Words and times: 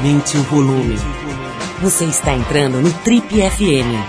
Aumente 0.00 0.34
o 0.38 0.42
volume. 0.44 0.96
Você 1.82 2.06
está 2.06 2.32
entrando 2.32 2.80
no 2.80 2.90
Trip 3.00 3.28
FM. 3.28 4.00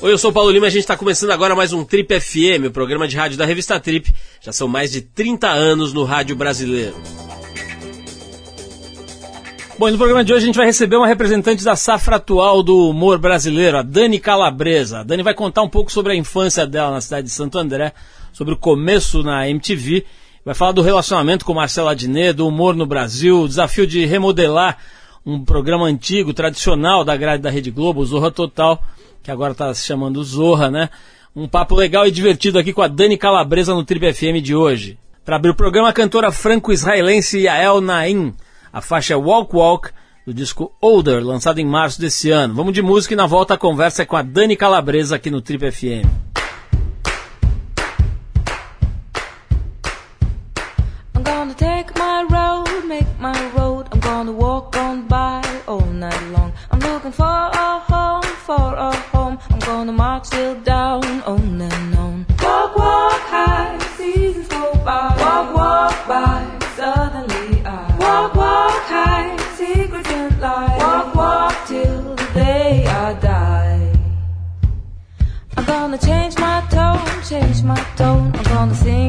Oi, 0.00 0.12
eu 0.12 0.16
sou 0.16 0.30
o 0.30 0.32
Paulo 0.32 0.52
Lima 0.52 0.66
e 0.66 0.68
a 0.68 0.70
gente 0.70 0.82
está 0.82 0.96
começando 0.96 1.32
agora 1.32 1.56
mais 1.56 1.72
um 1.72 1.84
Trip 1.84 2.20
FM, 2.20 2.66
o 2.68 2.70
programa 2.70 3.08
de 3.08 3.16
rádio 3.16 3.36
da 3.36 3.44
revista 3.44 3.80
Trip. 3.80 4.14
Já 4.40 4.52
são 4.52 4.68
mais 4.68 4.92
de 4.92 5.00
30 5.00 5.48
anos 5.48 5.92
no 5.92 6.04
rádio 6.04 6.36
brasileiro. 6.36 6.94
Bom, 9.76 9.88
e 9.88 9.90
no 9.90 9.98
programa 9.98 10.22
de 10.22 10.32
hoje 10.32 10.44
a 10.44 10.46
gente 10.46 10.56
vai 10.56 10.66
receber 10.66 10.94
uma 10.94 11.08
representante 11.08 11.64
da 11.64 11.74
safra 11.74 12.14
atual 12.14 12.62
do 12.62 12.90
humor 12.90 13.18
brasileiro, 13.18 13.78
a 13.78 13.82
Dani 13.82 14.20
Calabresa. 14.20 15.00
A 15.00 15.02
Dani 15.02 15.24
vai 15.24 15.34
contar 15.34 15.62
um 15.62 15.68
pouco 15.68 15.90
sobre 15.90 16.12
a 16.12 16.16
infância 16.16 16.64
dela 16.64 16.92
na 16.92 17.00
cidade 17.00 17.26
de 17.26 17.32
Santo 17.32 17.58
André, 17.58 17.92
sobre 18.32 18.54
o 18.54 18.56
começo 18.56 19.24
na 19.24 19.48
MTV, 19.48 20.04
vai 20.44 20.54
falar 20.54 20.72
do 20.72 20.82
relacionamento 20.82 21.44
com 21.44 21.54
Marcelo 21.54 21.88
Adnet, 21.88 22.34
do 22.34 22.46
humor 22.46 22.76
no 22.76 22.86
Brasil, 22.86 23.42
o 23.42 23.48
desafio 23.48 23.86
de 23.86 24.04
remodelar 24.04 24.78
um 25.24 25.44
programa 25.44 25.86
antigo, 25.86 26.34
tradicional 26.34 27.04
da 27.04 27.16
grade 27.16 27.42
da 27.42 27.50
Rede 27.50 27.70
Globo, 27.70 28.04
Zorra 28.04 28.30
Total, 28.30 28.82
que 29.22 29.30
agora 29.30 29.52
está 29.52 29.72
se 29.72 29.86
chamando 29.86 30.22
Zorra, 30.22 30.70
né? 30.70 30.90
Um 31.34 31.48
papo 31.48 31.74
legal 31.74 32.06
e 32.06 32.10
divertido 32.10 32.58
aqui 32.58 32.72
com 32.72 32.82
a 32.82 32.88
Dani 32.88 33.16
Calabresa 33.16 33.74
no 33.74 33.84
Trip 33.84 34.12
FM 34.12 34.42
de 34.42 34.54
hoje. 34.54 34.98
Para 35.24 35.36
abrir 35.36 35.50
o 35.50 35.54
programa, 35.54 35.88
a 35.88 35.92
cantora 35.92 36.30
franco-israelense 36.30 37.40
Yael 37.40 37.80
Naim 37.80 38.34
a 38.74 38.80
faixa 38.80 39.14
é 39.14 39.16
Walk 39.16 39.54
Walk, 39.54 39.90
do 40.26 40.34
disco 40.34 40.72
Older, 40.82 41.24
lançado 41.24 41.60
em 41.60 41.64
março 41.64 42.00
desse 42.00 42.32
ano. 42.32 42.54
Vamos 42.54 42.74
de 42.74 42.82
música 42.82 43.14
e 43.14 43.16
na 43.16 43.24
volta 43.24 43.54
a 43.54 43.56
conversa 43.56 44.02
é 44.02 44.04
com 44.04 44.16
a 44.16 44.22
Dani 44.22 44.56
Calabresa 44.56 45.14
aqui 45.14 45.30
no 45.30 45.40
Trip 45.40 45.70
FM. 45.70 46.04
For 57.18 57.24
a 57.66 57.78
home, 57.90 58.28
for 58.46 58.68
a 58.88 58.92
home. 59.12 59.38
I'm 59.50 59.58
gonna 59.60 59.92
march 59.92 60.30
till 60.30 60.54
down, 60.62 61.04
on 61.22 61.60
and 61.60 61.94
on. 62.04 62.26
Walk, 62.42 62.76
walk 62.76 63.22
high, 63.34 63.78
seasons 63.96 64.48
go 64.48 64.72
by. 64.84 65.06
Walk, 65.24 65.48
walk 65.54 65.96
by, 66.08 66.40
suddenly. 66.76 67.62
I. 67.64 67.96
Walk, 68.04 68.34
walk 68.34 68.82
high, 68.94 69.36
secrets 69.58 70.08
don't 70.10 70.40
lie. 70.40 70.76
Walk, 70.84 71.14
walk 71.14 71.54
till 71.68 72.02
the 72.20 72.28
day 72.34 72.86
I 72.86 73.12
die. 73.14 73.92
I'm 75.56 75.64
gonna 75.64 75.98
change 75.98 76.36
my 76.38 76.58
tone, 76.76 77.22
change 77.22 77.62
my 77.62 77.82
tone. 77.96 78.32
I'm 78.34 78.44
gonna 78.54 78.74
sing 78.74 79.03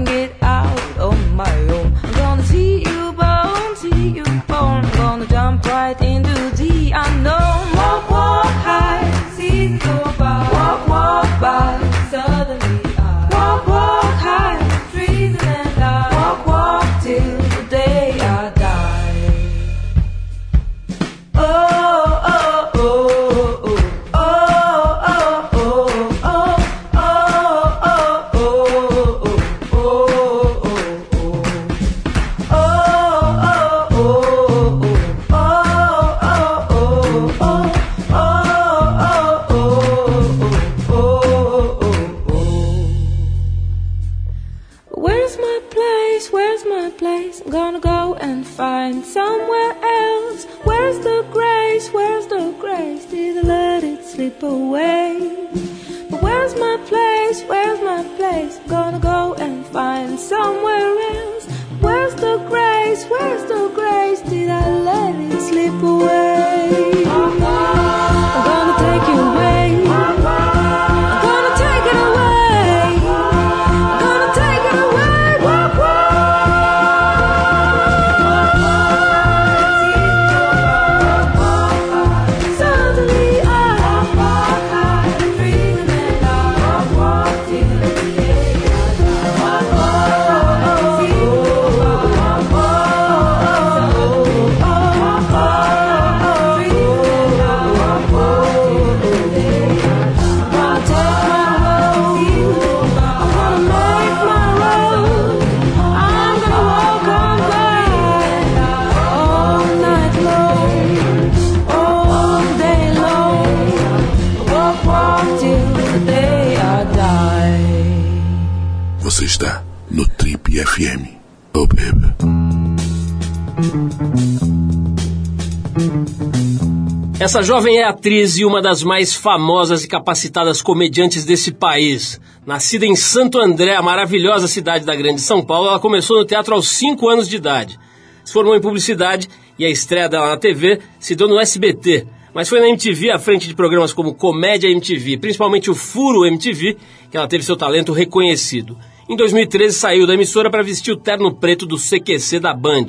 Essa 127.25 127.41
jovem 127.41 127.79
é 127.79 127.83
atriz 127.83 128.37
e 128.37 128.45
uma 128.45 128.61
das 128.61 128.83
mais 128.83 129.15
famosas 129.15 129.83
e 129.83 129.87
capacitadas 129.87 130.61
comediantes 130.61 131.25
desse 131.25 131.51
país. 131.51 132.21
Nascida 132.45 132.85
em 132.85 132.95
Santo 132.95 133.39
André, 133.39 133.73
a 133.73 133.81
maravilhosa 133.81 134.47
cidade 134.47 134.85
da 134.85 134.95
Grande 134.95 135.21
São 135.21 135.43
Paulo, 135.43 135.69
ela 135.69 135.79
começou 135.79 136.19
no 136.19 136.23
teatro 136.23 136.53
aos 136.53 136.69
5 136.69 137.09
anos 137.09 137.27
de 137.27 137.37
idade. 137.37 137.79
Se 138.23 138.31
formou 138.31 138.55
em 138.55 138.61
publicidade 138.61 139.27
e 139.57 139.65
a 139.65 139.69
estreia 139.71 140.07
dela 140.07 140.27
na 140.27 140.37
TV 140.37 140.79
se 140.99 141.15
deu 141.15 141.27
no 141.27 141.39
SBT, 141.39 142.05
mas 142.31 142.47
foi 142.47 142.59
na 142.59 142.69
MTV 142.69 143.09
à 143.09 143.17
frente 143.17 143.47
de 143.47 143.55
programas 143.55 143.91
como 143.91 144.13
Comédia 144.13 144.69
MTV, 144.69 145.17
principalmente 145.17 145.71
o 145.71 145.73
Furo 145.73 146.27
MTV, 146.27 146.77
que 147.09 147.17
ela 147.17 147.27
teve 147.27 147.43
seu 147.43 147.57
talento 147.57 147.91
reconhecido. 147.91 148.77
Em 149.09 149.15
2013 149.15 149.75
saiu 149.75 150.05
da 150.05 150.13
emissora 150.13 150.51
para 150.51 150.61
vestir 150.61 150.91
o 150.91 150.97
terno 150.97 151.33
preto 151.33 151.65
do 151.65 151.75
CQC 151.75 152.39
da 152.39 152.53
Band. 152.53 152.85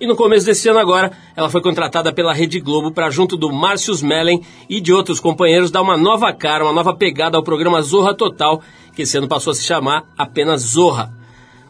E 0.00 0.06
no 0.06 0.14
começo 0.14 0.44
desse 0.44 0.68
ano 0.68 0.78
agora, 0.78 1.10
ela 1.34 1.48
foi 1.48 1.62
contratada 1.62 2.12
pela 2.12 2.34
Rede 2.34 2.60
Globo 2.60 2.90
para, 2.90 3.10
junto 3.10 3.36
do 3.36 3.50
Márcio 3.50 3.94
Mellen 4.04 4.42
e 4.68 4.80
de 4.80 4.92
outros 4.92 5.18
companheiros, 5.18 5.70
dar 5.70 5.80
uma 5.80 5.96
nova 5.96 6.32
cara, 6.32 6.64
uma 6.64 6.72
nova 6.72 6.94
pegada 6.94 7.36
ao 7.36 7.42
programa 7.42 7.80
Zorra 7.80 8.14
Total, 8.14 8.60
que 8.94 9.02
esse 9.02 9.16
ano 9.16 9.28
passou 9.28 9.52
a 9.52 9.54
se 9.54 9.64
chamar 9.64 10.04
apenas 10.16 10.62
Zorra. 10.62 11.12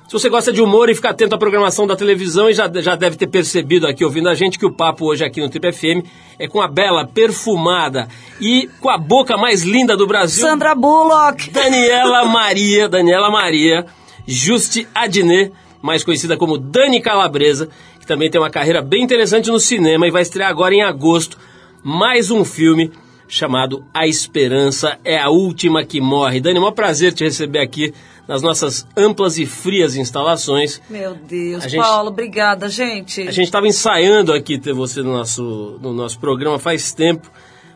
Se 0.08 0.12
você 0.12 0.28
gosta 0.28 0.52
de 0.52 0.60
humor 0.60 0.88
e 0.88 0.94
fica 0.94 1.10
atento 1.10 1.34
à 1.34 1.38
programação 1.38 1.84
da 1.84 1.96
televisão 1.96 2.48
e 2.48 2.54
já, 2.54 2.70
já 2.80 2.94
deve 2.94 3.16
ter 3.16 3.26
percebido 3.26 3.88
aqui 3.88 4.04
ouvindo 4.04 4.28
a 4.28 4.34
gente 4.36 4.56
que 4.56 4.64
o 4.64 4.72
papo 4.72 5.04
hoje 5.04 5.24
aqui 5.24 5.40
no 5.40 5.48
Trip 5.48 5.72
FM 5.72 6.06
é 6.38 6.46
com 6.46 6.60
a 6.60 6.68
bela, 6.68 7.04
perfumada 7.04 8.06
e 8.40 8.70
com 8.80 8.88
a 8.88 8.96
boca 8.96 9.36
mais 9.36 9.64
linda 9.64 9.96
do 9.96 10.06
Brasil. 10.06 10.46
Sandra 10.46 10.76
Bullock. 10.76 11.50
Daniela 11.50 12.24
Maria, 12.24 12.88
Daniela 12.88 13.30
Maria, 13.30 13.84
Juste 14.24 14.86
Adnet, 14.94 15.52
mais 15.82 16.04
conhecida 16.04 16.36
como 16.36 16.56
Dani 16.56 17.00
Calabresa, 17.00 17.68
que 18.06 18.12
também 18.12 18.30
tem 18.30 18.40
uma 18.40 18.48
carreira 18.50 18.80
bem 18.80 19.02
interessante 19.02 19.50
no 19.50 19.58
cinema 19.58 20.06
e 20.06 20.10
vai 20.12 20.22
estrear 20.22 20.48
agora 20.48 20.72
em 20.72 20.80
agosto 20.82 21.36
mais 21.82 22.30
um 22.30 22.44
filme 22.44 22.92
chamado 23.28 23.84
A 23.92 24.06
Esperança 24.06 24.96
é 25.04 25.18
a 25.18 25.28
Última 25.28 25.84
que 25.84 26.00
Morre. 26.00 26.40
Dani, 26.40 26.58
é 26.58 26.62
um 26.62 26.70
prazer 26.72 27.12
te 27.12 27.24
receber 27.24 27.58
aqui 27.58 27.92
nas 28.28 28.40
nossas 28.42 28.86
amplas 28.96 29.36
e 29.38 29.44
frias 29.44 29.96
instalações. 29.96 30.80
Meu 30.88 31.14
Deus, 31.14 31.64
A 31.64 31.68
gente- 31.68 31.80
Paulo, 31.82 32.10
obrigada, 32.10 32.68
gente. 32.68 33.22
A 33.22 33.32
gente 33.32 33.46
estava 33.46 33.66
ensaiando 33.66 34.32
aqui 34.32 34.56
ter 34.56 34.72
você 34.72 35.02
no 35.02 35.12
nosso, 35.12 35.76
no 35.82 35.92
nosso 35.92 36.20
programa 36.20 36.60
faz 36.60 36.92
tempo, 36.92 37.28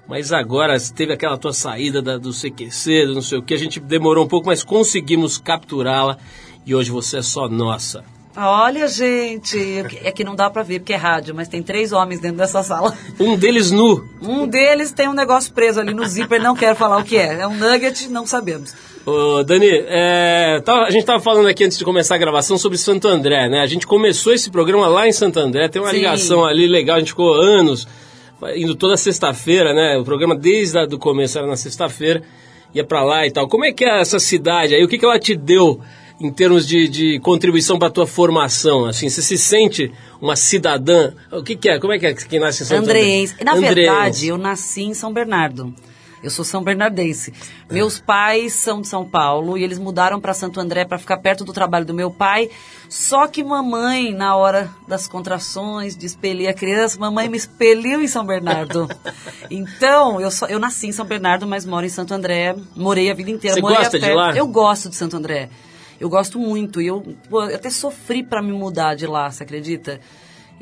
mas 0.06 0.32
agora 0.32 0.76
teve 0.94 1.12
aquela 1.12 1.36
tua 1.36 1.52
saída 1.52 2.00
da- 2.00 2.18
do 2.18 2.32
CQC, 2.32 3.06
do 3.06 3.14
não 3.14 3.22
sei 3.22 3.38
o 3.38 3.42
que, 3.42 3.54
a 3.54 3.58
gente 3.58 3.80
demorou 3.80 4.24
um 4.24 4.28
pouco, 4.28 4.46
mas 4.46 4.62
conseguimos 4.62 5.38
capturá-la 5.38 6.16
e 6.64 6.72
hoje 6.72 6.90
você 6.92 7.18
é 7.18 7.22
só 7.22 7.48
nossa. 7.48 8.04
Olha, 8.36 8.86
gente, 8.86 9.58
é 10.04 10.12
que 10.12 10.22
não 10.22 10.36
dá 10.36 10.48
pra 10.48 10.62
ver 10.62 10.78
porque 10.78 10.92
é 10.92 10.96
rádio, 10.96 11.34
mas 11.34 11.48
tem 11.48 11.62
três 11.62 11.92
homens 11.92 12.20
dentro 12.20 12.36
dessa 12.38 12.62
sala. 12.62 12.96
Um 13.18 13.36
deles 13.36 13.72
nu. 13.72 14.04
Um 14.22 14.46
deles 14.46 14.92
tem 14.92 15.08
um 15.08 15.12
negócio 15.14 15.52
preso 15.52 15.80
ali 15.80 15.92
no 15.92 16.06
zíper, 16.06 16.40
não 16.40 16.54
quero 16.54 16.76
falar 16.76 16.98
o 16.98 17.04
que 17.04 17.16
é. 17.16 17.40
É 17.40 17.46
um 17.46 17.56
nugget, 17.56 18.08
não 18.08 18.24
sabemos. 18.24 18.72
Ô, 19.04 19.42
Dani, 19.42 19.68
é, 19.68 20.60
tá- 20.64 20.84
a 20.84 20.90
gente 20.90 21.00
estava 21.00 21.20
falando 21.20 21.48
aqui 21.48 21.64
antes 21.64 21.76
de 21.76 21.84
começar 21.84 22.14
a 22.14 22.18
gravação 22.18 22.56
sobre 22.56 22.78
Santo 22.78 23.08
André, 23.08 23.48
né? 23.48 23.60
A 23.60 23.66
gente 23.66 23.84
começou 23.86 24.32
esse 24.32 24.48
programa 24.48 24.86
lá 24.86 25.08
em 25.08 25.12
Santo 25.12 25.40
André, 25.40 25.68
tem 25.68 25.82
uma 25.82 25.90
Sim. 25.90 25.96
ligação 25.96 26.44
ali 26.44 26.68
legal, 26.68 26.96
a 26.96 26.98
gente 27.00 27.08
ficou 27.08 27.34
anos 27.34 27.88
indo 28.54 28.74
toda 28.76 28.96
sexta-feira, 28.96 29.74
né? 29.74 29.98
O 29.98 30.04
programa 30.04 30.36
desde 30.36 30.78
o 30.78 30.98
começo 30.98 31.36
era 31.36 31.46
na 31.48 31.56
sexta-feira, 31.56 32.22
ia 32.72 32.84
pra 32.84 33.02
lá 33.02 33.26
e 33.26 33.30
tal. 33.32 33.48
Como 33.48 33.64
é 33.64 33.72
que 33.72 33.84
é 33.84 34.00
essa 34.00 34.18
cidade 34.20 34.74
aí? 34.74 34.84
O 34.84 34.88
que, 34.88 34.98
que 34.98 35.04
ela 35.04 35.18
te 35.18 35.34
deu 35.34 35.80
em 36.20 36.30
termos 36.30 36.66
de, 36.66 36.88
de 36.88 37.20
contribuição 37.20 37.78
para 37.78 37.90
tua 37.90 38.06
formação? 38.06 38.84
Assim, 38.84 39.08
você 39.08 39.22
se 39.22 39.38
sente 39.38 39.92
uma 40.20 40.36
cidadã? 40.36 41.12
O 41.32 41.42
que, 41.42 41.56
que 41.56 41.68
é? 41.68 41.78
Como 41.78 41.92
é 41.92 41.98
que 41.98 42.06
é 42.06 42.14
quem 42.14 42.38
nasce 42.38 42.62
em 42.62 42.76
André? 42.76 43.00
Andreense. 43.00 43.44
Na 43.44 43.52
Andreense. 43.52 43.74
verdade, 43.74 44.28
eu 44.28 44.38
nasci 44.38 44.82
em 44.82 44.94
São 44.94 45.12
Bernardo. 45.12 45.74
Eu 46.22 46.30
sou 46.30 46.44
são 46.44 46.62
bernardense. 46.62 47.32
Meus 47.70 47.98
pais 47.98 48.52
são 48.52 48.82
de 48.82 48.88
São 48.88 49.08
Paulo 49.08 49.56
e 49.56 49.64
eles 49.64 49.78
mudaram 49.78 50.20
para 50.20 50.34
Santo 50.34 50.60
André 50.60 50.84
para 50.84 50.98
ficar 50.98 51.16
perto 51.16 51.44
do 51.44 51.52
trabalho 51.52 51.86
do 51.86 51.94
meu 51.94 52.10
pai. 52.10 52.50
Só 52.90 53.26
que 53.26 53.42
mamãe, 53.42 54.12
na 54.12 54.36
hora 54.36 54.70
das 54.86 55.08
contrações, 55.08 55.96
de 55.96 56.04
expelir 56.04 56.48
a 56.48 56.52
criança, 56.52 56.98
mamãe 56.98 57.28
me 57.28 57.38
expeliu 57.38 58.02
em 58.02 58.08
São 58.08 58.24
Bernardo. 58.24 58.88
Então, 59.52 60.20
eu, 60.20 60.30
só, 60.30 60.46
eu 60.46 60.60
nasci 60.60 60.86
em 60.86 60.92
São 60.92 61.04
Bernardo, 61.04 61.44
mas 61.44 61.66
moro 61.66 61.84
em 61.84 61.88
Santo 61.88 62.14
André. 62.14 62.54
Morei 62.76 63.10
a 63.10 63.14
vida 63.14 63.32
inteira. 63.32 63.56
Você 63.56 63.60
gosta 63.60 63.96
a 63.96 64.00
de 64.00 64.12
lá? 64.12 64.36
Eu 64.36 64.46
gosto 64.46 64.88
de 64.88 64.94
Santo 64.94 65.16
André. 65.16 65.50
Eu 66.00 66.08
gosto 66.08 66.38
muito. 66.38 66.80
E 66.80 66.86
eu, 66.86 67.02
pô, 67.28 67.44
eu 67.44 67.54
até 67.54 67.68
sofri 67.68 68.22
para 68.22 68.42
me 68.42 68.52
mudar 68.52 68.94
de 68.94 69.06
lá, 69.06 69.30
você 69.30 69.42
acredita? 69.42 70.00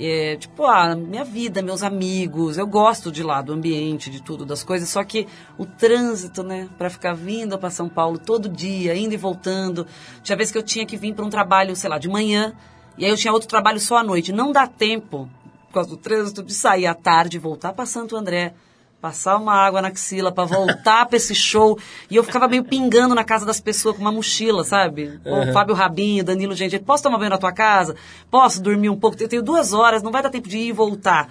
É, 0.01 0.37
tipo, 0.37 0.65
a 0.65 0.95
minha 0.95 1.25
vida, 1.25 1.61
meus 1.61 1.83
amigos, 1.83 2.57
eu 2.57 2.67
gosto 2.67 3.11
de 3.11 3.23
lá, 3.23 3.43
do 3.43 3.53
ambiente, 3.53 4.09
de 4.11 4.23
tudo, 4.23 4.47
das 4.47 4.63
coisas, 4.63 4.89
só 4.89 5.03
que 5.03 5.27
o 5.57 5.67
trânsito, 5.67 6.45
né, 6.45 6.69
para 6.79 6.89
ficar 6.89 7.15
vindo 7.15 7.59
para 7.59 7.69
São 7.69 7.89
Paulo 7.89 8.17
todo 8.17 8.49
dia, 8.49 8.95
indo 8.95 9.15
e 9.15 9.17
voltando. 9.17 9.85
Tinha 10.23 10.37
vez 10.37 10.53
que 10.53 10.59
eu 10.59 10.63
tinha 10.63 10.87
que 10.87 10.97
vir 10.97 11.15
para 11.15 11.25
um 11.25 11.31
trabalho, 11.31 11.75
sei 11.75 11.91
lá, 11.91 11.99
de 11.99 12.09
manhã, 12.09 12.55
e 12.97 13.05
aí 13.05 13.11
eu 13.11 13.17
tinha 13.17 13.33
outro 13.33 13.49
trabalho 13.49 13.81
só 13.81 13.97
à 13.97 14.05
noite. 14.05 14.33
Não 14.33 14.53
dá 14.53 14.69
tempo, 14.69 15.29
por 15.67 15.75
causa 15.75 15.91
do 15.91 15.97
trânsito, 15.97 16.45
de 16.45 16.55
sair 16.55 16.87
à 16.87 16.95
tarde 16.95 17.37
e 17.37 17.41
voltar 17.41 17.73
para 17.73 17.85
Santo 17.85 18.17
André. 18.17 18.55
Passar 19.01 19.37
uma 19.37 19.55
água 19.55 19.81
na 19.81 19.89
axila 19.89 20.33
pra 20.33 20.45
voltar 20.45 21.07
pra 21.07 21.17
esse 21.17 21.33
show. 21.33 21.79
E 22.11 22.17
eu 22.17 22.25
ficava 22.25 22.49
meio 22.49 22.65
pingando 22.65 23.15
na 23.15 23.23
casa 23.23 23.47
das 23.47 23.61
pessoas 23.61 23.95
com 23.95 24.03
uma 24.03 24.11
mochila, 24.11 24.65
sabe? 24.65 25.21
O 25.25 25.53
Fábio 25.53 25.73
Rabinho, 25.73 26.25
Danilo 26.25 26.53
Gente, 26.53 26.79
posso 26.81 27.05
tomar 27.05 27.17
banho 27.19 27.31
na 27.31 27.39
tua 27.39 27.53
casa? 27.53 27.95
Posso 28.29 28.61
dormir 28.61 28.89
um 28.89 28.99
pouco? 28.99 29.17
Eu 29.21 29.29
tenho 29.29 29.43
duas 29.43 29.73
horas, 29.73 30.03
não 30.03 30.11
vai 30.11 30.21
dar 30.21 30.31
tempo 30.31 30.49
de 30.49 30.59
ir 30.59 30.69
e 30.69 30.73
voltar. 30.73 31.29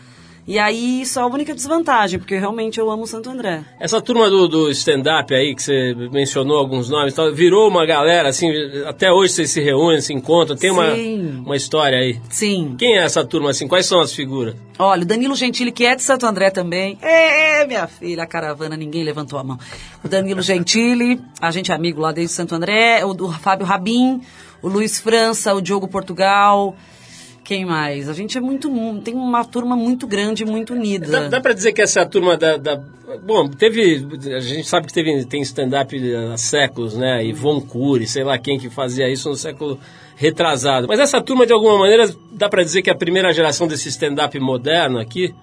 E 0.47 0.57
aí, 0.57 1.01
isso 1.01 1.19
é 1.19 1.21
a 1.21 1.25
única 1.25 1.53
desvantagem, 1.53 2.17
porque 2.17 2.37
realmente 2.37 2.79
eu 2.79 2.89
amo 2.89 3.05
Santo 3.05 3.29
André. 3.29 3.65
Essa 3.81 4.01
turma 4.01 4.29
do, 4.29 4.47
do 4.47 4.71
stand-up 4.71 5.33
aí, 5.35 5.53
que 5.53 5.61
você 5.61 5.93
mencionou 6.09 6.57
alguns 6.57 6.89
nomes, 6.89 7.13
tal, 7.13 7.33
virou 7.33 7.67
uma 7.67 7.85
galera, 7.85 8.29
assim, 8.29 8.49
até 8.85 9.11
hoje 9.11 9.33
vocês 9.33 9.51
se 9.51 9.59
reúnem, 9.59 9.99
se 9.99 10.13
encontram, 10.13 10.55
tem 10.55 10.71
uma, 10.71 10.95
Sim. 10.95 11.43
uma 11.45 11.57
história 11.57 11.97
aí. 11.97 12.21
Sim. 12.29 12.75
Quem 12.79 12.97
é 12.97 13.03
essa 13.03 13.25
turma, 13.25 13.49
assim, 13.49 13.67
quais 13.67 13.85
são 13.85 13.99
as 13.99 14.13
figuras? 14.13 14.55
Olha, 14.79 15.01
o 15.01 15.05
Danilo 15.05 15.35
Gentili, 15.35 15.69
que 15.69 15.85
é 15.85 15.95
de 15.97 16.03
Santo 16.03 16.25
André 16.25 16.49
também. 16.49 16.97
É, 17.01 17.67
minha 17.67 17.85
filha, 17.85 18.23
a 18.23 18.27
caravana, 18.27 18.77
ninguém 18.77 19.03
levantou 19.03 19.37
a 19.37 19.43
mão. 19.43 19.59
O 20.01 20.07
Danilo 20.07 20.41
Gentili, 20.41 21.19
a 21.41 21.51
gente 21.51 21.73
é 21.73 21.75
amigo 21.75 21.99
lá 21.99 22.13
desde 22.13 22.33
Santo 22.33 22.55
André, 22.55 23.03
o 23.03 23.13
do 23.13 23.29
Fábio 23.33 23.65
Rabin, 23.65 24.21
o 24.61 24.69
Luiz 24.69 24.97
França, 24.97 25.53
o 25.53 25.59
Diogo 25.59 25.89
Portugal. 25.89 26.73
Quem 27.47 27.63
mais? 27.63 28.09
A 28.09 28.13
gente 28.13 28.37
é 28.37 28.41
muito. 28.41 28.69
tem 29.05 29.13
uma 29.15 29.45
turma 29.45 29.73
muito 29.73 30.05
grande, 30.05 30.43
muito 30.43 30.73
unida. 30.73 31.07
Dá, 31.07 31.27
dá 31.29 31.39
pra 31.39 31.53
dizer 31.53 31.71
que 31.71 31.81
essa 31.81 32.01
é 32.01 32.03
a 32.03 32.05
turma 32.05 32.35
da, 32.35 32.57
da- 32.57 32.75
Bom, 33.23 33.47
teve... 33.47 34.05
A 34.35 34.39
gente 34.41 34.67
sabe 34.67 34.85
que 34.87 34.93
teve, 34.93 35.23
tem 35.23 35.41
stand-up 35.43 35.95
há 36.33 36.35
séculos, 36.37 36.97
né? 36.97 37.23
Ivon 37.23 37.61
Cury, 37.61 38.05
sei 38.05 38.25
lá 38.25 38.37
quem 38.37 38.59
que 38.59 38.69
fazia 38.69 39.09
isso 39.09 39.29
no 39.29 39.35
século 39.37 39.79
retrasado. 40.17 40.87
Mas 40.89 40.99
essa 40.99 41.21
turma, 41.21 41.45
de 41.47 41.53
alguma 41.53 41.77
maneira, 41.79 42.13
dá 42.33 42.49
pra 42.49 42.63
dizer 42.63 42.81
que 42.81 42.89
é 42.89 42.93
a 42.93 42.97
primeira 42.97 43.31
geração 43.31 43.65
desse 43.65 43.87
stand-up 43.87 44.37
moderno 44.41 44.99
aqui? 44.99 45.33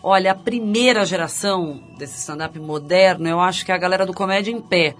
Olha, 0.00 0.30
a 0.30 0.34
primeira 0.36 1.04
geração 1.04 1.80
desse 1.98 2.20
stand-up 2.20 2.56
moderno, 2.60 3.26
eu 3.28 3.40
acho 3.40 3.64
que 3.66 3.72
é 3.72 3.74
a 3.74 3.78
galera 3.78 4.06
do 4.06 4.14
Comédia 4.14 4.52
em 4.52 4.60
Pé. 4.60 4.94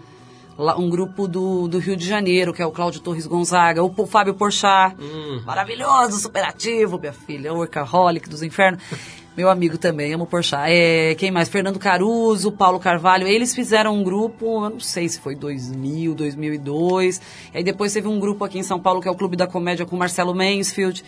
Um 0.58 0.88
grupo 0.88 1.28
do, 1.28 1.68
do 1.68 1.78
Rio 1.78 1.96
de 1.96 2.06
Janeiro, 2.06 2.52
que 2.52 2.62
é 2.62 2.66
o 2.66 2.70
Cláudio 2.70 3.00
Torres 3.00 3.26
Gonzaga, 3.26 3.82
o 3.82 4.06
Fábio 4.06 4.34
Porchat, 4.34 4.96
maravilhoso, 5.44 6.18
superativo, 6.18 6.98
minha 6.98 7.12
filha, 7.12 7.52
o 7.52 7.58
workaholic 7.58 8.28
dos 8.28 8.42
infernos. 8.42 8.82
Meu 9.36 9.50
amigo 9.50 9.76
também, 9.76 10.14
amo 10.14 10.26
Porchat. 10.26 10.72
É, 10.72 11.14
quem 11.14 11.30
mais? 11.30 11.50
Fernando 11.50 11.78
Caruso, 11.78 12.50
Paulo 12.50 12.80
Carvalho. 12.80 13.28
Eles 13.28 13.54
fizeram 13.54 13.94
um 13.94 14.02
grupo, 14.02 14.64
eu 14.64 14.70
não 14.70 14.80
sei 14.80 15.06
se 15.10 15.20
foi 15.20 15.34
2000, 15.34 16.14
2002. 16.14 17.20
E 17.52 17.58
aí 17.58 17.62
depois 17.62 17.92
teve 17.92 18.08
um 18.08 18.18
grupo 18.18 18.46
aqui 18.46 18.58
em 18.58 18.62
São 18.62 18.80
Paulo, 18.80 19.02
que 19.02 19.06
é 19.06 19.10
o 19.10 19.14
Clube 19.14 19.36
da 19.36 19.46
Comédia, 19.46 19.84
com 19.84 19.94
o 19.94 19.98
Marcelo 19.98 20.34
Mansfield 20.34 21.04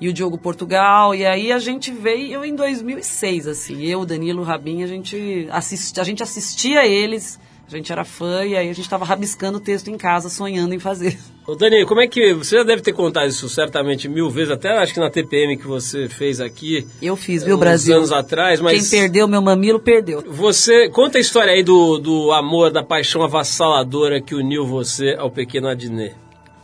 e 0.00 0.08
o 0.08 0.12
Diogo 0.12 0.38
Portugal. 0.38 1.16
E 1.16 1.26
aí 1.26 1.50
a 1.50 1.58
gente 1.58 1.90
veio 1.90 2.44
em 2.44 2.54
2006, 2.54 3.48
assim. 3.48 3.82
Eu, 3.82 4.06
Danilo, 4.06 4.44
Rabin, 4.44 4.84
a 4.84 4.86
gente, 4.86 5.48
assisti, 5.50 5.98
a 5.98 6.04
gente 6.04 6.22
assistia 6.22 6.86
eles, 6.86 7.40
a 7.66 7.76
gente 7.76 7.90
era 7.90 8.04
fã, 8.04 8.44
e 8.44 8.56
aí 8.56 8.68
a 8.68 8.72
gente 8.72 8.84
estava 8.84 9.04
rabiscando 9.04 9.58
o 9.58 9.60
texto 9.60 9.88
em 9.88 9.96
casa, 9.96 10.28
sonhando 10.28 10.74
em 10.74 10.78
fazer. 10.78 11.18
Ô 11.46 11.54
Dani, 11.54 11.84
como 11.86 12.00
é 12.00 12.06
que. 12.06 12.34
Você 12.34 12.56
já 12.56 12.62
deve 12.62 12.82
ter 12.82 12.92
contado 12.92 13.28
isso 13.28 13.48
certamente 13.48 14.08
mil 14.08 14.30
vezes, 14.30 14.50
até 14.50 14.70
acho 14.78 14.94
que 14.94 15.00
na 15.00 15.10
TPM 15.10 15.56
que 15.56 15.66
você 15.66 16.08
fez 16.08 16.40
aqui. 16.40 16.86
Eu 17.00 17.16
fiz, 17.16 17.42
viu, 17.42 17.56
Brasil? 17.56 17.96
anos 17.96 18.12
atrás, 18.12 18.60
mas. 18.60 18.88
Quem 18.88 19.00
perdeu 19.00 19.26
meu 19.26 19.42
mamilo, 19.42 19.80
perdeu. 19.80 20.22
Você 20.26 20.88
conta 20.88 21.18
a 21.18 21.20
história 21.20 21.52
aí 21.52 21.62
do, 21.62 21.98
do 21.98 22.32
amor, 22.32 22.70
da 22.70 22.82
paixão 22.82 23.22
avassaladora 23.22 24.20
que 24.20 24.34
uniu 24.34 24.66
você 24.66 25.14
ao 25.18 25.30
pequeno 25.30 25.68
Adnet. 25.68 26.14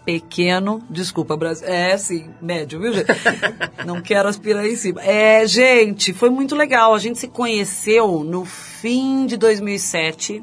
Pequeno, 0.04 0.82
desculpa, 0.88 1.36
Brasil. 1.36 1.68
É, 1.68 1.96
sim, 1.96 2.30
médio, 2.40 2.80
viu, 2.80 2.92
gente? 2.92 3.06
Não 3.86 4.00
quero 4.00 4.28
aspirar 4.28 4.66
em 4.66 4.76
cima. 4.76 5.02
É, 5.02 5.46
gente, 5.46 6.12
foi 6.12 6.30
muito 6.30 6.56
legal. 6.56 6.94
A 6.94 6.98
gente 6.98 7.18
se 7.18 7.28
conheceu 7.28 8.24
no 8.24 8.44
fim 8.44 9.26
de 9.26 9.36
2007. 9.36 10.42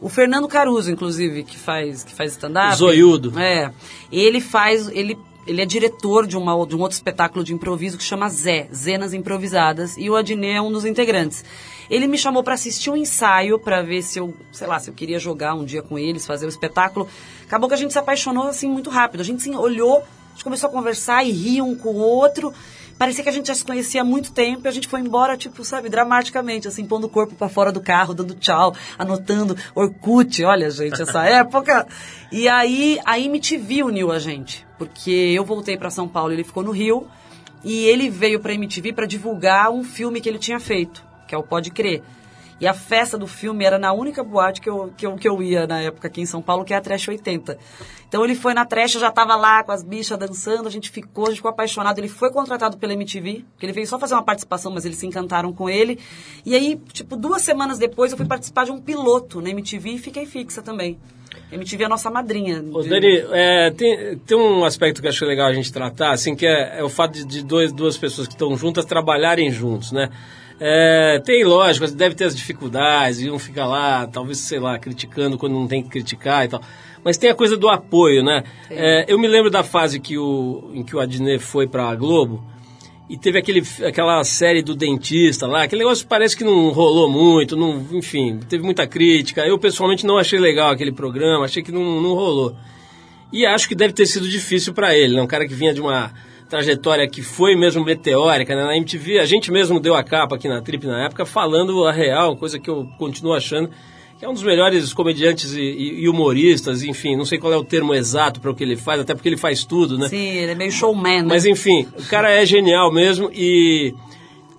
O 0.00 0.08
Fernando 0.08 0.46
Caruso, 0.46 0.90
inclusive, 0.90 1.42
que 1.42 1.58
faz, 1.58 2.04
que 2.04 2.14
faz 2.14 2.32
stand-up. 2.32 2.76
Zoiudo. 2.76 3.38
É. 3.38 3.72
Ele 4.12 4.40
faz. 4.40 4.88
Ele, 4.88 5.18
ele 5.46 5.62
é 5.62 5.66
diretor 5.66 6.26
de, 6.26 6.36
uma, 6.36 6.66
de 6.66 6.76
um 6.76 6.80
outro 6.80 6.94
espetáculo 6.94 7.44
de 7.44 7.52
improviso 7.52 7.96
que 7.96 8.04
chama 8.04 8.28
Zé, 8.28 8.68
Zenas 8.72 9.12
Improvisadas. 9.12 9.96
E 9.96 10.08
o 10.08 10.14
Adnet 10.14 10.56
é 10.56 10.62
um 10.62 10.70
dos 10.70 10.84
integrantes. 10.84 11.44
Ele 11.90 12.06
me 12.06 12.18
chamou 12.18 12.42
para 12.42 12.54
assistir 12.54 12.90
um 12.90 12.96
ensaio 12.96 13.58
para 13.58 13.82
ver 13.82 14.02
se 14.02 14.18
eu, 14.18 14.34
sei 14.52 14.66
lá, 14.66 14.78
se 14.78 14.90
eu 14.90 14.94
queria 14.94 15.18
jogar 15.18 15.54
um 15.54 15.64
dia 15.64 15.82
com 15.82 15.98
eles, 15.98 16.26
fazer 16.26 16.46
o 16.46 16.48
espetáculo. 16.48 17.08
Acabou 17.46 17.68
que 17.68 17.74
a 17.74 17.78
gente 17.78 17.92
se 17.92 17.98
apaixonou 17.98 18.46
assim 18.46 18.68
muito 18.68 18.90
rápido. 18.90 19.22
A 19.22 19.24
gente 19.24 19.40
assim, 19.40 19.56
olhou, 19.56 19.98
a 19.98 20.30
gente 20.32 20.44
começou 20.44 20.68
a 20.68 20.72
conversar 20.72 21.24
e 21.24 21.32
rir 21.32 21.62
um 21.62 21.74
com 21.74 21.90
o 21.90 21.98
outro. 21.98 22.52
Parecia 22.98 23.22
que 23.22 23.30
a 23.30 23.32
gente 23.32 23.46
já 23.46 23.54
se 23.54 23.64
conhecia 23.64 24.00
há 24.00 24.04
muito 24.04 24.32
tempo 24.32 24.62
e 24.64 24.68
a 24.68 24.72
gente 24.72 24.88
foi 24.88 25.00
embora, 25.00 25.36
tipo, 25.36 25.64
sabe, 25.64 25.88
dramaticamente, 25.88 26.66
assim, 26.66 26.84
pondo 26.84 27.06
o 27.06 27.08
corpo 27.08 27.34
para 27.34 27.48
fora 27.48 27.70
do 27.70 27.80
carro, 27.80 28.12
dando 28.12 28.34
tchau, 28.34 28.74
anotando 28.98 29.56
Orkut, 29.74 30.44
olha, 30.44 30.68
gente, 30.68 31.00
essa 31.00 31.22
época. 31.26 31.86
E 32.32 32.48
aí 32.48 32.98
a 33.04 33.18
MTV 33.18 33.84
uniu 33.84 34.10
a 34.10 34.18
gente, 34.18 34.66
porque 34.76 35.10
eu 35.10 35.44
voltei 35.44 35.76
para 35.76 35.90
São 35.90 36.08
Paulo, 36.08 36.32
ele 36.32 36.42
ficou 36.42 36.64
no 36.64 36.72
Rio, 36.72 37.06
e 37.62 37.84
ele 37.84 38.10
veio 38.10 38.40
pra 38.40 38.52
MTV 38.52 38.92
para 38.92 39.06
divulgar 39.06 39.70
um 39.70 39.84
filme 39.84 40.20
que 40.20 40.28
ele 40.28 40.38
tinha 40.38 40.58
feito, 40.58 41.04
que 41.26 41.34
é 41.34 41.38
o 41.38 41.42
Pode 41.42 41.70
Crer. 41.70 42.02
E 42.60 42.66
a 42.66 42.74
festa 42.74 43.16
do 43.16 43.26
filme 43.26 43.64
era 43.64 43.78
na 43.78 43.92
única 43.92 44.24
boate 44.24 44.60
que 44.60 44.68
eu, 44.68 44.92
que 44.96 45.06
eu, 45.06 45.14
que 45.16 45.28
eu 45.28 45.40
ia 45.42 45.66
na 45.66 45.80
época 45.80 46.08
aqui 46.08 46.20
em 46.20 46.26
São 46.26 46.42
Paulo, 46.42 46.64
que 46.64 46.74
é 46.74 46.76
a 46.76 46.80
Trash 46.80 47.06
80. 47.08 47.56
Então 48.08 48.24
ele 48.24 48.34
foi 48.34 48.52
na 48.54 48.64
Trash, 48.64 48.94
eu 48.94 49.00
já 49.00 49.10
tava 49.12 49.36
lá 49.36 49.62
com 49.62 49.70
as 49.70 49.82
bichas 49.84 50.18
dançando, 50.18 50.66
a 50.66 50.70
gente 50.70 50.90
ficou, 50.90 51.24
a 51.26 51.28
gente 51.28 51.36
ficou 51.36 51.50
apaixonado. 51.50 51.98
Ele 51.98 52.08
foi 52.08 52.30
contratado 52.32 52.76
pela 52.76 52.92
MTV, 52.94 53.44
porque 53.52 53.66
ele 53.66 53.72
veio 53.72 53.86
só 53.86 53.98
fazer 53.98 54.14
uma 54.14 54.22
participação, 54.24 54.72
mas 54.72 54.84
eles 54.84 54.98
se 54.98 55.06
encantaram 55.06 55.52
com 55.52 55.70
ele. 55.70 55.98
E 56.44 56.54
aí, 56.56 56.80
tipo, 56.92 57.16
duas 57.16 57.42
semanas 57.42 57.78
depois 57.78 58.10
eu 58.10 58.16
fui 58.18 58.26
participar 58.26 58.64
de 58.64 58.72
um 58.72 58.80
piloto 58.80 59.40
na 59.40 59.50
MTV 59.50 59.90
e 59.90 59.98
fiquei 59.98 60.26
fixa 60.26 60.60
também. 60.62 60.98
MTV 61.52 61.84
é 61.84 61.86
a 61.86 61.88
nossa 61.88 62.10
madrinha. 62.10 62.62
Ô, 62.72 62.82
de- 62.82 62.88
Dani, 62.88 63.24
é, 63.30 63.70
tem, 63.70 64.18
tem 64.18 64.36
um 64.36 64.64
aspecto 64.64 65.00
que 65.00 65.06
eu 65.06 65.10
acho 65.10 65.24
legal 65.24 65.46
a 65.48 65.52
gente 65.52 65.72
tratar, 65.72 66.10
assim, 66.10 66.34
que 66.34 66.44
é, 66.46 66.80
é 66.80 66.82
o 66.84 66.88
fato 66.88 67.12
de, 67.12 67.24
de 67.24 67.44
dois, 67.44 67.72
duas 67.72 67.96
pessoas 67.96 68.26
que 68.26 68.34
estão 68.34 68.54
juntas 68.56 68.84
trabalharem 68.84 69.50
juntos, 69.50 69.92
né? 69.92 70.10
É, 70.60 71.20
tem, 71.24 71.44
lógico, 71.44 71.86
deve 71.88 72.14
ter 72.14 72.24
as 72.24 72.36
dificuldades, 72.36 73.20
e 73.20 73.30
um 73.30 73.38
fica 73.38 73.64
lá, 73.64 74.06
talvez, 74.06 74.38
sei 74.38 74.58
lá, 74.58 74.78
criticando 74.78 75.38
quando 75.38 75.52
não 75.52 75.68
tem 75.68 75.82
que 75.82 75.88
criticar 75.88 76.44
e 76.44 76.48
tal. 76.48 76.60
Mas 77.04 77.16
tem 77.16 77.30
a 77.30 77.34
coisa 77.34 77.56
do 77.56 77.68
apoio, 77.68 78.24
né? 78.24 78.42
É, 78.68 79.04
eu 79.06 79.18
me 79.18 79.28
lembro 79.28 79.50
da 79.50 79.62
fase 79.62 80.00
que 80.00 80.18
o, 80.18 80.70
em 80.74 80.82
que 80.82 80.96
o 80.96 81.00
Adnet 81.00 81.38
foi 81.38 81.66
pra 81.66 81.94
Globo, 81.94 82.44
e 83.08 83.16
teve 83.16 83.38
aquele, 83.38 83.62
aquela 83.86 84.22
série 84.22 84.60
do 84.60 84.74
dentista 84.74 85.46
lá, 85.46 85.62
aquele 85.62 85.82
negócio 85.82 86.06
parece 86.06 86.36
que 86.36 86.44
não 86.44 86.68
rolou 86.70 87.10
muito, 87.10 87.56
não, 87.56 87.86
enfim, 87.92 88.38
teve 88.48 88.62
muita 88.62 88.86
crítica. 88.86 89.46
Eu 89.46 89.58
pessoalmente 89.58 90.04
não 90.04 90.18
achei 90.18 90.38
legal 90.38 90.70
aquele 90.70 90.92
programa, 90.92 91.46
achei 91.46 91.62
que 91.62 91.72
não, 91.72 92.02
não 92.02 92.14
rolou. 92.14 92.54
E 93.32 93.46
acho 93.46 93.66
que 93.68 93.74
deve 93.74 93.94
ter 93.94 94.06
sido 94.06 94.28
difícil 94.28 94.74
para 94.74 94.94
ele, 94.96 95.16
né? 95.16 95.22
Um 95.22 95.26
cara 95.26 95.46
que 95.46 95.54
vinha 95.54 95.72
de 95.72 95.80
uma 95.80 96.12
trajetória 96.48 97.08
que 97.08 97.22
foi 97.22 97.54
mesmo 97.54 97.84
meteórica, 97.84 98.54
né? 98.56 98.64
Na 98.64 98.76
MTV, 98.76 99.18
a 99.18 99.26
gente 99.26 99.50
mesmo 99.52 99.78
deu 99.78 99.94
a 99.94 100.02
capa 100.02 100.36
aqui 100.36 100.48
na 100.48 100.62
Trip 100.62 100.86
na 100.86 101.04
época, 101.04 101.26
falando 101.26 101.86
a 101.86 101.92
real, 101.92 102.36
coisa 102.36 102.58
que 102.58 102.70
eu 102.70 102.88
continuo 102.98 103.34
achando 103.34 103.70
que 104.18 104.24
é 104.24 104.28
um 104.28 104.34
dos 104.34 104.42
melhores 104.42 104.92
comediantes 104.92 105.52
e, 105.54 105.60
e, 105.60 106.08
humoristas, 106.08 106.82
enfim, 106.82 107.14
não 107.14 107.24
sei 107.24 107.38
qual 107.38 107.52
é 107.52 107.56
o 107.56 107.62
termo 107.62 107.94
exato 107.94 108.40
para 108.40 108.50
o 108.50 108.54
que 108.54 108.64
ele 108.64 108.76
faz, 108.76 109.00
até 109.00 109.14
porque 109.14 109.28
ele 109.28 109.36
faz 109.36 109.64
tudo, 109.64 109.96
né? 109.96 110.08
Sim, 110.08 110.30
ele 110.30 110.52
é 110.52 110.54
meio 110.56 110.72
showman, 110.72 111.22
né? 111.22 111.28
Mas 111.28 111.46
enfim, 111.46 111.86
o 111.96 112.04
cara 112.08 112.28
é 112.28 112.44
genial 112.44 112.92
mesmo 112.92 113.30
e 113.32 113.94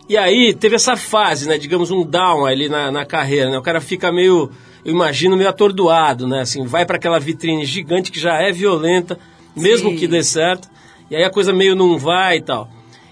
e 0.07 0.17
aí 0.17 0.55
teve 0.55 0.75
essa 0.75 0.95
fase, 0.95 1.47
né, 1.47 1.57
digamos 1.57 1.91
um 1.91 2.03
down 2.03 2.45
ali 2.45 2.67
na, 2.69 2.89
na 2.89 3.05
carreira, 3.05 3.51
né? 3.51 3.57
O 3.59 3.61
cara 3.61 3.81
fica 3.81 4.11
meio, 4.11 4.49
eu 4.83 4.93
imagino, 4.93 5.35
meio 5.35 5.49
atordoado, 5.49 6.25
né? 6.25 6.39
Assim, 6.39 6.65
vai 6.65 6.85
para 6.85 6.95
aquela 6.95 7.19
vitrine 7.19 7.65
gigante 7.65 8.11
que 8.11 8.19
já 8.19 8.41
é 8.41 8.51
violenta, 8.53 9.19
mesmo 9.55 9.89
Sim. 9.89 9.97
que 9.97 10.07
dê 10.07 10.23
certo, 10.23 10.69
e 11.09 11.15
aí 11.15 11.23
a 11.23 11.29
coisa 11.29 11.51
meio 11.51 11.75
não 11.75 11.97
vai 11.97 12.37
e 12.37 12.41
tal. 12.41 12.69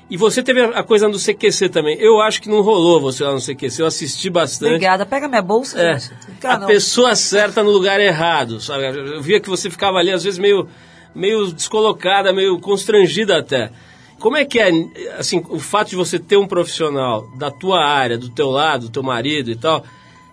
E 0.09 0.15
você 0.15 0.41
teve 0.41 0.61
a 0.61 0.83
coisa 0.83 1.09
do 1.09 1.19
CQC 1.19 1.67
também. 1.67 1.97
Eu 1.99 2.21
acho 2.21 2.41
que 2.41 2.47
não 2.47 2.61
rolou 2.61 3.01
você 3.01 3.25
lá 3.25 3.33
no 3.33 3.41
CQC, 3.41 3.81
eu 3.81 3.85
assisti 3.85 4.29
bastante. 4.29 4.69
Obrigada, 4.69 5.05
pega 5.05 5.27
minha 5.27 5.41
bolsa. 5.41 5.79
É, 5.79 5.97
a 6.43 6.59
pessoa 6.59 7.13
certa 7.15 7.61
no 7.61 7.71
lugar 7.71 7.99
errado, 7.99 8.61
sabe? 8.61 8.85
Eu 8.85 9.21
via 9.21 9.39
que 9.39 9.49
você 9.49 9.69
ficava 9.69 9.97
ali, 9.97 10.11
às 10.11 10.23
vezes, 10.23 10.39
meio, 10.39 10.67
meio 11.13 11.51
descolocada, 11.51 12.31
meio 12.31 12.57
constrangida 12.59 13.37
até. 13.37 13.69
Como 14.17 14.37
é 14.37 14.45
que 14.45 14.59
é, 14.59 14.71
assim, 15.19 15.43
o 15.49 15.59
fato 15.59 15.89
de 15.89 15.95
você 15.97 16.17
ter 16.17 16.37
um 16.37 16.47
profissional 16.47 17.27
da 17.37 17.51
tua 17.51 17.83
área, 17.83 18.17
do 18.17 18.29
teu 18.29 18.49
lado, 18.49 18.87
do 18.87 18.91
teu 18.91 19.03
marido 19.03 19.51
e 19.51 19.55
tal, 19.55 19.83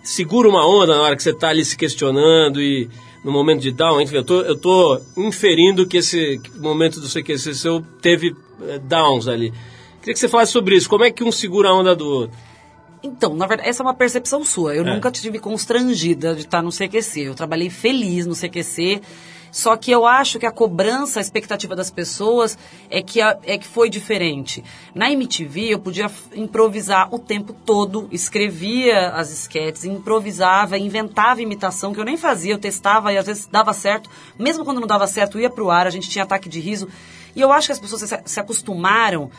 segura 0.05 0.49
uma 0.49 0.67
onda 0.67 0.95
na 0.95 1.03
hora 1.03 1.17
que 1.17 1.23
você 1.23 1.31
está 1.31 1.49
ali 1.49 1.65
se 1.65 1.77
questionando 1.77 2.63
e 2.63 2.89
no 3.25 3.33
momento 3.33 3.63
de 3.63 3.73
down, 3.73 4.01
enfim, 4.03 4.17
eu 4.17 4.25
tô, 4.25 4.43
eu 4.43 4.57
tô 4.57 5.01
inferindo 5.17 5.87
que 5.87 5.97
esse 5.97 6.39
momento 6.57 7.01
do 7.01 7.09
CQC 7.09 7.55
seu 7.55 7.81
teve 8.03 8.37
eh, 8.69 8.79
downs 8.79 9.27
ali. 9.27 9.51
Queria 10.01 10.13
que 10.13 10.21
você 10.21 10.29
falasse 10.29 10.53
sobre 10.53 10.77
isso. 10.77 10.89
Como 10.89 11.03
é 11.03 11.11
que 11.11 11.25
um 11.25 11.33
segura 11.33 11.71
a 11.71 11.75
onda 11.75 11.97
do 11.97 12.07
outro? 12.07 12.39
Então, 13.03 13.35
na 13.35 13.47
verdade, 13.47 13.69
essa 13.69 13.83
é 13.83 13.85
uma 13.85 13.95
percepção 13.95 14.45
sua. 14.45 14.75
Eu 14.75 14.87
é. 14.87 14.95
nunca 14.95 15.11
tive 15.11 15.39
constrangida 15.39 16.35
de 16.35 16.43
estar 16.43 16.63
no 16.63 16.71
CQC. 16.71 17.21
Eu 17.23 17.35
trabalhei 17.35 17.71
feliz 17.71 18.27
no 18.27 18.35
CQC. 18.35 19.01
Só 19.55 19.77
que 19.77 19.93
eu 19.93 20.05
acho 20.05 20.41
que 20.41 20.47
a 20.47 20.51
cobrança, 20.51 21.21
a 21.21 21.23
expectativa 21.23 21.77
das 21.77 21.89
pessoas 21.89 22.59
é 22.91 23.01
que, 23.01 23.21
a, 23.21 23.39
é 23.45 23.57
que 23.57 23.69
foi 23.69 23.89
diferente. 23.89 24.65
Na 24.93 25.13
MTV 25.13 25.75
eu 25.75 25.79
podia 25.79 26.11
improvisar 26.35 27.15
o 27.15 27.21
tempo 27.21 27.53
todo, 27.53 28.09
escrevia 28.11 29.11
as 29.11 29.31
esquetes, 29.31 29.85
improvisava, 29.85 30.77
inventava 30.77 31.41
imitação, 31.41 31.95
que 31.95 32.01
eu 32.01 32.05
nem 32.05 32.17
fazia, 32.17 32.53
eu 32.53 32.59
testava 32.59 33.13
e 33.13 33.17
às 33.17 33.27
vezes 33.27 33.47
dava 33.47 33.73
certo. 33.73 34.11
Mesmo 34.37 34.65
quando 34.65 34.81
não 34.81 34.89
dava 34.89 35.07
certo, 35.07 35.39
ia 35.39 35.49
pro 35.49 35.71
ar, 35.71 35.87
a 35.87 35.91
gente 35.91 36.11
tinha 36.11 36.25
ataque 36.25 36.49
de 36.49 36.59
riso. 36.59 36.89
E 37.37 37.41
eu 37.41 37.53
acho 37.53 37.69
que 37.69 37.73
as 37.73 37.79
pessoas 37.79 38.03
se, 38.03 38.23
se 38.25 38.41
acostumaram 38.41 39.31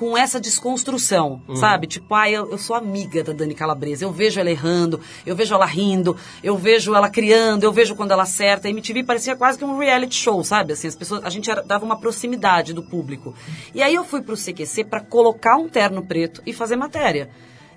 com 0.00 0.16
essa 0.16 0.40
desconstrução, 0.40 1.42
uhum. 1.46 1.56
sabe? 1.56 1.86
Tipo, 1.86 2.14
ah, 2.14 2.30
eu, 2.30 2.50
eu, 2.50 2.56
sou 2.56 2.74
amiga 2.74 3.22
da 3.22 3.34
Dani 3.34 3.54
Calabresa, 3.54 4.02
eu 4.02 4.10
vejo 4.10 4.40
ela 4.40 4.50
errando, 4.50 4.98
eu 5.26 5.36
vejo 5.36 5.54
ela 5.54 5.66
rindo, 5.66 6.16
eu 6.42 6.56
vejo 6.56 6.94
ela 6.94 7.10
criando, 7.10 7.64
eu 7.64 7.70
vejo 7.70 7.94
quando 7.94 8.10
ela 8.10 8.22
acerta. 8.22 8.66
A 8.66 8.70
MTV 8.70 9.04
parecia 9.04 9.36
quase 9.36 9.58
que 9.58 9.64
um 9.64 9.76
reality 9.76 10.14
show, 10.14 10.42
sabe? 10.42 10.72
Assim, 10.72 10.88
as 10.88 10.96
pessoas, 10.96 11.22
a 11.22 11.28
gente 11.28 11.50
era, 11.50 11.62
dava 11.62 11.84
uma 11.84 12.00
proximidade 12.00 12.72
do 12.72 12.82
público. 12.82 13.34
E 13.74 13.82
aí 13.82 13.94
eu 13.94 14.02
fui 14.02 14.22
pro 14.22 14.38
CQC 14.38 14.84
para 14.84 15.00
colocar 15.00 15.58
um 15.58 15.68
terno 15.68 16.02
preto 16.02 16.40
e 16.46 16.54
fazer 16.54 16.76
matéria. 16.76 17.28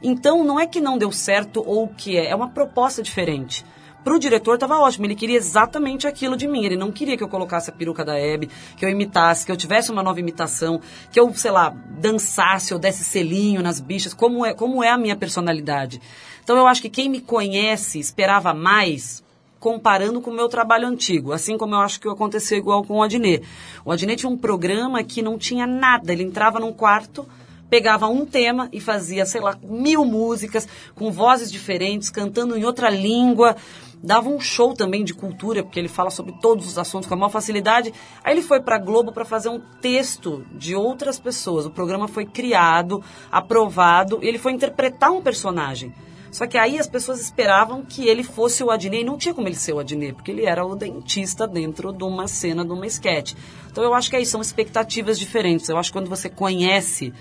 Então, 0.01 0.45
não 0.45 0.57
é 0.57 0.65
que 0.65 0.79
não 0.79 0.97
deu 0.97 1.11
certo 1.11 1.61
ou 1.65 1.89
que 1.89 2.15
é, 2.17 2.29
é 2.29 2.35
uma 2.35 2.51
proposta 2.51 3.03
diferente. 3.03 3.65
Pro 4.03 4.19
diretor 4.19 4.55
estava 4.55 4.77
ótimo, 4.79 5.05
ele 5.05 5.15
queria 5.15 5.37
exatamente 5.37 6.07
aquilo 6.07 6.35
de 6.35 6.47
mim. 6.47 6.65
Ele 6.65 6.75
não 6.75 6.91
queria 6.91 7.15
que 7.15 7.23
eu 7.23 7.29
colocasse 7.29 7.69
a 7.69 7.73
peruca 7.73 8.03
da 8.03 8.17
Hebe, 8.17 8.49
que 8.75 8.85
eu 8.85 8.89
imitasse, 8.89 9.45
que 9.45 9.51
eu 9.51 9.57
tivesse 9.57 9.91
uma 9.91 10.03
nova 10.03 10.19
imitação, 10.19 10.81
que 11.11 11.19
eu, 11.19 11.33
sei 11.33 11.51
lá, 11.51 11.69
dançasse 11.69 12.73
ou 12.73 12.79
desse 12.79 13.03
selinho 13.03 13.61
nas 13.61 13.79
bichas, 13.79 14.13
como 14.13 14.45
é, 14.45 14.53
como 14.53 14.83
é 14.83 14.89
a 14.89 14.97
minha 14.97 15.15
personalidade. 15.15 16.01
Então 16.43 16.57
eu 16.57 16.67
acho 16.67 16.81
que 16.81 16.89
quem 16.89 17.09
me 17.09 17.21
conhece 17.21 17.99
esperava 17.99 18.53
mais 18.53 19.23
comparando 19.63 20.19
com 20.19 20.29
o 20.29 20.33
meu 20.33 20.49
trabalho 20.49 20.85
antigo, 20.85 21.31
assim 21.31 21.57
como 21.57 21.73
eu 21.73 21.79
acho 21.79 21.97
que 21.97 22.09
aconteceu 22.09 22.57
igual 22.57 22.83
com 22.83 22.97
o 22.97 23.01
Adnet. 23.01 23.47
O 23.85 23.93
Adnet 23.93 24.19
tinha 24.19 24.29
um 24.29 24.37
programa 24.37 25.01
que 25.05 25.21
não 25.21 25.37
tinha 25.37 25.65
nada, 25.65 26.11
ele 26.11 26.21
entrava 26.21 26.59
num 26.59 26.73
quarto, 26.73 27.25
pegava 27.69 28.09
um 28.09 28.25
tema 28.25 28.67
e 28.73 28.81
fazia, 28.81 29.25
sei 29.25 29.39
lá, 29.39 29.57
mil 29.63 30.03
músicas 30.03 30.67
com 30.93 31.09
vozes 31.09 31.49
diferentes, 31.49 32.09
cantando 32.09 32.57
em 32.57 32.65
outra 32.65 32.89
língua, 32.89 33.55
dava 34.03 34.27
um 34.27 34.39
show 34.39 34.73
também 34.73 35.05
de 35.05 35.13
cultura, 35.13 35.63
porque 35.63 35.79
ele 35.79 35.87
fala 35.87 36.09
sobre 36.09 36.33
todos 36.41 36.67
os 36.67 36.77
assuntos 36.77 37.07
com 37.07 37.13
a 37.13 37.17
maior 37.17 37.29
facilidade. 37.29 37.93
Aí 38.21 38.33
ele 38.33 38.41
foi 38.41 38.61
para 38.61 38.77
Globo 38.77 39.13
para 39.13 39.23
fazer 39.23 39.47
um 39.47 39.61
texto 39.81 40.45
de 40.51 40.75
outras 40.75 41.17
pessoas. 41.17 41.65
O 41.65 41.71
programa 41.71 42.09
foi 42.09 42.25
criado, 42.25 43.01
aprovado, 43.31 44.19
e 44.21 44.27
ele 44.27 44.37
foi 44.37 44.51
interpretar 44.51 45.11
um 45.11 45.21
personagem. 45.21 45.93
Só 46.33 46.47
que 46.47 46.57
aí 46.57 46.79
as 46.79 46.87
pessoas 46.87 47.21
esperavam 47.21 47.83
que 47.83 48.07
ele 48.07 48.23
fosse 48.23 48.63
o 48.63 48.71
Adnet 48.71 49.03
e 49.03 49.05
não 49.05 49.19
tinha 49.19 49.35
como 49.35 49.47
ele 49.47 49.55
ser 49.55 49.71
o 49.71 49.79
Adnet, 49.79 50.13
porque 50.13 50.31
ele 50.31 50.45
era 50.45 50.65
o 50.65 50.75
dentista 50.75 51.47
dentro 51.47 51.93
de 51.93 52.03
uma 52.03 52.27
cena, 52.27 52.65
de 52.65 52.71
uma 52.71 52.87
esquete. 52.87 53.37
Então 53.71 53.83
eu 53.83 53.93
acho 53.93 54.09
que 54.09 54.15
aí 54.15 54.25
são 54.25 54.41
expectativas 54.41 55.19
diferentes. 55.19 55.69
Eu 55.69 55.77
acho 55.77 55.91
que 55.91 55.93
quando 55.93 56.09
você 56.09 56.29
conhece 56.29 57.13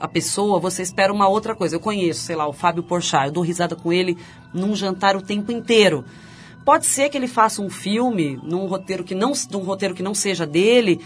a 0.00 0.08
pessoa, 0.08 0.58
você 0.58 0.82
espera 0.82 1.12
uma 1.12 1.28
outra 1.28 1.54
coisa. 1.54 1.76
Eu 1.76 1.80
conheço, 1.80 2.20
sei 2.22 2.34
lá, 2.34 2.48
o 2.48 2.52
Fábio 2.52 2.82
Porchat, 2.82 3.26
eu 3.26 3.32
dou 3.32 3.42
risada 3.42 3.76
com 3.76 3.92
ele 3.92 4.16
num 4.52 4.74
jantar 4.74 5.14
o 5.14 5.22
tempo 5.22 5.52
inteiro. 5.52 6.04
Pode 6.64 6.86
ser 6.86 7.08
que 7.10 7.16
ele 7.16 7.28
faça 7.28 7.60
um 7.62 7.68
filme 7.68 8.38
num 8.42 8.66
roteiro 8.66 9.04
que 9.04 9.14
não, 9.14 9.32
num 9.50 9.60
roteiro 9.60 9.94
que 9.94 10.02
não 10.02 10.14
seja 10.14 10.46
dele, 10.46 11.00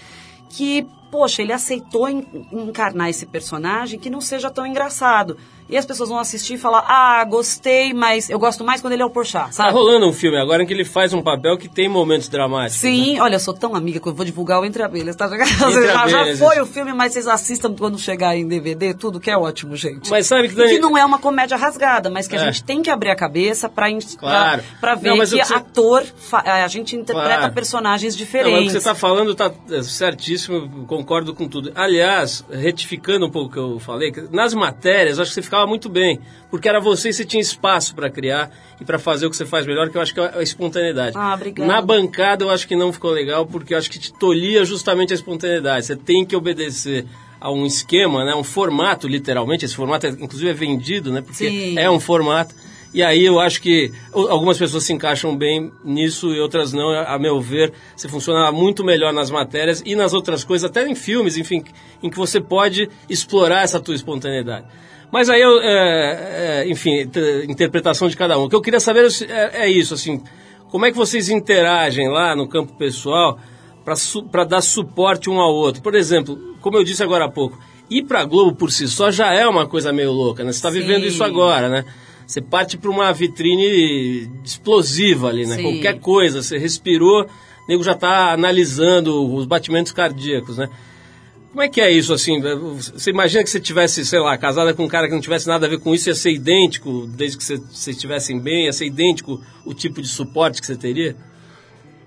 que, 0.49 0.87
poxa, 1.15 1.43
ele 1.43 1.53
aceitou 1.53 2.09
encarnar 2.09 3.09
esse 3.09 3.25
personagem 3.25 4.01
que 4.01 4.11
não 4.11 4.21
seja 4.21 4.51
tão 4.51 4.67
engraçado. 4.67 5.37
E 5.69 5.79
as 5.79 5.87
pessoas 5.87 6.11
vão 6.11 6.19
assistir 6.19 6.55
e 6.55 6.59
falar, 6.59 6.85
ah, 6.87 7.25
gostei, 7.25 7.95
mas 7.95 8.29
eu 8.29 8.39
gosto 8.39 8.63
mais 8.63 8.83
quando 8.83 8.93
ele 8.93 9.03
é 9.03 9.07
o 9.07 9.11
Porchat, 9.11 9.55
sabe? 9.55 9.71
Tá 9.71 9.75
rolando 9.75 10.07
um 10.07 10.13
filme 10.13 10.37
agora 10.37 10.63
em 10.63 10.67
que 10.67 10.75
ele 10.75 10.85
faz 10.85 11.15
um 11.15 11.23
papel 11.23 11.57
que 11.57 11.69
tem 11.69 11.89
momentos 11.89 12.29
dramáticos. 12.29 12.81
Sim, 12.81 13.15
né? 13.15 13.23
olha, 13.23 13.37
eu 13.37 13.41
sou 13.41 13.55
tão 13.55 13.75
amiga 13.75 13.99
que 13.99 14.07
eu 14.07 14.13
vou 14.13 14.27
divulgar 14.27 14.61
o 14.61 14.65
Entre 14.65 14.83
Abelhas, 14.83 15.17
tá? 15.17 15.25
Entre 15.25 15.39
já, 15.87 16.07
já 16.07 16.37
foi 16.37 16.61
o 16.61 16.67
filme, 16.67 16.93
mas 16.93 17.13
vocês 17.15 17.27
assistam 17.27 17.75
quando 17.75 17.99
chegar 17.99 18.37
em 18.37 18.47
DVD, 18.47 18.93
tudo, 18.93 19.19
que 19.19 19.31
é 19.31 19.39
ótimo, 19.39 19.75
gente. 19.75 20.11
Mas 20.11 20.27
sabe 20.27 20.49
que... 20.49 20.55
Dani... 20.55 20.73
que 20.73 20.79
não 20.79 20.99
é 20.99 21.05
uma 21.05 21.19
comédia 21.19 21.57
rasgada, 21.57 22.11
mas 22.11 22.29
que 22.29 22.37
a 22.37 22.41
é. 22.41 22.45
gente 22.45 22.63
tem 22.63 22.83
que 22.83 22.91
abrir 22.91 23.11
a 23.11 23.17
cabeça 23.17 23.67
pra, 23.67 23.87
claro. 24.19 24.63
pra, 24.81 24.81
pra 24.81 24.95
ver 24.97 25.11
não, 25.11 25.19
que 25.21 25.27
você... 25.27 25.55
ator, 25.55 26.05
a 26.31 26.69
gente 26.69 26.95
interpreta 26.95 27.39
claro. 27.39 27.55
personagens 27.55 28.15
diferentes. 28.15 28.53
Não, 28.53 28.63
o 28.65 28.67
que 28.67 28.73
você 28.73 28.81
tá 28.81 28.95
falando 28.95 29.35
tá 29.35 29.51
certíssimo, 29.83 30.85
concordo 30.87 31.04
com 31.05 31.49
tudo. 31.49 31.73
Aliás, 31.75 32.45
retificando 32.51 33.27
um 33.27 33.31
pouco 33.31 33.49
o 33.49 33.53
que 33.53 33.59
eu 33.59 33.79
falei, 33.79 34.13
nas 34.31 34.55
matérias, 34.55 35.19
acho 35.19 35.31
que 35.31 35.35
você 35.35 35.43
ficava 35.43 35.67
muito 35.67 35.89
bem 35.89 36.21
porque 36.51 36.69
era 36.69 36.81
você 36.81 37.09
e 37.09 37.13
você 37.13 37.25
tinha 37.25 37.41
espaço 37.41 37.95
para 37.95 38.09
criar 38.09 38.51
e 38.81 38.85
para 38.85 38.99
fazer 38.99 39.27
o 39.27 39.31
que 39.31 39.37
você 39.37 39.45
faz 39.45 39.67
melhor, 39.67 39.91
que 39.91 39.97
eu 39.97 40.01
acho 40.01 40.15
que 40.15 40.21
é 40.21 40.39
a 40.39 40.43
espontaneidade. 40.43 41.17
Ah. 41.17 41.37
Na 41.59 41.83
bancada 41.83 42.45
eu 42.45 42.51
acho 42.51 42.67
que 42.69 42.77
não 42.77 42.93
ficou 42.93 43.11
legal, 43.11 43.45
porque 43.45 43.75
eu 43.75 43.79
acho 43.79 43.91
que 43.91 43.99
te 43.99 44.13
tolhia 44.13 44.65
justamente 44.65 45.13
a 45.13 45.17
espontaneidade. 45.17 45.87
Você 45.87 45.97
tem 45.97 46.25
que 46.25 46.37
obedecer 46.37 47.07
a 47.41 47.51
um 47.51 47.67
esquema, 47.67 48.25
né, 48.25 48.35
um 48.35 48.45
formato, 48.45 49.07
literalmente. 49.07 49.65
Esse 49.65 49.75
formato, 49.75 50.07
é, 50.07 50.11
inclusive, 50.11 50.49
é 50.49 50.55
vendido, 50.55 51.13
né, 51.13 51.21
porque 51.21 51.51
Sim. 51.51 51.79
é 51.79 51.91
um 51.91 52.01
formato. 52.01 52.55
E 52.95 53.03
aí 53.03 53.25
eu 53.25 53.41
acho 53.41 53.61
que 53.61 53.93
algumas 54.13 54.57
pessoas 54.57 54.85
se 54.85 54.93
encaixam 54.93 55.37
bem 55.37 55.73
nisso 55.85 56.33
e 56.33 56.39
outras 56.39 56.73
não. 56.73 56.91
A 56.91 57.19
meu 57.19 57.41
ver, 57.41 57.73
você 57.97 58.09
funciona 58.09 58.53
muito 58.53 58.85
melhor 58.85 59.13
nas 59.13 59.33
matérias 59.33 59.83
e 59.85 59.97
nas 59.97 60.15
outras 60.15 60.45
coisas, 60.45 60.71
até 60.71 60.87
em 60.87 60.95
filmes, 60.95 61.37
enfim, 61.37 61.65
em 62.01 62.09
que 62.09 62.17
você 62.17 62.41
pode 62.41 62.89
explorar 63.11 63.65
essa 63.65 63.81
tua 63.81 63.97
espontaneidade. 63.97 64.67
Mas 65.11 65.29
aí, 65.29 65.41
eu, 65.41 65.61
é, 65.61 66.63
é, 66.63 66.69
enfim, 66.69 67.09
interpretação 67.49 68.09
de 68.09 68.17
cada 68.17 68.39
um. 68.39 68.45
O 68.45 68.49
que 68.49 68.55
eu 68.55 68.63
queria 68.63 68.81
saber 68.81 69.09
é, 69.29 69.65
é, 69.65 69.69
isso, 69.69 69.95
assim, 69.95 70.23
como 70.71 70.87
é 70.87 70.93
que 70.93 70.97
vocês 70.97 71.29
interagem 71.29 72.09
lá 72.09 72.37
no 72.37 72.49
campo 72.49 72.75
pessoal 72.75 73.39
para 73.85 73.97
su 73.97 74.23
dar 74.49 74.61
suporte 74.61 75.29
um 75.29 75.41
ao 75.41 75.53
outro? 75.53 75.83
Por 75.83 75.97
exemplo, 75.97 76.57
como 76.61 76.77
eu 76.77 76.85
disse 76.85 77.03
agora 77.03 77.25
há 77.25 77.31
pouco, 77.31 77.59
ir 77.91 78.05
para 78.05 78.21
a 78.21 78.25
Globo 78.25 78.55
por 78.55 78.71
si 78.71 78.87
só 78.87 79.11
já 79.11 79.33
é 79.33 79.47
uma 79.47 79.67
coisa 79.67 79.93
meio 79.93 80.13
louca, 80.13 80.45
né? 80.45 80.53
Você 80.53 80.59
está 80.59 80.71
vivendo 80.71 81.05
isso 81.05 81.23
agora, 81.25 81.69
né? 81.69 81.85
Você 82.27 82.41
parte 82.41 82.77
para 82.77 82.91
uma 82.91 83.13
vitrine 83.13 84.31
explosiva 84.45 85.29
ali, 85.29 85.47
né? 85.47 85.57
Sim. 85.57 85.63
Qualquer 85.63 86.01
coisa, 86.01 86.43
você 86.43 86.59
respirou, 86.59 87.25
o 87.25 87.29
nego 87.69 87.83
já 87.83 87.93
está 87.93 88.33
analisando 88.33 89.35
os 89.35 89.47
batimentos 89.47 89.93
cardíacos, 89.93 90.57
né? 90.57 90.69
Como 91.55 91.63
é 91.63 91.69
que 91.69 91.81
é 91.81 91.89
isso, 91.89 92.13
assim? 92.13 92.41
Você 92.41 93.11
imagina 93.11 93.45
que 93.45 93.49
você 93.49 93.61
tivesse, 93.61 94.05
sei 94.05 94.19
lá, 94.19 94.37
casada 94.37 94.75
com 94.75 94.85
um 94.85 94.89
cara 94.89 95.07
que 95.07 95.15
não 95.15 95.21
tivesse 95.21 95.47
nada 95.47 95.67
a 95.67 95.69
ver 95.69 95.79
com 95.79 95.95
isso, 95.95 96.09
ia 96.09 96.15
ser 96.15 96.33
idêntico, 96.33 97.07
desde 97.07 97.39
que 97.39 97.45
vocês 97.45 97.87
estivessem 97.87 98.41
bem, 98.41 98.65
ia 98.65 98.73
ser 98.73 98.87
idêntico 98.87 99.41
o 99.65 99.73
tipo 99.73 100.03
de 100.03 100.09
suporte 100.09 100.61
que 100.61 100.67
você 100.67 100.75
teria? 100.75 101.17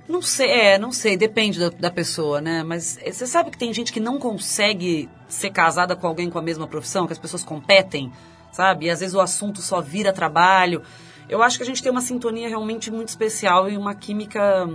Não 0.06 0.22
sei, 0.22 0.50
é, 0.50 0.78
não 0.78 0.92
sei, 0.92 1.16
depende 1.16 1.60
da, 1.60 1.70
da, 1.70 1.90
pessoa, 1.90 2.42
né? 2.42 2.62
Mas 2.62 3.00
você 3.06 3.26
sabe 3.26 3.50
que 3.50 3.58
tem 3.58 3.74
gente 3.74 3.94
que 3.94 4.00
não 4.00 4.18
consegue 4.18 5.08
ser 5.30 5.50
casada 5.50 5.96
com 5.96 6.08
alguém 6.08 6.30
com 6.30 6.40
a 6.40 6.42
mesma 6.42 6.68
profissão, 6.68 7.08
que 7.08 7.14
as 7.14 7.20
pessoas 7.20 7.44
competem, 7.44 8.12
sabe? 8.58 8.88
E 8.88 8.90
às 8.90 9.02
vezes 9.02 9.14
o 9.14 9.22
assunto 9.22 9.62
só 9.62 9.80
vira 9.80 10.12
trabalho. 10.12 10.82
Eu 11.30 11.44
acho 11.44 11.58
que 11.58 11.64
a 11.64 11.66
gente 11.66 11.84
tem 11.84 11.92
uma 11.92 12.02
sintonia 12.02 12.50
realmente 12.50 12.90
muito 12.90 13.10
especial 13.10 13.70
e 13.70 13.78
uma 13.78 13.94
química 13.94 14.66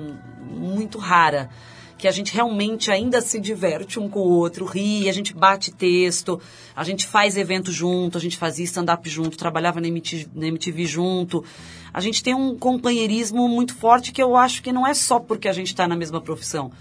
muito 0.41 0.99
rara. 0.99 1.51
que 1.99 2.09
a 2.09 2.11
gente 2.11 2.35
realmente 2.35 2.91
ainda 2.91 3.21
se 3.21 3.39
diverte 3.39 4.01
um 4.01 4.09
com 4.09 4.19
o 4.19 4.29
outro, 4.29 4.65
ri, 4.65 5.09
a 5.09 5.13
gente 5.13 5.33
bate 5.33 5.71
texto, 5.71 6.41
a 6.75 6.83
gente 6.83 7.07
faz 7.07 7.37
evento 7.37 7.71
junto, 7.71 8.19
a 8.19 8.21
gente 8.21 8.37
fazia 8.37 8.65
stand-up 8.65 9.09
junto, 9.09 9.39
trabalhava 9.39 9.81
na 9.81 9.87
MTV, 9.87 10.27
na 10.35 10.49
MTV 10.49 10.85
junto. 10.85 11.45
A 11.95 12.01
gente 12.01 12.21
tem 12.21 12.35
um 12.35 12.59
companheirismo 12.59 13.47
muito 13.49 13.73
forte 13.77 14.11
que 14.11 14.21
eu 14.21 14.37
acho 14.37 14.65
que 14.65 14.73
não 14.73 14.85
é 14.85 14.95
só 14.95 15.21
porque 15.21 15.49
a 15.49 15.53
gente 15.53 15.69
está 15.69 15.87
na 15.87 15.95
mesma 15.95 16.21
profissão. 16.21 16.73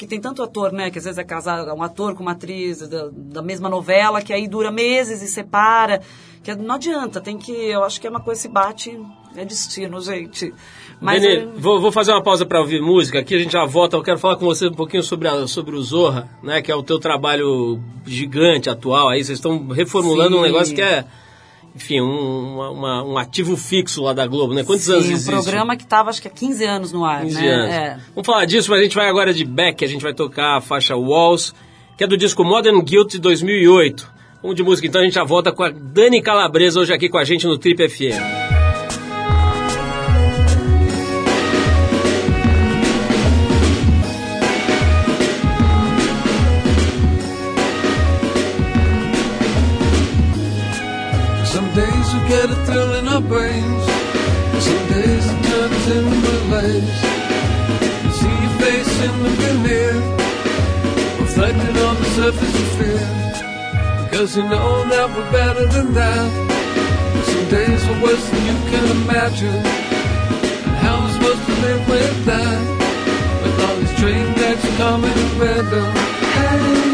Porque 0.00 0.08
tem 0.08 0.18
tanto 0.18 0.42
ator, 0.42 0.72
né, 0.72 0.90
que 0.90 0.96
às 0.96 1.04
vezes 1.04 1.18
é 1.18 1.24
casado, 1.24 1.70
um 1.74 1.82
ator 1.82 2.14
com 2.14 2.22
uma 2.22 2.32
atriz 2.32 2.88
da, 2.88 3.10
da 3.12 3.42
mesma 3.42 3.68
novela, 3.68 4.22
que 4.22 4.32
aí 4.32 4.48
dura 4.48 4.70
meses 4.70 5.20
e 5.20 5.28
separa. 5.28 6.00
Que 6.42 6.54
não 6.54 6.76
adianta, 6.76 7.20
tem 7.20 7.36
que. 7.36 7.52
Eu 7.52 7.84
acho 7.84 8.00
que 8.00 8.06
é 8.06 8.10
uma 8.10 8.20
coisa 8.20 8.38
que 8.40 8.48
se 8.48 8.48
bate, 8.48 8.98
é 9.36 9.44
destino, 9.44 10.00
gente. 10.00 10.54
Mas 11.02 11.20
Benê, 11.20 11.42
eu- 11.44 11.52
vou, 11.54 11.78
vou 11.82 11.92
fazer 11.92 12.12
uma 12.12 12.22
pausa 12.22 12.46
para 12.46 12.58
ouvir 12.60 12.80
música. 12.80 13.18
Aqui 13.18 13.34
a 13.34 13.38
gente 13.38 13.52
já 13.52 13.66
volta. 13.66 13.94
Eu 13.94 14.02
quero 14.02 14.18
falar 14.18 14.36
com 14.36 14.46
você 14.46 14.68
um 14.68 14.72
pouquinho 14.72 15.02
sobre, 15.02 15.28
a- 15.28 15.46
sobre 15.46 15.76
o 15.76 15.82
Zorra, 15.82 16.30
né? 16.42 16.62
Que 16.62 16.72
é 16.72 16.74
o 16.74 16.82
teu 16.82 16.98
trabalho 16.98 17.78
gigante 18.06 18.70
atual. 18.70 19.10
Aí 19.10 19.22
vocês 19.22 19.36
estão 19.36 19.68
reformulando 19.68 20.36
um 20.38 20.40
Sim. 20.40 20.46
negócio 20.46 20.74
que 20.74 20.80
é, 20.80 21.04
enfim, 21.74 22.00
um, 22.00 22.58
uma- 22.72 23.04
um 23.04 23.16
ativo 23.18 23.56
fixo 23.56 24.02
lá 24.02 24.12
da 24.12 24.26
Globo, 24.26 24.52
né? 24.54 24.64
Quantos 24.64 24.88
anos 24.90 25.04
Sim, 25.04 25.10
um 25.10 25.14
existe? 25.14 25.30
programa 25.30 25.76
que 25.76 25.84
estava 25.84 26.10
acho 26.10 26.20
que 26.20 26.28
há 26.28 26.30
15 26.30 26.64
anos 26.64 26.92
no 26.92 27.04
ar, 27.04 27.22
15 27.22 27.40
né? 27.40 27.48
anos. 27.50 27.70
É. 27.74 27.98
Vamos 28.14 28.26
falar 28.26 28.44
disso, 28.44 28.70
mas 28.70 28.80
a 28.80 28.82
gente 28.82 28.94
vai 28.96 29.08
agora 29.08 29.32
de 29.32 29.44
Beck. 29.44 29.84
A 29.84 29.88
gente 29.88 30.02
vai 30.02 30.12
tocar 30.14 30.56
a 30.56 30.60
faixa 30.60 30.96
Walls, 30.96 31.54
que 31.96 32.04
é 32.04 32.06
do 32.06 32.16
disco 32.16 32.42
Modern 32.44 32.80
Guilt 32.82 33.12
de 33.12 33.18
2008. 33.20 34.08
Vamos 34.42 34.56
de 34.56 34.62
música, 34.62 34.86
então 34.88 35.00
a 35.00 35.04
gente 35.04 35.14
já 35.14 35.24
volta 35.24 35.52
com 35.52 35.62
a 35.62 35.70
Dani 35.70 36.20
Calabresa 36.22 36.80
hoje 36.80 36.92
aqui 36.92 37.08
com 37.08 37.18
a 37.18 37.24
gente 37.24 37.46
no 37.46 37.58
Trip 37.58 37.88
FM. 37.88 38.59
Get 52.30 52.48
a 52.48 52.54
thrill 52.64 52.94
in 52.94 53.08
our 53.08 53.20
brains. 53.20 53.84
Some 54.62 54.84
days 54.94 55.26
it 55.32 55.40
turns 55.50 55.86
into. 55.96 56.30
You 58.04 58.12
see 58.20 58.34
your 58.44 58.54
face 58.62 58.92
in 59.06 59.14
the 59.24 59.30
veneer, 59.40 59.94
reflected 61.22 61.76
on 61.86 61.94
the 62.02 62.08
surface 62.18 62.54
of 62.62 62.68
fear. 62.78 63.02
Because 64.04 64.36
you 64.36 64.44
know 64.44 64.88
that 64.92 65.06
we're 65.14 65.32
better 65.32 65.66
than 65.74 65.92
that. 65.94 66.30
Some 67.30 67.46
days 67.48 67.82
are 67.88 68.00
worse 68.00 68.26
than 68.30 68.42
you 68.50 68.56
can 68.70 68.84
imagine. 69.02 69.62
And 70.66 70.76
how 70.82 70.98
am 70.98 71.06
I 71.06 71.12
supposed 71.16 71.44
to 71.50 71.54
live 71.66 71.82
with 71.88 72.24
that? 72.30 72.60
With 73.42 73.64
all 73.64 73.76
these 73.80 73.94
train 73.98 74.26
wrecks 74.38 74.66
coming 74.76 75.16
in 75.22 75.30
random. 75.40 75.90
Hey, 76.36 76.89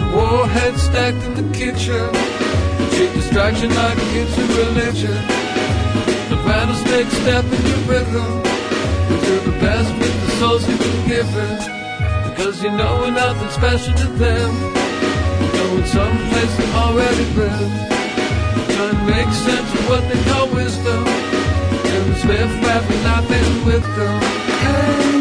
got 0.00 0.14
warheads 0.14 0.82
stacked 0.82 1.22
in 1.24 1.34
the 1.34 1.56
kitchen. 1.56 2.12
Cheap 2.92 3.12
distraction 3.12 3.74
like 3.74 3.98
a 3.98 4.24
religion. 4.60 5.16
The 6.30 6.36
rattlesnake 6.46 7.10
step 7.22 7.44
in 7.44 7.66
your 7.66 7.82
rhythm. 7.88 8.30
We 9.08 9.16
do 9.26 9.40
the 9.50 9.56
best 9.60 9.92
with 9.98 10.14
the 10.24 10.30
souls 10.38 10.68
you've 10.68 10.78
been 10.78 11.08
given. 11.08 11.56
Because 12.28 12.62
you 12.62 12.70
know 12.70 13.00
we're 13.00 13.10
nothing 13.10 13.50
special 13.50 13.94
to 13.94 14.06
them. 14.18 14.50
We're 15.40 15.52
going 15.52 15.86
someplace 15.86 16.56
they've 16.56 16.74
already 16.74 17.24
been. 17.34 17.70
Trying 18.74 18.96
to 18.96 19.04
make 19.06 19.30
sense 19.46 19.70
of 19.74 19.88
what 19.88 20.02
they 20.08 20.20
call 20.30 20.48
wisdom. 20.48 21.04
And 21.06 22.10
the 22.10 22.14
Smith 22.16 22.52
rapping 22.64 23.02
nothing 23.02 23.64
with 23.64 23.84
them. 23.96 24.20
Hey, 24.64 25.19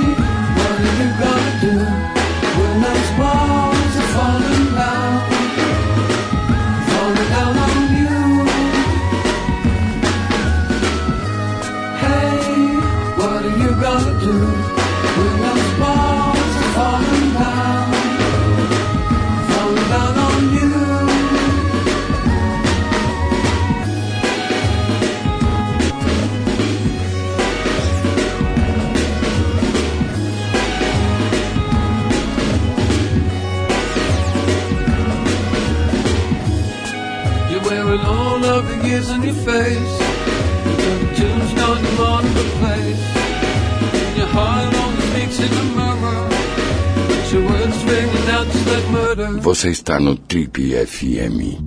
Você 49.59 49.71
está 49.71 49.99
no 49.99 50.15
Trip 50.15 50.73
FM. 50.73 51.59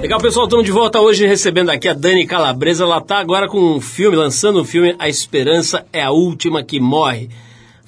Legal, 0.00 0.20
pessoal, 0.20 0.46
estamos 0.46 0.66
de 0.66 0.72
volta 0.72 1.00
hoje 1.00 1.28
recebendo 1.28 1.70
aqui 1.70 1.86
a 1.86 1.94
Dani 1.94 2.26
Calabresa. 2.26 2.82
Ela 2.82 2.98
está 2.98 3.18
agora 3.18 3.46
com 3.46 3.76
um 3.76 3.80
filme, 3.80 4.16
lançando 4.16 4.60
um 4.60 4.64
filme 4.64 4.96
A 4.98 5.08
Esperança 5.08 5.86
é 5.92 6.02
a 6.02 6.10
Última 6.10 6.64
que 6.64 6.80
Morre. 6.80 7.30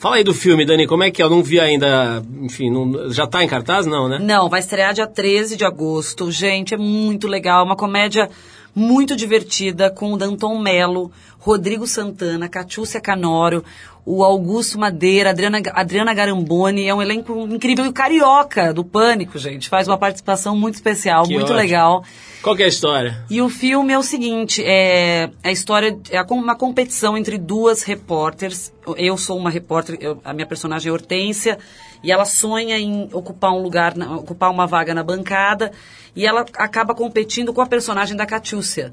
Fala 0.02 0.16
aí 0.16 0.24
do 0.24 0.34
filme, 0.34 0.64
Dani, 0.64 0.84
como 0.84 1.04
é 1.04 1.12
que 1.12 1.22
é? 1.22 1.24
Eu 1.24 1.30
não 1.30 1.44
vi 1.44 1.60
ainda, 1.60 2.20
enfim, 2.40 2.68
não- 2.68 3.08
já 3.12 3.22
está 3.22 3.44
em 3.44 3.46
cartaz? 3.46 3.86
Não, 3.86 4.08
né? 4.08 4.18
Não, 4.20 4.48
vai 4.48 4.58
estrear 4.58 4.92
dia 4.92 5.06
13 5.06 5.56
de 5.56 5.64
agosto. 5.64 6.28
Gente, 6.28 6.74
é 6.74 6.76
muito 6.76 7.28
legal. 7.28 7.64
Uma 7.64 7.76
comédia 7.76 8.28
muito 8.74 9.14
divertida 9.16 9.90
com 9.90 10.12
o 10.12 10.16
Danton 10.16 10.58
Melo, 10.58 11.10
Rodrigo 11.38 11.86
Santana, 11.86 12.48
Catiúcia 12.48 13.00
Canoro, 13.00 13.64
o 14.04 14.24
Augusto 14.24 14.78
Madeira, 14.78 15.30
Adriana, 15.30 15.60
Adriana 15.74 16.14
Garamboni. 16.14 16.86
É 16.86 16.94
um 16.94 17.02
elenco 17.02 17.46
incrível. 17.50 17.84
E 17.84 17.88
o 17.88 17.92
Carioca, 17.92 18.72
do 18.72 18.84
Pânico, 18.84 19.38
gente. 19.38 19.68
Faz 19.68 19.86
uma 19.88 19.98
participação 19.98 20.56
muito 20.56 20.74
especial, 20.74 21.24
Que 21.24 21.34
muito 21.34 21.44
ótimo. 21.44 21.58
legal. 21.58 22.04
Qual 22.42 22.56
que 22.56 22.62
é 22.62 22.66
a 22.66 22.68
história? 22.68 23.22
E 23.30 23.40
o 23.40 23.48
filme 23.48 23.92
é 23.92 23.98
o 23.98 24.02
seguinte, 24.02 24.62
é 24.64 25.30
a 25.44 25.52
história 25.52 25.96
é 26.10 26.20
uma 26.32 26.56
competição 26.56 27.16
entre 27.16 27.38
duas 27.38 27.82
repórteres. 27.82 28.72
Eu 28.96 29.16
sou 29.16 29.38
uma 29.38 29.50
repórter, 29.50 29.96
eu- 30.00 30.20
a 30.24 30.32
minha 30.32 30.46
personagem 30.46 30.88
é 30.90 30.92
Hortência, 30.92 31.56
e 32.02 32.10
ela 32.12 32.24
sonha 32.24 32.78
em 32.78 33.08
ocupar 33.12 33.52
um 33.52 33.62
lugar, 33.62 33.96
na- 33.96 34.16
ocupar 34.16 34.50
uma 34.50 34.66
vaga 34.66 34.94
na 34.94 35.02
bancada, 35.02 35.72
e 36.14 36.26
ela 36.26 36.44
acaba 36.56 36.94
competindo 36.94 37.52
com 37.52 37.60
a 37.60 37.66
personagem 37.66 38.16
da 38.16 38.26
Catiúcia, 38.26 38.92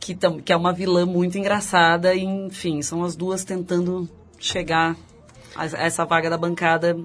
que, 0.00 0.14
tam- 0.14 0.40
que 0.40 0.52
é 0.52 0.56
uma 0.56 0.72
vilã 0.72 1.06
muito 1.06 1.38
engraçada, 1.38 2.14
e, 2.14 2.22
enfim, 2.24 2.82
são 2.82 3.04
as 3.04 3.14
duas 3.16 3.44
tentando 3.44 4.08
chegar 4.38 4.96
a, 5.54 5.62
a 5.62 5.84
essa 5.86 6.04
vaga 6.04 6.28
da 6.28 6.36
bancada 6.36 6.96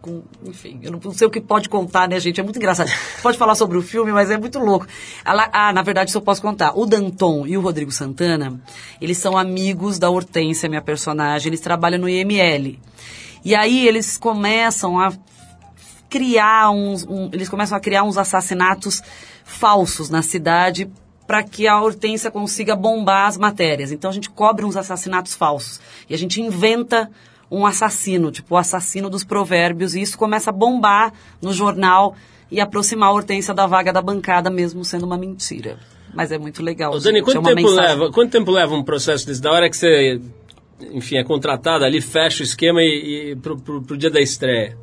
com- 0.00 0.22
enfim, 0.44 0.78
eu 0.82 0.92
não 0.92 1.12
sei 1.12 1.26
o 1.26 1.30
que 1.30 1.40
pode 1.40 1.68
contar, 1.68 2.08
né, 2.08 2.20
gente? 2.20 2.38
É 2.38 2.42
muito 2.44 2.56
engraçado. 2.58 2.88
Pode 3.22 3.36
falar 3.36 3.56
sobre 3.56 3.76
o 3.76 3.82
filme, 3.82 4.12
mas 4.12 4.30
é 4.30 4.38
muito 4.38 4.56
louco. 4.60 4.86
Ela- 5.24 5.48
ah, 5.52 5.72
na 5.72 5.82
verdade, 5.82 6.10
isso 6.10 6.18
eu 6.18 6.22
posso 6.22 6.40
contar. 6.40 6.78
O 6.78 6.86
Danton 6.86 7.44
e 7.44 7.56
o 7.58 7.60
Rodrigo 7.60 7.90
Santana, 7.90 8.60
eles 9.00 9.18
são 9.18 9.36
amigos 9.36 9.98
da 9.98 10.08
Hortência, 10.08 10.68
minha 10.68 10.80
personagem. 10.82 11.48
Eles 11.48 11.58
trabalham 11.60 11.98
no 11.98 12.08
IML. 12.08 12.78
E 13.46 13.54
aí 13.54 13.86
eles 13.86 14.18
começam 14.18 14.98
a 14.98 15.12
criar 16.10 16.70
uns, 16.70 17.06
um- 17.08 17.30
eles 17.32 17.48
começam 17.48 17.78
a 17.78 17.80
criar 17.80 18.02
uns 18.02 18.18
assassinatos 18.18 19.00
falsos 19.44 20.10
na 20.10 20.20
cidade 20.20 20.90
para 21.28 21.44
que 21.44 21.68
a 21.68 21.80
Hortência 21.80 22.28
consiga 22.28 22.74
bombar 22.74 23.28
as 23.28 23.36
matérias. 23.36 23.92
Então 23.92 24.10
a 24.10 24.12
gente 24.12 24.28
cobre 24.30 24.64
uns 24.64 24.76
assassinatos 24.76 25.34
falsos 25.36 25.80
e 26.10 26.14
a 26.14 26.18
gente 26.18 26.42
inventa 26.42 27.08
um 27.48 27.64
assassino, 27.64 28.32
tipo 28.32 28.56
o 28.56 28.58
assassino 28.58 29.08
dos 29.08 29.22
provérbios, 29.22 29.94
e 29.94 30.00
isso 30.02 30.18
começa 30.18 30.50
a 30.50 30.52
bombar 30.52 31.12
no 31.40 31.52
jornal 31.52 32.16
e 32.50 32.60
aproximar 32.60 33.10
a 33.10 33.12
Hortência 33.12 33.54
da 33.54 33.64
vaga 33.66 33.92
da 33.92 34.02
bancada, 34.02 34.50
mesmo 34.50 34.84
sendo 34.84 35.06
uma 35.06 35.16
mentira. 35.16 35.78
Mas 36.12 36.32
é 36.32 36.38
muito 36.38 36.62
legal. 36.64 36.92
Ô, 36.94 36.98
Dani, 36.98 37.18
gente, 37.18 37.24
quanto 37.24 37.48
é 37.48 37.54
tempo, 37.54 37.68
mensagem. 37.68 37.90
leva, 38.00 38.12
quanto 38.12 38.30
tempo 38.32 38.50
leva 38.50 38.74
um 38.74 38.82
processo 38.82 39.24
desse? 39.24 39.40
Da 39.40 39.52
hora 39.52 39.70
que 39.70 39.76
você, 39.76 40.20
enfim, 40.92 41.16
é 41.16 41.24
contratado 41.24 41.84
ali, 41.84 42.00
fecha 42.00 42.42
o 42.42 42.44
esquema 42.46 42.82
e, 42.82 43.30
e 43.32 43.36
pro, 43.36 43.56
pro, 43.58 43.82
pro 43.82 43.96
dia 43.96 44.10
da 44.10 44.20
estreia. 44.20 44.76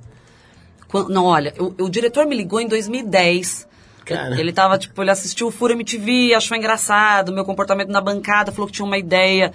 Quan- 0.88 1.08
Não, 1.10 1.25
olha, 1.25 1.53
o, 1.60 1.84
o 1.86 1.89
diretor 1.89 2.25
me 2.25 2.36
ligou 2.36 2.60
em 2.60 2.67
2010. 2.67 3.67
Cara. 4.06 4.38
Ele 4.39 4.51
tava, 4.51 4.77
tipo, 4.77 5.01
ele 5.01 5.12
assistiu 5.12 5.47
o 5.47 5.51
Furo 5.51 5.73
MTV, 5.73 6.34
achou 6.34 6.58
engraçado 6.58 7.32
meu 7.32 7.45
comportamento 7.45 7.89
na 7.89 8.01
bancada, 8.01 8.51
falou 8.51 8.67
que 8.67 8.73
tinha 8.73 8.86
uma 8.86 8.97
ideia 8.97 9.53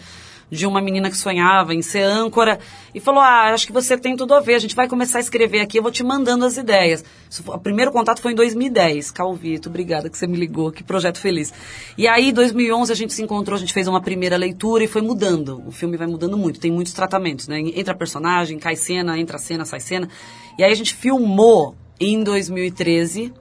de 0.50 0.66
uma 0.66 0.80
menina 0.80 1.10
que 1.10 1.16
sonhava 1.16 1.74
em 1.74 1.82
ser 1.82 2.02
âncora 2.02 2.58
e 2.94 3.00
falou: 3.00 3.20
Ah, 3.20 3.52
acho 3.52 3.66
que 3.66 3.72
você 3.72 3.96
tem 3.96 4.16
tudo 4.16 4.34
a 4.34 4.40
ver, 4.40 4.54
a 4.54 4.58
gente 4.58 4.74
vai 4.74 4.88
começar 4.88 5.18
a 5.18 5.20
escrever 5.20 5.60
aqui, 5.60 5.78
eu 5.78 5.82
vou 5.82 5.92
te 5.92 6.02
mandando 6.02 6.44
as 6.44 6.56
ideias. 6.56 7.04
Foi- 7.30 7.54
o 7.54 7.58
primeiro 7.58 7.92
contato 7.92 8.20
foi 8.20 8.32
em 8.32 8.34
2010. 8.34 9.10
Calvito, 9.10 9.68
obrigada 9.68 10.08
que 10.08 10.16
você 10.16 10.26
me 10.26 10.36
ligou, 10.36 10.72
que 10.72 10.82
projeto 10.82 11.18
feliz. 11.18 11.52
E 11.96 12.08
aí, 12.08 12.30
em 12.30 12.32
2011, 12.32 12.92
a 12.92 12.96
gente 12.96 13.12
se 13.12 13.22
encontrou, 13.22 13.56
a 13.56 13.60
gente 13.60 13.72
fez 13.72 13.86
uma 13.86 14.00
primeira 14.00 14.36
leitura 14.36 14.84
e 14.84 14.88
foi 14.88 15.02
mudando. 15.02 15.62
O 15.66 15.70
filme 15.70 15.96
vai 15.96 16.06
mudando 16.06 16.36
muito, 16.38 16.58
tem 16.60 16.70
muitos 16.70 16.92
tratamentos, 16.92 17.48
né? 17.48 17.60
Entra 17.60 17.94
personagem, 17.94 18.58
cai 18.58 18.76
cena, 18.76 19.18
entra 19.18 19.38
cena, 19.38 19.64
sai 19.64 19.80
cena. 19.80 20.08
E 20.58 20.64
aí 20.64 20.72
a 20.72 20.74
gente 20.74 20.94
filmou 20.94 21.74
em 22.00 22.22
2013 22.22 23.32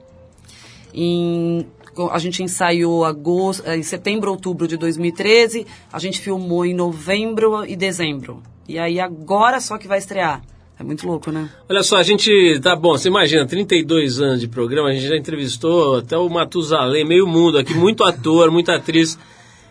em 0.92 1.66
a 2.12 2.18
gente 2.18 2.42
ensaiou 2.42 3.04
agosto, 3.04 3.62
eh, 3.66 3.76
em 3.76 3.82
setembro, 3.82 4.30
outubro 4.30 4.66
de 4.68 4.76
2013, 4.76 5.66
a 5.92 5.98
gente 5.98 6.20
filmou 6.20 6.64
em 6.64 6.74
novembro 6.74 7.64
e 7.66 7.74
dezembro. 7.76 8.42
E 8.68 8.78
aí 8.78 9.00
agora 9.00 9.60
só 9.60 9.76
que 9.78 9.88
vai 9.88 9.98
estrear. 9.98 10.42
É 10.78 10.84
muito 10.84 11.08
louco, 11.08 11.32
né? 11.32 11.50
Olha 11.68 11.82
só, 11.82 11.96
a 11.96 12.02
gente, 12.04 12.30
tá 12.62 12.76
bom, 12.76 12.92
você 12.96 13.08
imagina, 13.08 13.44
32 13.44 14.20
anos 14.20 14.40
de 14.40 14.46
programa, 14.46 14.90
a 14.90 14.92
gente 14.92 15.08
já 15.08 15.16
entrevistou 15.16 15.96
até 15.96 16.16
o 16.16 16.28
Matusalém, 16.28 17.04
meio 17.04 17.26
mundo 17.26 17.58
aqui, 17.58 17.74
muito 17.74 18.04
ator, 18.04 18.48
muita 18.50 18.76
atriz, 18.76 19.18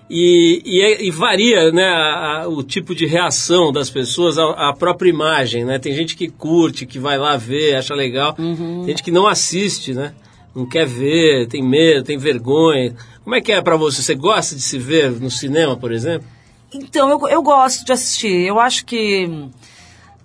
e, 0.09 0.61
e, 0.65 0.81
é- 0.81 1.03
e 1.05 1.09
varia, 1.11 1.71
né, 1.71 1.83
a- 1.85 2.41
a- 2.43 2.47
o 2.49 2.61
tipo 2.63 2.93
de 2.95 3.05
reação 3.05 3.71
das 3.71 3.89
pessoas 3.89 4.37
à, 4.37 4.69
à 4.69 4.73
própria 4.73 5.09
imagem, 5.09 5.63
né, 5.65 5.79
tem 5.79 5.93
gente 5.93 6.15
que 6.15 6.27
curte, 6.27 6.85
que 6.85 6.99
vai 6.99 7.17
lá 7.17 7.37
ver, 7.37 7.75
acha 7.75 7.93
legal, 7.93 8.33
tem 8.33 8.85
gente 8.87 9.03
que 9.03 9.11
não 9.11 9.27
assiste, 9.27 9.93
né, 9.93 10.13
não 10.57 10.65
quer 10.65 10.87
ver, 10.87 11.47
tem 11.47 11.61
medo, 11.61 12.03
tem 12.03 12.17
vergonha, 12.17 12.95
como 13.23 13.35
é 13.35 13.41
que 13.41 13.51
é 13.51 13.61
pra 13.61 13.75
você, 13.75 14.01
você 14.01 14.15
gosta 14.15 14.55
de 14.55 14.61
se 14.61 14.79
ver 14.79 15.11
no 15.11 15.29
cinema, 15.29 15.77
por 15.77 15.91
exemplo? 15.91 16.27
Então, 16.73 17.09
eu, 17.09 17.27
eu 17.27 17.41
gosto 17.41 17.85
de 17.85 17.91
assistir. 17.91 18.45
Eu 18.45 18.59
acho 18.59 18.85
que 18.85 19.27
hum, 19.27 19.49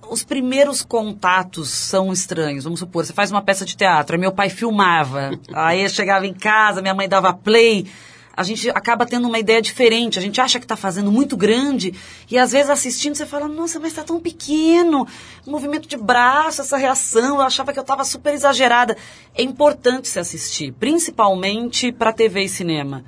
os 0.08 0.24
primeiros 0.24 0.82
contatos 0.82 1.68
são 1.68 2.12
estranhos. 2.12 2.64
Vamos 2.64 2.80
supor, 2.80 3.04
você 3.04 3.12
faz 3.12 3.30
uma 3.30 3.42
peça 3.42 3.64
de 3.64 3.76
teatro, 3.76 4.14
aí 4.14 4.20
meu 4.20 4.32
pai 4.32 4.48
filmava, 4.48 5.32
aí 5.52 5.82
eu 5.82 5.88
chegava 5.88 6.26
em 6.26 6.32
casa, 6.34 6.80
minha 6.80 6.94
mãe 6.94 7.08
dava 7.08 7.32
play. 7.32 7.86
A 8.34 8.42
gente 8.42 8.70
acaba 8.70 9.04
tendo 9.04 9.28
uma 9.28 9.38
ideia 9.38 9.60
diferente. 9.60 10.18
A 10.18 10.22
gente 10.22 10.40
acha 10.40 10.58
que 10.58 10.64
está 10.64 10.76
fazendo 10.76 11.12
muito 11.12 11.36
grande 11.36 11.94
e 12.30 12.38
às 12.38 12.52
vezes 12.52 12.70
assistindo 12.70 13.14
você 13.14 13.26
fala, 13.26 13.48
nossa, 13.48 13.78
mas 13.78 13.90
está 13.90 14.02
tão 14.02 14.18
pequeno. 14.18 15.06
O 15.46 15.50
movimento 15.50 15.88
de 15.88 15.96
braço, 15.96 16.60
essa 16.60 16.76
reação, 16.76 17.36
eu 17.36 17.42
achava 17.42 17.72
que 17.72 17.78
eu 17.78 17.82
estava 17.82 18.04
super 18.04 18.32
exagerada. 18.32 18.96
É 19.34 19.42
importante 19.42 20.08
se 20.08 20.18
assistir, 20.18 20.72
principalmente 20.72 21.92
para 21.92 22.12
TV 22.12 22.44
e 22.44 22.48
cinema 22.48 23.04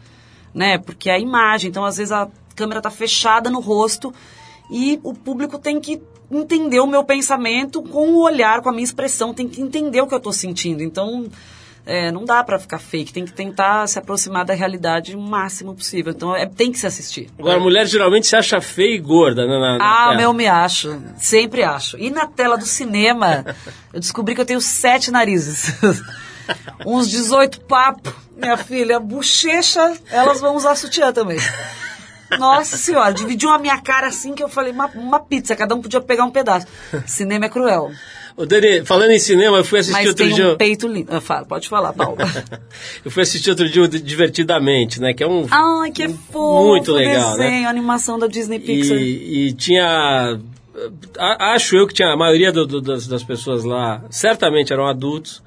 né? 0.54 0.78
Porque 0.78 1.10
é 1.10 1.14
a 1.14 1.18
imagem, 1.18 1.68
então 1.68 1.84
às 1.84 1.96
vezes 1.96 2.12
a 2.12 2.28
câmera 2.54 2.80
tá 2.80 2.90
fechada 2.90 3.50
no 3.50 3.58
rosto 3.58 4.14
e 4.70 5.00
o 5.02 5.12
público 5.12 5.58
tem 5.58 5.80
que 5.80 6.00
entender 6.30 6.80
o 6.80 6.86
meu 6.86 7.04
pensamento 7.04 7.82
com 7.82 8.10
o 8.10 8.22
olhar, 8.22 8.62
com 8.62 8.68
a 8.68 8.72
minha 8.72 8.84
expressão, 8.84 9.34
tem 9.34 9.48
que 9.48 9.60
entender 9.60 10.00
o 10.00 10.06
que 10.06 10.14
eu 10.14 10.20
tô 10.20 10.32
sentindo. 10.32 10.82
Então, 10.82 11.26
é, 11.86 12.10
não 12.10 12.24
dá 12.24 12.42
pra 12.42 12.58
ficar 12.58 12.78
fake, 12.78 13.12
tem 13.12 13.24
que 13.24 13.32
tentar 13.32 13.86
se 13.86 13.98
aproximar 13.98 14.44
da 14.44 14.54
realidade 14.54 15.14
o 15.14 15.20
máximo 15.20 15.74
possível. 15.74 16.12
Então, 16.12 16.34
é, 16.34 16.46
tem 16.46 16.72
que 16.72 16.78
se 16.78 16.86
assistir. 16.86 17.28
Agora, 17.38 17.56
a 17.56 17.60
mulher 17.60 17.86
geralmente 17.86 18.26
se 18.26 18.34
acha 18.36 18.60
feia 18.60 18.94
e 18.94 18.98
gorda, 18.98 19.46
né? 19.46 19.58
na- 19.58 19.78
na 19.78 19.84
Ah, 20.10 20.14
meu, 20.16 20.32
me 20.32 20.46
acho. 20.46 21.00
Sempre 21.18 21.62
acho. 21.62 21.98
E 21.98 22.10
na 22.10 22.26
tela 22.26 22.56
do 22.56 22.66
cinema, 22.66 23.44
eu 23.92 24.00
descobri 24.00 24.34
que 24.34 24.40
eu 24.40 24.46
tenho 24.46 24.60
sete 24.60 25.10
narizes. 25.10 25.74
Uns 26.86 27.08
18 27.10 27.60
papos. 27.62 28.12
Minha 28.36 28.56
filha, 28.56 28.98
bochecha, 28.98 29.92
elas 30.10 30.40
vão 30.40 30.56
usar 30.56 30.74
sutiã 30.74 31.12
também. 31.12 31.38
Nossa 32.38 32.76
senhora, 32.76 33.12
dividiu 33.14 33.48
a 33.50 33.58
minha 33.58 33.80
cara 33.80 34.08
assim 34.08 34.34
que 34.34 34.42
eu 34.42 34.48
falei, 34.48 34.72
uma, 34.72 34.86
uma 34.94 35.20
pizza, 35.20 35.54
cada 35.54 35.74
um 35.74 35.80
podia 35.80 36.00
pegar 36.00 36.24
um 36.24 36.30
pedaço. 36.30 36.66
Cinema 37.06 37.44
é 37.46 37.48
cruel. 37.48 37.92
Ô, 38.36 38.44
Dani, 38.44 38.84
falando 38.84 39.12
em 39.12 39.18
cinema, 39.18 39.58
eu 39.58 39.64
fui 39.64 39.78
assistir 39.78 39.98
Mas 40.00 40.08
outro 40.08 40.24
tem 40.24 40.34
dia. 40.34 40.52
um 40.52 40.56
peito 40.56 40.88
lindo. 40.88 41.08
Ah, 41.12 41.44
pode 41.44 41.68
falar, 41.68 41.92
Paulo. 41.92 42.16
eu 43.04 43.10
fui 43.10 43.22
assistir 43.22 43.50
outro 43.50 43.68
dia 43.68 43.86
Divertidamente, 43.86 45.00
né? 45.00 45.14
Que 45.14 45.22
é 45.22 45.28
um. 45.28 45.46
Ai, 45.50 45.92
que 45.92 46.08
fofo. 46.08 46.66
Muito 46.66 46.90
legal, 46.92 47.36
né? 47.36 47.44
desenho, 47.44 47.68
animação 47.68 48.18
da 48.18 48.26
Disney 48.26 48.58
Pixar. 48.58 48.96
e, 48.96 49.48
e 49.48 49.52
tinha. 49.52 50.40
Acho 51.38 51.76
eu 51.76 51.86
que 51.86 51.94
tinha 51.94 52.08
a 52.08 52.16
maioria 52.16 52.50
do- 52.50 52.66
do- 52.66 52.80
das, 52.80 53.06
das 53.06 53.22
pessoas 53.22 53.62
lá, 53.62 54.02
certamente 54.10 54.72
eram 54.72 54.88
adultos. 54.88 55.40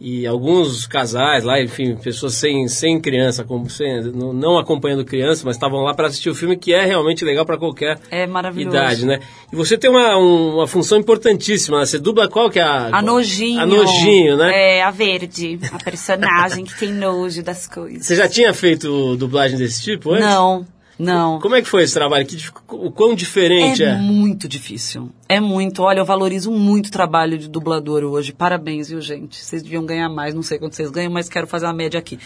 E 0.00 0.26
alguns 0.26 0.86
casais 0.86 1.44
lá, 1.44 1.62
enfim, 1.62 1.94
pessoas 1.96 2.34
sem, 2.34 2.66
sem 2.68 3.00
criança, 3.00 3.44
como, 3.44 3.70
sem, 3.70 4.02
não, 4.12 4.58
acompanhando 4.58 5.04
criança, 5.04 5.42
mas 5.46 5.56
estavam 5.56 5.80
lá 5.82 5.94
para 5.94 6.08
assistir 6.08 6.28
o 6.28 6.34
filme, 6.34 6.56
que 6.56 6.74
é 6.74 6.84
realmente 6.84 7.24
legal 7.24 7.46
para 7.46 7.56
qualquer 7.56 7.98
É 8.10 8.26
maravilhoso. 8.26 8.76
idade, 8.76 9.06
né? 9.06 9.20
E 9.52 9.56
você 9.56 9.78
tem 9.78 9.88
uma, 9.88 10.18
um- 10.18 10.56
uma 10.56 10.66
função 10.66 10.98
importantíssima, 10.98 11.78
né? 11.78 11.86
Você 11.86 11.98
dubla 11.98 12.28
qual 12.28 12.50
que 12.50 12.58
é 12.58 12.62
a... 12.62 12.88
A 12.98 13.00
nojinho. 13.00 13.60
A 13.60 13.66
nojinho, 13.66 14.36
né? 14.36 14.50
É, 14.78 14.82
a 14.82 14.90
verde. 14.90 15.58
A 15.72 15.78
personagem 15.82 16.64
que 16.64 16.76
tem 16.78 16.92
nojo 16.92 17.42
das 17.42 17.66
coisas. 17.66 18.04
Você 18.04 18.16
já 18.16 18.28
tinha 18.28 18.52
feito 18.52 19.16
dublagem 19.16 19.56
desse 19.56 19.80
tipo 19.82 20.10
antes? 20.10 20.26
Não, 20.26 20.66
não. 20.98 21.40
Como 21.40 21.56
é 21.56 21.62
que 21.62 21.68
foi 21.68 21.82
esse 21.82 21.94
trabalho? 21.94 22.24
Que, 22.26 22.36
o 22.68 22.90
quão 22.90 23.14
diferente 23.14 23.82
É 23.82 23.88
é? 23.90 23.96
muito 23.96 24.48
difícil. 24.48 25.10
É 25.28 25.40
muito. 25.40 25.82
Olha, 25.82 26.00
eu 26.00 26.04
valorizo 26.04 26.50
muito 26.50 26.86
o 26.86 26.90
trabalho 26.90 27.36
de 27.36 27.48
dublador 27.48 28.04
hoje. 28.04 28.32
Parabéns, 28.32 28.88
viu, 28.88 29.00
gente? 29.00 29.42
Vocês 29.42 29.62
deviam 29.62 29.84
ganhar 29.84 30.08
mais. 30.08 30.34
Não 30.34 30.42
sei 30.42 30.58
quanto 30.58 30.76
vocês 30.76 30.90
ganham, 30.90 31.10
mas 31.10 31.28
quero 31.28 31.46
fazer 31.46 31.66
uma 31.66 31.72
média 31.72 31.98
aqui. 31.98 32.18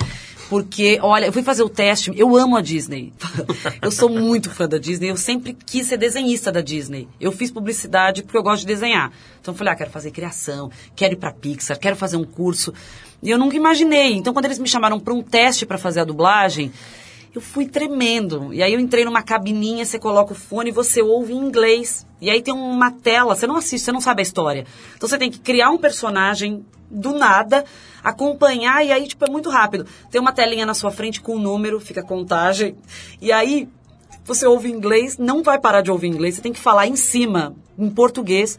Porque, 0.51 0.99
olha, 1.03 1.27
eu 1.27 1.33
fui 1.33 1.43
fazer 1.43 1.63
o 1.63 1.69
teste. 1.69 2.11
Eu 2.15 2.37
amo 2.37 2.57
a 2.57 2.61
Disney. 2.61 3.13
eu 3.81 3.91
sou 3.91 4.09
muito 4.09 4.51
fã 4.51 4.69
da 4.69 4.79
Disney. 4.79 5.11
Eu 5.11 5.17
sempre 5.17 5.55
quis 5.55 5.87
ser 5.87 5.97
desenhista 5.97 6.53
da 6.53 6.61
Disney. 6.61 7.09
Eu 7.21 7.33
fiz 7.33 7.51
publicidade 7.51 8.23
porque 8.23 8.37
eu 8.37 8.43
gosto 8.43 8.61
de 8.63 8.67
desenhar. 8.67 9.13
Então 9.41 9.55
eu 9.55 9.59
falei, 9.59 9.73
ah, 9.73 9.77
quero 9.77 9.91
fazer 9.91 10.11
criação, 10.11 10.71
quero 10.95 11.15
ir 11.15 11.17
pra 11.17 11.33
Pixar, 11.33 11.79
quero 11.79 11.97
fazer 11.97 12.17
um 12.17 12.25
curso. 12.25 12.73
E 13.23 13.31
eu 13.31 13.39
nunca 13.39 13.57
imaginei. 13.57 14.15
Então 14.15 14.33
quando 14.33 14.45
eles 14.45 14.59
me 14.59 14.69
chamaram 14.69 15.01
para 15.01 15.15
um 15.15 15.23
teste 15.23 15.65
para 15.65 15.79
fazer 15.79 16.01
a 16.01 16.05
dublagem, 16.05 16.73
eu 17.35 17.41
fui 17.41 17.67
tremendo. 17.67 18.53
E 18.53 18.63
aí 18.63 18.73
eu 18.73 18.81
entrei 18.81 19.05
numa 19.05 19.23
cabininha, 19.23 19.85
você 19.85 19.99
coloca 19.99 20.33
o 20.33 20.37
fone 20.37 20.71
e 20.71 20.73
você 20.73 21.03
ouve 21.03 21.33
em 21.33 21.39
inglês. 21.39 22.07
E 22.21 22.31
aí 22.31 22.43
tem 22.43 22.55
uma 22.55 22.91
tela, 22.91 23.35
você 23.35 23.47
não 23.47 23.57
assiste, 23.57 23.85
você 23.85 23.93
não 23.93 24.01
sabe 24.01 24.21
a 24.21 24.23
história. 24.23 24.67
Então 24.97 25.09
você 25.09 25.19
tem 25.19 25.31
que 25.31 25.39
criar 25.39 25.71
um 25.71 25.79
personagem 25.79 26.65
do 26.91 27.13
nada, 27.19 27.65
acompanhar 28.03 28.85
e 28.85 28.91
aí 28.91 29.07
tipo 29.07 29.25
é 29.25 29.31
muito 29.31 29.51
rápido. 29.51 29.87
Tem 30.11 30.21
uma 30.21 30.33
telinha 30.33 30.67
na 30.67 30.75
sua 30.75 30.91
frente 30.91 31.21
com 31.21 31.37
o 31.37 31.39
número, 31.39 31.79
fica 31.79 32.03
contagem. 32.03 32.77
E 33.21 33.31
aí 33.31 33.69
você 34.25 34.47
ouve 34.47 34.71
inglês, 34.71 35.17
não 35.17 35.43
vai 35.43 35.59
parar 35.59 35.81
de 35.81 35.91
ouvir 35.91 36.09
inglês, 36.09 36.35
você 36.35 36.43
tem 36.43 36.53
que 36.53 36.61
falar 36.61 36.87
em 36.87 36.97
cima, 36.97 37.55
em 37.79 37.89
português, 37.89 38.59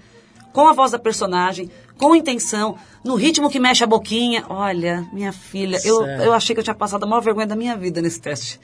com 0.54 0.68
a 0.68 0.74
voz 0.74 0.92
da 0.92 1.00
personagem, 1.00 1.70
com 1.98 2.16
intenção, 2.16 2.78
no 3.04 3.16
ritmo 3.16 3.50
que 3.50 3.60
mexe 3.60 3.84
a 3.84 3.88
boquinha. 3.88 4.46
Olha, 4.50 5.08
minha 5.14 5.32
filha, 5.32 5.80
eu, 5.84 6.06
eu 6.06 6.34
achei 6.34 6.56
que 6.56 6.60
eu 6.60 6.64
tinha 6.64 6.76
passado 6.76 7.04
a 7.04 7.08
maior 7.08 7.22
vergonha 7.22 7.48
da 7.48 7.56
minha 7.56 7.76
vida 7.76 8.02
nesse 8.02 8.22
teste. 8.22 8.60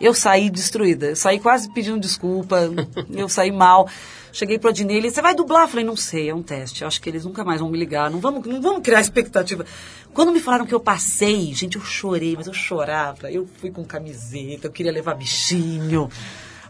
Eu 0.00 0.14
saí 0.14 0.48
destruída, 0.48 1.06
eu 1.06 1.16
saí 1.16 1.40
quase 1.40 1.68
pedindo 1.72 1.98
desculpa, 1.98 2.70
eu 3.10 3.28
saí 3.28 3.50
mal. 3.50 3.88
Cheguei 4.32 4.58
pro 4.58 4.70
Adnei, 4.70 4.98
ele, 4.98 5.10
você 5.10 5.20
vai 5.20 5.34
dublar? 5.34 5.64
Eu 5.64 5.68
falei, 5.68 5.84
não 5.84 5.96
sei, 5.96 6.30
é 6.30 6.34
um 6.34 6.42
teste. 6.42 6.82
Eu 6.82 6.88
acho 6.88 7.00
que 7.00 7.08
eles 7.08 7.24
nunca 7.24 7.44
mais 7.44 7.60
vão 7.60 7.68
me 7.68 7.78
ligar, 7.78 8.10
não 8.10 8.20
vamos, 8.20 8.46
não 8.46 8.60
vamos 8.60 8.82
criar 8.82 9.00
expectativa. 9.00 9.66
Quando 10.14 10.32
me 10.32 10.40
falaram 10.40 10.66
que 10.66 10.74
eu 10.74 10.80
passei, 10.80 11.52
gente, 11.52 11.76
eu 11.76 11.82
chorei, 11.82 12.36
mas 12.36 12.46
eu 12.46 12.54
chorava. 12.54 13.30
Eu 13.30 13.48
fui 13.60 13.70
com 13.70 13.84
camiseta, 13.84 14.68
eu 14.68 14.70
queria 14.70 14.92
levar 14.92 15.14
bichinho. 15.14 16.08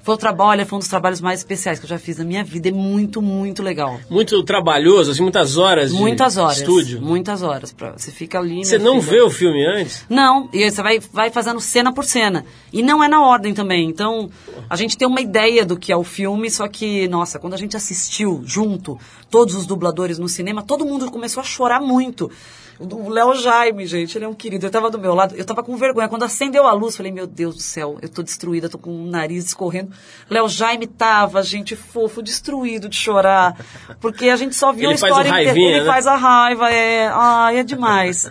Foi 0.09 0.15
o 0.15 0.19
trabalho, 0.19 0.65
foi 0.65 0.77
um 0.77 0.79
dos 0.79 0.89
trabalhos 0.89 1.21
mais 1.21 1.41
especiais 1.41 1.79
que 1.79 1.85
eu 1.85 1.89
já 1.91 1.99
fiz 1.99 2.17
na 2.17 2.25
minha 2.25 2.43
vida. 2.43 2.71
É 2.71 2.73
muito, 2.73 3.21
muito 3.21 3.63
legal. 3.63 4.01
Muito 4.09 4.43
trabalhoso, 4.43 5.11
assim, 5.11 5.21
muitas 5.21 5.59
horas 5.59 5.93
de 5.93 5.99
Muitas 5.99 6.39
horas. 6.39 6.57
estúdio. 6.57 7.03
Muitas 7.03 7.43
horas. 7.43 7.75
Pra, 7.75 7.93
você 7.93 8.11
fica 8.11 8.39
ali. 8.39 8.65
Você 8.65 8.79
minha 8.79 8.91
não 8.91 9.03
vê 9.03 9.21
o 9.21 9.29
filme 9.29 9.67
antes? 9.67 10.07
Não, 10.09 10.49
e 10.51 10.65
aí 10.65 10.71
você 10.71 10.83
vai, 10.83 10.99
vai 10.99 11.29
fazendo 11.29 11.61
cena 11.61 11.93
por 11.93 12.07
cena. 12.07 12.47
E 12.73 12.83
não 12.83 13.05
é 13.05 13.09
na 13.09 13.21
ordem 13.21 13.53
também. 13.53 13.87
Então, 13.87 14.31
a 14.71 14.77
gente 14.77 14.97
tem 14.97 15.07
uma 15.07 15.21
ideia 15.21 15.63
do 15.67 15.77
que 15.77 15.93
é 15.93 15.97
o 15.99 16.03
filme, 16.03 16.51
só 16.51 16.67
que, 16.69 17.07
nossa, 17.09 17.39
quando 17.39 17.53
a 17.53 17.59
gente 17.59 17.77
assistiu 17.77 18.41
junto, 18.47 18.99
todos 19.31 19.55
os 19.55 19.67
dubladores 19.67 20.19
no 20.19 20.27
cinema, 20.27 20.63
todo 20.63 20.87
mundo 20.87 21.11
começou 21.11 21.43
a 21.43 21.45
chorar 21.45 21.83
muito. 21.83 22.31
O 22.79 23.09
Léo 23.09 23.35
Jaime, 23.35 23.87
gente, 23.87 24.17
ele 24.17 24.25
é 24.25 24.29
um 24.29 24.35
querido. 24.35 24.67
Ele 24.67 24.73
tava 24.73 24.89
do 24.89 24.99
meu 24.99 25.15
lado, 25.15 25.35
eu 25.35 25.45
tava 25.45 25.63
com 25.65 25.77
vergonha. 25.77 26.09
Quando 26.09 26.23
acendeu 26.23 26.67
a 26.67 26.73
luz, 26.73 26.97
falei, 26.97 27.11
meu 27.11 27.27
Deus 27.27 27.57
do 27.57 27.61
céu, 27.61 27.99
eu 28.01 28.09
tô 28.09 28.23
destruída, 28.23 28.69
tô 28.69 28.79
com 28.79 28.91
o 28.91 29.07
nariz 29.07 29.47
escorrendo. 29.47 29.91
Léo 30.31 30.49
Jaime 30.49 30.87
tava, 30.87 31.43
gente, 31.43 31.75
fofo, 31.75 32.23
destruído 32.23 32.89
de 32.89 32.97
chorar. 32.97 33.57
Porque 34.01 34.29
a 34.29 34.37
gente 34.37 34.55
só 34.55 34.73
viu 34.73 34.91
Ele 34.91 34.93
a 34.93 34.95
história 34.95 35.29
inteira. 35.29 35.59
Ele 35.59 35.81
né? 35.81 35.87
faz 35.87 36.07
a 36.07 36.15
raiva, 36.15 36.71
é. 36.71 37.09
Ai, 37.13 37.59
é 37.59 37.63
demais. 37.65 38.31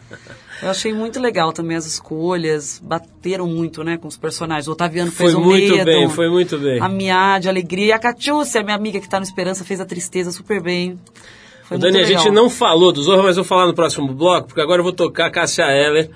Eu 0.62 0.72
achei 0.72 0.92
muito 0.92 1.20
legal 1.20 1.54
também 1.54 1.78
as 1.78 1.86
escolhas, 1.86 2.82
bateram 2.84 3.48
muito, 3.48 3.84
né, 3.84 3.98
com 3.98 4.08
os 4.08 4.18
personagens. 4.18 4.68
O 4.68 4.72
Otaviano 4.72 5.12
Foi 5.12 5.28
fez 5.28 5.36
o 5.36 5.40
muito 5.40 5.76
medo, 5.76 5.86
bem, 5.86 6.10
foi 6.10 6.30
muito 6.30 6.58
bem. 6.58 6.82
A 6.82 6.90
Miade, 6.90 7.48
a 7.48 7.52
alegria. 7.52 7.86
E 7.88 7.92
a 7.92 8.00
Catiúcia, 8.00 8.64
minha 8.64 8.76
amiga 8.76 9.00
que 9.00 9.08
tá 9.08 9.20
no 9.20 9.24
Esperança, 9.24 9.64
fez 9.64 9.80
a 9.80 9.86
tristeza 9.86 10.32
super 10.32 10.62
bem. 10.62 11.00
Foi 11.68 11.78
Dani, 11.78 12.00
a 12.00 12.06
gente 12.06 12.32
não 12.32 12.50
falou 12.50 12.92
do 12.92 13.02
Zorro, 13.04 13.24
mas 13.24 13.36
vou 13.36 13.44
falar 13.46 13.66
no 13.68 13.74
próximo 13.74 14.14
bloco, 14.14 14.48
porque 14.48 14.62
agora 14.62 14.80
eu 14.80 14.84
vou 14.84 14.94
tocar 14.94 15.30
Cássia 15.30 15.66
Eller. 15.66 16.10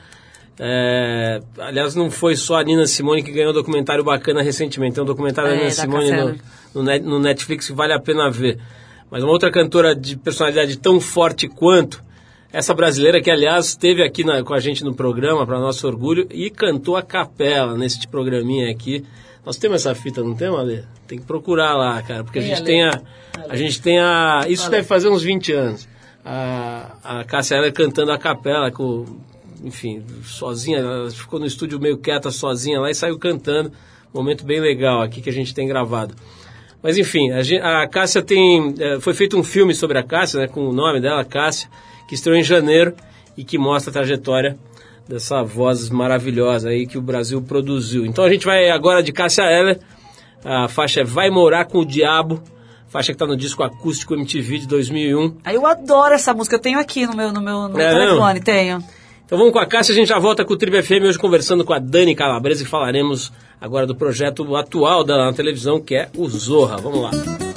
É, 0.59 1.41
aliás, 1.57 1.95
não 1.95 2.11
foi 2.11 2.35
só 2.35 2.59
a 2.59 2.63
Nina 2.63 2.85
Simone 2.85 3.23
que 3.23 3.31
ganhou 3.31 3.49
um 3.51 3.53
documentário 3.53 4.03
bacana 4.03 4.41
recentemente. 4.41 4.93
Tem 4.95 5.03
um 5.03 5.07
documentário 5.07 5.49
da 5.49 5.55
É, 5.55 5.57
Nina 5.59 5.69
da 5.69 5.75
Simone 5.81 6.41
no, 6.73 6.83
no 7.09 7.19
Netflix 7.19 7.67
que 7.67 7.73
vale 7.73 7.93
a 7.93 7.99
pena 7.99 8.29
ver. 8.29 8.59
Mas 9.09 9.23
uma 9.23 9.31
outra 9.31 9.51
cantora 9.51 9.95
de 9.95 10.15
personalidade 10.15 10.77
tão 10.77 10.99
forte 10.99 11.47
quanto 11.47 12.01
essa 12.53 12.73
brasileira, 12.73 13.21
que 13.21 13.31
aliás 13.31 13.67
esteve 13.67 14.03
aqui 14.03 14.23
na- 14.23 14.43
com 14.43 14.53
a 14.53 14.59
gente 14.59 14.83
no 14.83 14.93
programa, 14.93 15.45
para 15.45 15.57
nosso 15.59 15.87
orgulho, 15.87 16.27
e 16.31 16.49
cantou 16.49 16.95
a 16.97 17.01
capela 17.01 17.77
nesse 17.77 18.05
programinha 18.07 18.69
aqui. 18.69 19.03
Nós 19.45 19.57
temos 19.57 19.77
essa 19.85 19.95
fita, 19.95 20.21
não 20.23 20.35
temos, 20.35 20.59
Ale? 20.59 20.85
Tem 21.07 21.17
que 21.17 21.25
procurar 21.25 21.75
lá, 21.75 22.01
cara, 22.01 22.23
porque 22.23 22.39
a 22.39 22.41
Tem, 22.41 22.49
gente 22.49 22.57
Ale. 22.59 22.65
tem 22.67 22.83
a. 22.83 23.01
A 23.49 23.55
gente 23.55 23.81
tem 23.81 23.99
a. 23.99 24.45
Isso 24.47 24.69
deve 24.69 24.83
fazer 24.83 25.09
uns 25.09 25.23
20 25.23 25.51
anos. 25.53 25.89
A, 26.23 26.91
a 27.03 27.23
Cássia 27.23 27.55
Eller 27.55 27.73
cantando 27.73 28.11
a 28.11 28.17
capela 28.17 28.71
com. 28.71 29.05
Enfim, 29.63 30.03
sozinha, 30.23 30.79
ela 30.79 31.09
ficou 31.11 31.39
no 31.39 31.45
estúdio 31.45 31.79
meio 31.79 31.97
quieta 31.97 32.31
sozinha 32.31 32.79
lá 32.79 32.89
e 32.89 32.95
saiu 32.95 33.17
cantando. 33.17 33.71
Momento 34.13 34.43
bem 34.45 34.59
legal 34.59 35.01
aqui 35.01 35.21
que 35.21 35.29
a 35.29 35.33
gente 35.33 35.53
tem 35.53 35.67
gravado. 35.67 36.13
Mas 36.83 36.97
enfim, 36.97 37.31
a, 37.31 37.81
a 37.83 37.87
Cássia 37.87 38.21
tem. 38.21 38.73
eh, 38.79 38.99
foi 38.99 39.13
feito 39.13 39.37
um 39.37 39.43
filme 39.43 39.73
sobre 39.73 39.97
a 39.99 40.03
Cássia, 40.03 40.41
né, 40.41 40.47
com 40.47 40.67
o 40.67 40.73
nome 40.73 40.99
dela, 40.99 41.23
Cássia, 41.23 41.69
que 42.07 42.15
estreou 42.15 42.37
em 42.37 42.43
janeiro 42.43 42.93
e 43.37 43.43
que 43.43 43.57
mostra 43.57 43.91
a 43.91 43.93
trajetória 43.93 44.57
dessa 45.11 45.43
voz 45.43 45.89
maravilhosa 45.89 46.69
aí 46.69 46.87
que 46.87 46.97
o 46.97 47.01
Brasil 47.01 47.41
produziu. 47.41 48.05
Então 48.05 48.23
a 48.23 48.29
gente 48.29 48.45
vai 48.45 48.69
agora 48.69 49.03
de 49.03 49.11
Cássia 49.11 49.43
Eller. 49.43 49.79
A 50.43 50.67
faixa 50.69 51.01
é 51.01 51.03
Vai 51.03 51.29
Morar 51.29 51.65
com 51.65 51.79
o 51.79 51.85
Diabo, 51.85 52.41
faixa 52.87 53.11
que 53.11 53.15
está 53.15 53.27
no 53.27 53.35
disco 53.35 53.61
acústico 53.61 54.15
MTV 54.15 54.59
de 54.59 54.67
2001. 54.67 55.37
Aí 55.43 55.55
eu 55.55 55.67
adoro 55.67 56.13
essa 56.13 56.33
música, 56.33 56.55
eu 56.55 56.59
tenho 56.59 56.79
aqui 56.79 57.05
no 57.05 57.15
meu, 57.15 57.31
no 57.31 57.41
meu 57.41 57.67
no 57.67 57.79
É, 57.79 57.89
telefone, 57.89 58.39
tenho. 58.39 58.83
Então 59.25 59.37
vamos 59.37 59.53
com 59.53 59.59
a 59.59 59.65
Cássia, 59.65 59.93
a 59.93 59.95
gente 59.95 60.07
já 60.07 60.17
volta 60.17 60.43
com 60.43 60.53
o 60.53 60.57
Tribo 60.57 60.81
FM 60.81 61.03
hoje 61.05 61.19
conversando 61.19 61.63
com 61.63 61.73
a 61.73 61.79
Dani 61.79 62.15
Calabresa 62.15 62.63
e 62.63 62.65
falaremos 62.65 63.31
agora 63.59 63.85
do 63.85 63.95
projeto 63.95 64.55
atual 64.55 65.05
na 65.05 65.31
televisão, 65.33 65.79
que 65.79 65.95
é 65.95 66.09
o 66.17 66.27
Zorra. 66.27 66.77
Vamos 66.77 67.01
lá. 67.01 67.50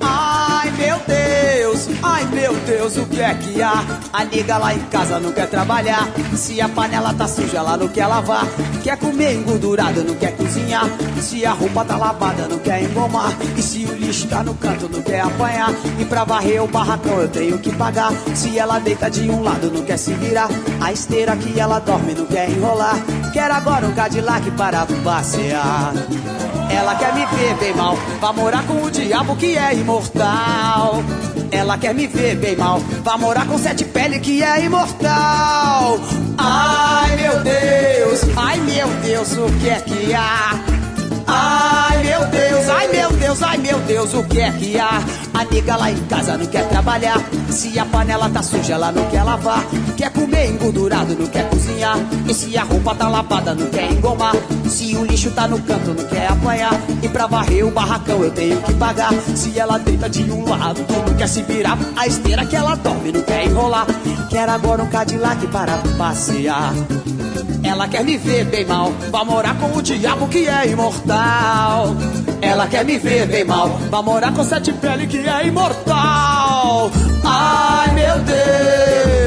Ai 0.00 0.70
meu 0.72 0.96
Deus, 1.06 1.88
ai 2.02 2.24
meu 2.26 2.54
Deus, 2.66 2.96
o 2.96 3.06
que 3.06 3.20
é 3.20 3.34
que 3.34 3.62
há? 3.62 3.84
A 4.12 4.24
liga 4.24 4.58
lá 4.58 4.74
em 4.74 4.80
casa 4.80 5.18
não 5.18 5.32
quer 5.32 5.48
trabalhar. 5.48 6.08
Se 6.34 6.60
a 6.60 6.68
panela 6.68 7.14
tá 7.14 7.26
suja, 7.26 7.58
ela 7.58 7.76
não 7.76 7.88
quer 7.88 8.06
lavar. 8.06 8.46
Quer 8.82 8.96
comer 8.96 9.34
engordurado, 9.34 10.04
não 10.04 10.14
quer 10.14 10.36
cozinhar. 10.36 10.86
Se 11.20 11.46
a 11.46 11.52
roupa 11.52 11.84
tá 11.84 11.96
lavada, 11.96 12.48
não 12.48 12.58
quer 12.58 12.82
engomar. 12.82 13.32
E 13.56 13.62
se 13.62 13.84
o 13.84 13.94
lixo 13.94 14.28
tá 14.28 14.42
no 14.42 14.54
canto, 14.54 14.88
não 14.88 15.02
quer 15.02 15.20
apanhar. 15.20 15.70
E 15.98 16.04
pra 16.04 16.24
varrer 16.24 16.62
o 16.62 16.68
barracão 16.68 17.20
eu 17.20 17.28
tenho 17.28 17.58
que 17.58 17.72
pagar. 17.74 18.12
Se 18.34 18.58
ela 18.58 18.78
deita 18.78 19.10
de 19.10 19.30
um 19.30 19.42
lado, 19.42 19.70
não 19.70 19.82
quer 19.84 19.96
se 19.96 20.12
virar. 20.14 20.48
A 20.80 20.92
esteira 20.92 21.36
que 21.36 21.58
ela 21.58 21.78
dorme, 21.78 22.14
não 22.14 22.26
quer 22.26 22.50
enrolar. 22.50 22.96
Quer 23.32 23.50
agora 23.50 23.86
um 23.86 23.92
Cadillac 23.92 24.50
para 24.52 24.86
passear. 25.04 25.92
Ela 26.76 26.94
quer 26.94 27.14
me 27.14 27.26
ver 27.26 27.54
bem 27.56 27.74
mal, 27.74 27.96
vai 28.20 28.32
morar 28.32 28.62
com 28.64 28.82
o 28.82 28.90
diabo 28.90 29.36
que 29.36 29.56
é 29.56 29.74
imortal. 29.74 31.02
Ela 31.50 31.76
quer 31.76 31.94
me 31.94 32.06
ver 32.06 32.36
bem 32.36 32.56
mal, 32.56 32.80
vai 33.04 33.18
morar 33.18 33.46
com 33.46 33.58
sete 33.58 33.84
pele 33.84 34.18
que 34.18 34.42
é 34.42 34.64
imortal. 34.64 35.98
Ai 36.38 37.16
meu 37.16 37.40
Deus, 37.42 38.20
ai 38.36 38.58
meu 38.60 38.88
Deus, 39.02 39.32
o 39.32 39.52
que 39.60 39.68
é 39.68 39.80
que 39.80 40.14
há? 40.14 40.52
Ai 41.26 42.02
meu 42.02 42.26
Deus, 42.26 42.68
ai 42.68 42.88
meu 42.88 43.10
Deus, 43.12 43.42
ai 43.42 43.58
meu 43.58 43.78
Deus, 43.80 44.14
o 44.14 44.24
que 44.24 44.40
é 44.40 44.50
que 44.52 44.78
há? 44.78 45.02
A 45.34 45.44
nega 45.44 45.76
lá 45.76 45.90
em 45.90 45.96
casa 46.06 46.36
não 46.36 46.46
quer 46.46 46.68
trabalhar. 46.68 47.18
Se 47.50 47.78
a 47.78 47.84
panela 47.84 48.28
tá 48.28 48.42
suja, 48.42 48.74
ela 48.74 48.92
não 48.92 49.04
quer 49.10 49.22
lavar. 49.22 49.64
Quer 49.96 50.10
comer 50.10 50.50
engordurado, 50.50 51.16
não 51.18 51.26
quer 51.26 51.48
cozinhar. 51.48 51.96
E 52.28 52.34
se 52.34 52.56
a 52.56 52.64
roupa 52.64 52.94
tá 52.94 53.08
lavada, 53.08 53.54
não 53.54 53.66
quer 53.66 53.90
engomar. 53.92 54.34
Se 54.68 54.94
o 54.96 55.04
lixo 55.04 55.30
tá 55.30 55.48
no 55.48 55.60
canto, 55.60 55.94
não 55.94 56.04
quer 56.04 56.28
apanhar. 56.28 56.72
E 57.02 57.08
pra 57.08 57.26
varrer 57.26 57.66
o 57.66 57.70
barracão 57.70 58.22
eu 58.22 58.30
tenho 58.30 58.60
que 58.62 58.74
pagar. 58.74 59.12
Se 59.34 59.58
ela 59.58 59.78
deita 59.78 60.08
de 60.08 60.30
um 60.30 60.48
lado, 60.48 60.84
não 61.06 61.16
quer 61.16 61.28
se 61.28 61.42
virar. 61.42 61.78
A 61.96 62.06
esteira 62.06 62.44
que 62.44 62.56
ela 62.56 62.74
dorme, 62.74 63.12
não 63.12 63.22
quer 63.22 63.46
enrolar. 63.46 63.86
Quer 64.28 64.48
agora 64.48 64.82
um 64.82 64.88
Cadillac 64.88 65.46
para 65.48 65.76
passear. 65.96 66.72
Ela 67.62 67.88
quer 67.88 68.04
me 68.04 68.16
ver 68.16 68.44
bem 68.46 68.64
mal, 68.64 68.92
vai 69.10 69.24
morar 69.24 69.56
com 69.58 69.76
o 69.76 69.82
diabo 69.82 70.28
que 70.28 70.48
é 70.48 70.68
imortal. 70.68 71.94
Ela 72.40 72.66
quer 72.66 72.84
me 72.84 72.98
ver 72.98 73.26
bem 73.26 73.44
mal, 73.44 73.68
vai 73.90 74.02
morar 74.02 74.32
com 74.32 74.44
sete 74.44 74.72
pele 74.72 75.06
que 75.06 75.18
é 75.18 75.46
imortal. 75.46 76.90
Ai 77.24 77.92
meu 77.92 78.18
Deus, 78.20 79.21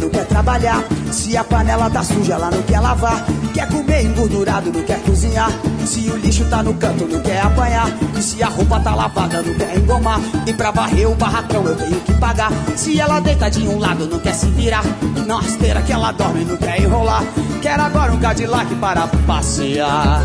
não 0.00 0.08
quer 0.08 0.26
trabalhar. 0.26 0.82
Se 1.12 1.36
a 1.36 1.44
panela 1.44 1.90
tá 1.90 2.02
suja, 2.02 2.34
ela 2.34 2.50
não 2.50 2.62
quer 2.62 2.80
lavar. 2.80 3.24
Quer 3.52 3.68
comer 3.68 4.04
engordurado, 4.04 4.72
não 4.72 4.82
quer 4.82 5.00
cozinhar. 5.02 5.50
Se 5.84 6.10
o 6.10 6.16
lixo 6.16 6.44
tá 6.46 6.62
no 6.62 6.74
canto, 6.74 7.06
não 7.06 7.20
quer 7.20 7.40
apanhar. 7.40 7.88
E 8.16 8.22
se 8.22 8.42
a 8.42 8.48
roupa 8.48 8.80
tá 8.80 8.94
lavada, 8.94 9.42
não 9.42 9.54
quer 9.54 9.76
engomar. 9.76 10.20
E 10.46 10.52
pra 10.52 10.70
varrer 10.70 11.10
o 11.10 11.14
barracão 11.14 11.64
eu 11.64 11.76
tenho 11.76 12.00
que 12.00 12.14
pagar. 12.14 12.50
Se 12.76 12.98
ela 12.98 13.20
deita 13.20 13.50
de 13.50 13.66
um 13.66 13.78
lado, 13.78 14.06
não 14.06 14.18
quer 14.18 14.34
se 14.34 14.46
virar. 14.46 14.84
Na 15.26 15.40
esteira 15.40 15.82
que 15.82 15.92
ela 15.92 16.12
dorme, 16.12 16.44
não 16.44 16.56
quer 16.56 16.80
enrolar. 16.80 17.22
Quer 17.60 17.78
agora 17.78 18.12
um 18.12 18.18
Cadillac 18.18 18.74
para 18.76 19.06
passear. 19.26 20.22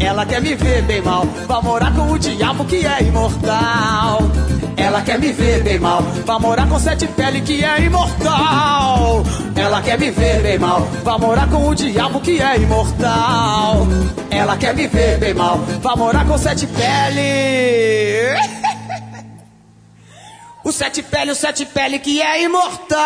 Ela 0.00 0.24
quer 0.24 0.40
me 0.40 0.54
ver 0.54 0.82
bem 0.82 1.02
mal, 1.02 1.24
vai 1.46 1.62
morar 1.62 1.94
com 1.94 2.10
o 2.10 2.18
diabo 2.18 2.64
que 2.64 2.86
é 2.86 3.02
imortal. 3.02 4.22
Ela 4.76 5.02
quer 5.02 5.18
me 5.18 5.30
ver 5.30 5.62
bem 5.62 5.78
mal, 5.78 6.02
vai 6.02 6.38
morar 6.38 6.66
com 6.66 6.78
sete 6.78 7.06
pele 7.08 7.42
que 7.42 7.62
é 7.62 7.82
imortal. 7.82 9.22
Ela 9.54 9.82
quer 9.82 9.98
me 9.98 10.10
ver 10.10 10.42
bem 10.42 10.58
mal, 10.58 10.80
vai 11.04 11.18
morar 11.18 11.48
com 11.48 11.68
o 11.68 11.74
diabo 11.74 12.20
que 12.20 12.40
é 12.40 12.56
imortal. 12.56 13.86
Ela 14.30 14.56
quer 14.56 14.74
me 14.74 14.86
ver 14.86 15.18
bem 15.18 15.34
mal, 15.34 15.58
vai 15.58 15.96
morar 15.96 16.26
com 16.26 16.38
sete 16.38 16.66
pele. 16.66 18.40
O 20.62 20.72
sete 20.72 21.02
pele, 21.02 21.30
o 21.30 21.34
sete 21.34 21.64
pele 21.64 21.98
que 21.98 22.20
é 22.20 22.42
imortal. 22.42 22.98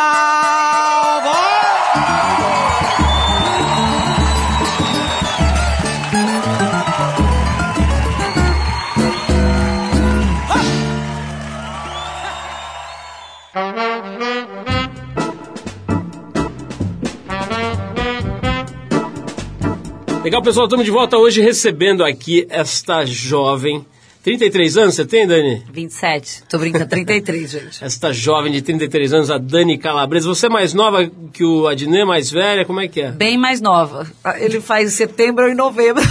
Legal, 20.24 20.40
pessoal, 20.40 20.64
estamos 20.64 20.87
de 20.87 20.90
volta 20.90 21.18
hoje 21.18 21.42
recebendo 21.42 22.02
aqui 22.02 22.46
esta 22.48 23.04
jovem. 23.04 23.84
33 24.22 24.78
anos 24.78 24.94
você 24.94 25.04
tem, 25.04 25.26
Dani? 25.26 25.62
27. 25.70 26.44
Tô 26.48 26.56
brincando, 26.58 26.87
33, 26.88 27.50
gente. 27.52 27.84
Esta 27.84 28.10
jovem 28.10 28.50
de 28.50 28.62
33 28.62 29.12
anos, 29.12 29.30
a 29.30 29.37
Dani 29.37 29.76
Calabresa. 29.76 30.26
Você 30.26 30.46
é 30.46 30.48
mais 30.48 30.72
nova 30.72 31.06
que 31.30 31.44
o 31.44 31.68
Adnê, 31.68 32.06
mais 32.06 32.30
velha? 32.30 32.64
Como 32.64 32.80
é 32.80 32.88
que 32.88 33.02
é? 33.02 33.10
Bem 33.10 33.37
mais 33.37 33.60
nova. 33.60 34.10
Ele 34.38 34.62
faz 34.62 34.94
em 34.94 34.96
setembro 34.96 35.44
ou 35.44 35.50
em 35.50 35.54
novembro. 35.54 36.02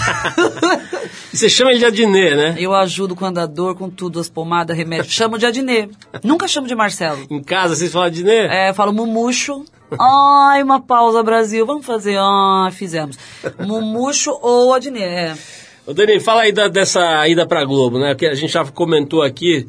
E 1.32 1.38
Você 1.38 1.50
chama 1.50 1.72
ele 1.72 1.80
de 1.80 1.86
Adnê, 1.86 2.36
né? 2.36 2.56
Eu 2.60 2.76
ajudo 2.76 3.16
com 3.16 3.26
andador, 3.26 3.74
com 3.74 3.90
tudo, 3.90 4.20
as 4.20 4.30
pomadas, 4.30 4.78
remédio. 4.78 5.10
Chamo 5.10 5.40
de 5.40 5.48
Adnê. 5.48 5.90
Nunca 6.24 6.48
chamo 6.48 6.68
de 6.68 6.76
Marcelo. 6.76 7.26
Em 7.28 7.42
casa 7.42 7.76
vocês 7.76 7.92
falam 7.92 8.08
Adnê? 8.08 8.46
É, 8.46 8.70
eu 8.70 8.74
falo 8.76 8.94
Mumucho, 8.94 9.66
Ai, 10.00 10.64
uma 10.64 10.82
pausa, 10.82 11.22
Brasil. 11.24 11.66
Vamos 11.66 11.86
fazer. 11.86 12.18
Ah, 12.20 12.70
fizemos. 12.72 13.18
Mumucho 13.60 14.32
ou 14.42 14.74
Adnet. 14.74 15.04
É. 15.04 15.36
Ô 15.86 15.94
Dani, 15.94 16.20
fala 16.20 16.44
aí 16.44 16.52
da- 16.52 16.68
dessa 16.68 17.28
ida 17.28 17.46
pra 17.46 17.66
Globo, 17.66 18.00
né? 18.00 18.16
Que 18.16 18.26
a 18.26 18.34
gente 18.36 18.52
já 18.54 18.64
comentou 18.66 19.22
aqui 19.22 19.68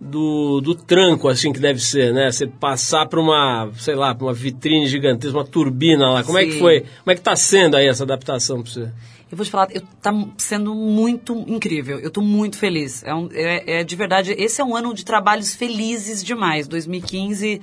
do, 0.00 0.60
do 0.60 0.74
tranco, 0.74 1.28
assim, 1.28 1.52
que 1.52 1.60
deve 1.60 1.78
ser, 1.80 2.12
né? 2.12 2.30
Você 2.30 2.46
passar 2.46 3.06
pra 3.06 3.20
uma, 3.20 3.70
sei 3.78 3.94
lá, 3.94 4.14
pra 4.14 4.26
uma 4.26 4.32
vitrine 4.34 4.86
gigantesca, 4.86 5.36
uma 5.38 5.44
turbina 5.44 6.10
lá. 6.10 6.24
Como 6.24 6.38
é 6.38 6.44
que 6.44 6.52
Sim. 6.52 6.58
foi? 6.58 6.80
Como 6.80 7.10
é 7.12 7.14
que 7.14 7.20
tá 7.20 7.36
sendo 7.36 7.76
aí 7.76 7.86
essa 7.88 8.02
adaptação 8.04 8.62
pra 8.62 8.70
você? 8.72 8.90
Eu 9.30 9.36
vou 9.36 9.44
te 9.44 9.50
falar, 9.50 9.68
eu, 9.72 9.82
tá 10.02 10.12
sendo 10.36 10.74
muito 10.74 11.34
incrível. 11.48 11.98
Eu 11.98 12.10
tô 12.10 12.20
muito 12.20 12.58
feliz. 12.58 13.02
É, 13.04 13.14
um- 13.14 13.28
é- 13.32 13.80
é 13.80 13.84
de 13.84 13.96
verdade, 13.96 14.32
esse 14.36 14.60
é 14.60 14.64
um 14.64 14.76
ano 14.76 14.92
de 14.92 15.04
trabalhos 15.04 15.54
felizes 15.54 16.22
demais. 16.22 16.68
2015 16.68 17.60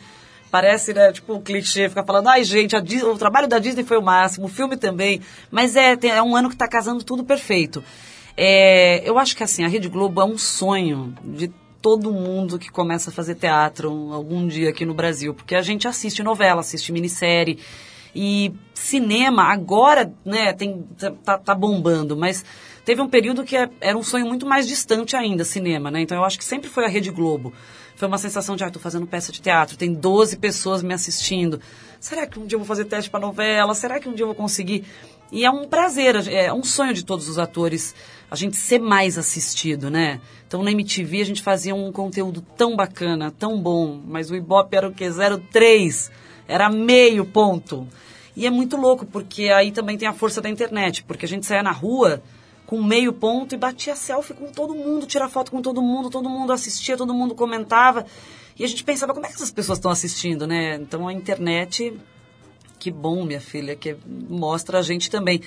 parece, 0.52 0.94
né, 0.94 1.12
tipo, 1.14 1.34
um 1.34 1.42
clichê, 1.42 1.88
ficar 1.90 2.04
falando, 2.04 2.28
ai 2.28 2.44
gente, 2.44 2.76
a 2.76 2.80
Dis- 2.82 3.02
o 3.04 3.18
trabalho 3.18 3.48
da 3.48 3.58
Disney 3.58 3.84
foi 3.86 3.98
o 3.98 4.02
máximo, 4.02 4.46
o 4.48 4.50
filme 4.50 4.76
também. 4.78 5.22
Mas 5.50 5.76
é, 5.76 5.96
tem- 5.96 6.12
é 6.12 6.22
um 6.22 6.36
ano 6.36 6.50
que 6.50 6.56
tá 6.58 6.68
casando 6.68 7.04
tudo 7.04 7.24
perfeito. 7.24 7.84
É, 8.36 9.02
eu 9.08 9.18
acho 9.18 9.36
que 9.36 9.44
assim, 9.44 9.64
a 9.64 9.68
Rede 9.68 9.88
Globo 9.90 10.22
é 10.22 10.26
um 10.26 10.38
sonho 10.38 11.14
de 11.24 11.52
todo 11.82 12.12
mundo 12.12 12.60
que 12.60 12.70
começa 12.70 13.10
a 13.10 13.14
fazer 13.14 13.36
teatro 13.36 13.92
um- 13.92 14.14
algum 14.14 14.46
dia 14.48 14.70
aqui 14.70 14.86
no 14.86 14.94
Brasil, 14.94 15.34
porque 15.34 15.56
a 15.56 15.62
gente 15.62 15.88
assiste 15.88 16.22
novela, 16.22 16.62
assiste 16.62 16.92
minissérie 16.92 17.58
e 18.16 18.54
cinema 18.74 19.44
agora, 19.44 20.12
né, 20.26 20.54
tem 20.54 20.84
tá- 20.98 21.12
tá, 21.24 21.38
tá 21.38 21.56
bombando, 21.56 22.16
mas 22.18 22.44
teve 22.86 23.02
um 23.02 23.08
período 23.08 23.44
que 23.44 23.56
é- 23.56 23.70
era 23.80 23.98
um 23.98 24.04
sonho 24.04 24.26
muito 24.26 24.46
mais 24.46 24.68
distante 24.68 25.16
ainda, 25.16 25.44
cinema, 25.44 25.92
né? 25.92 26.02
Então 26.02 26.18
eu 26.18 26.24
acho 26.24 26.38
que 26.38 26.46
sempre 26.46 26.70
foi 26.70 26.86
a 26.86 26.88
Rede 26.88 27.12
Globo. 27.12 27.54
Foi 27.96 28.08
uma 28.08 28.18
sensação 28.18 28.56
de, 28.56 28.64
ah, 28.64 28.72
tô 28.72 28.80
fazendo 28.80 29.06
peça 29.06 29.32
de 29.32 29.42
teatro, 29.42 29.78
tem 29.78 29.94
12 29.94 30.38
pessoas 30.38 30.82
me 30.82 30.94
assistindo. 30.94 31.62
Será 32.00 32.26
que 32.26 32.40
um 32.40 32.46
dia 32.46 32.56
eu 32.56 32.60
vou 32.60 32.68
fazer 32.68 32.86
teste 32.86 33.10
para 33.10 33.20
novela? 33.20 33.76
Será 33.76 34.00
que 34.00 34.10
um 34.10 34.14
dia 34.14 34.24
eu 34.24 34.28
vou 34.28 34.36
conseguir? 34.36 34.86
E 35.32 35.46
é 35.46 35.52
um 35.52 35.68
prazer, 35.68 36.28
é 36.28 36.52
um 36.52 36.64
sonho 36.64 36.94
de 36.94 37.06
todos 37.06 37.30
os 37.30 37.38
atores 37.38 37.96
a 38.30 38.36
gente 38.36 38.58
ser 38.58 38.80
mais 38.80 39.18
assistido, 39.18 39.90
né? 39.90 40.20
Então 40.48 40.64
na 40.64 40.72
MTV 40.72 41.22
a 41.22 41.26
gente 41.26 41.42
fazia 41.42 41.76
um 41.76 41.92
conteúdo 41.92 42.42
tão 42.58 42.76
bacana, 42.76 43.32
tão 43.32 43.62
bom, 43.62 44.02
mas 44.06 44.32
o 44.32 44.36
Ibope 44.36 44.76
era 44.76 44.88
o 44.88 44.92
quê? 44.92 45.10
03, 45.10 46.12
era 46.48 46.70
meio 46.70 47.24
ponto. 47.26 47.88
E 48.36 48.48
é 48.48 48.50
muito 48.50 48.78
louco, 48.78 49.06
porque 49.06 49.50
aí 49.50 49.72
também 49.72 49.98
tem 49.98 50.08
a 50.08 50.14
força 50.14 50.42
da 50.42 50.50
internet, 50.50 51.04
porque 51.04 51.26
a 51.26 51.28
gente 51.30 51.46
saía 51.46 51.62
na 51.62 51.72
rua 51.72 52.22
com 52.72 52.82
meio 52.82 53.12
ponto 53.12 53.54
e 53.54 53.58
batia 53.58 53.98
selfie 53.98 54.34
com 54.34 54.46
todo 54.46 54.74
mundo, 54.74 55.06
tira 55.06 55.28
foto 55.28 55.52
com 55.52 55.62
todo 55.62 55.82
mundo, 55.82 56.10
todo 56.10 56.30
mundo 56.30 56.54
assistia, 56.54 56.96
todo 56.96 57.14
mundo 57.14 57.36
comentava. 57.36 58.06
E 58.58 58.64
a 58.64 58.68
gente 58.68 58.82
pensava, 58.82 59.14
como 59.14 59.26
é 59.26 59.30
que 59.30 59.36
essas 59.36 59.52
pessoas 59.52 59.78
estão 59.78 59.92
assistindo, 59.92 60.48
né? 60.48 60.76
Então 60.76 61.06
a 61.06 61.12
internet 61.12 61.94
que 62.80 62.90
bom, 62.90 63.26
minha 63.26 63.42
filha, 63.42 63.76
que 63.76 63.94
mostra 64.30 64.80
a 64.80 64.82
gente 64.82 65.12
também. 65.12 65.42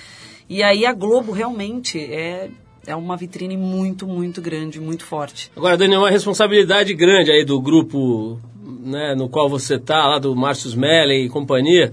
E 0.50 0.62
aí 0.62 0.84
a 0.84 0.92
Globo 0.92 1.32
realmente 1.32 1.98
é, 1.98 2.50
é 2.86 2.94
uma 2.94 3.16
vitrine 3.16 3.56
muito, 3.56 4.06
muito 4.06 4.42
grande, 4.42 4.78
muito 4.78 5.06
forte. 5.06 5.50
Agora, 5.56 5.78
Dani, 5.78 5.94
é 5.94 5.98
uma 5.98 6.10
responsabilidade 6.10 6.92
grande 6.92 7.32
aí 7.32 7.42
do 7.42 7.58
grupo 7.58 8.38
né, 8.62 9.14
no 9.14 9.30
qual 9.30 9.48
você 9.48 9.78
tá, 9.78 10.06
lá 10.06 10.18
do 10.18 10.36
Márcio 10.36 10.68
Smelly 10.68 11.24
e 11.24 11.28
companhia, 11.30 11.90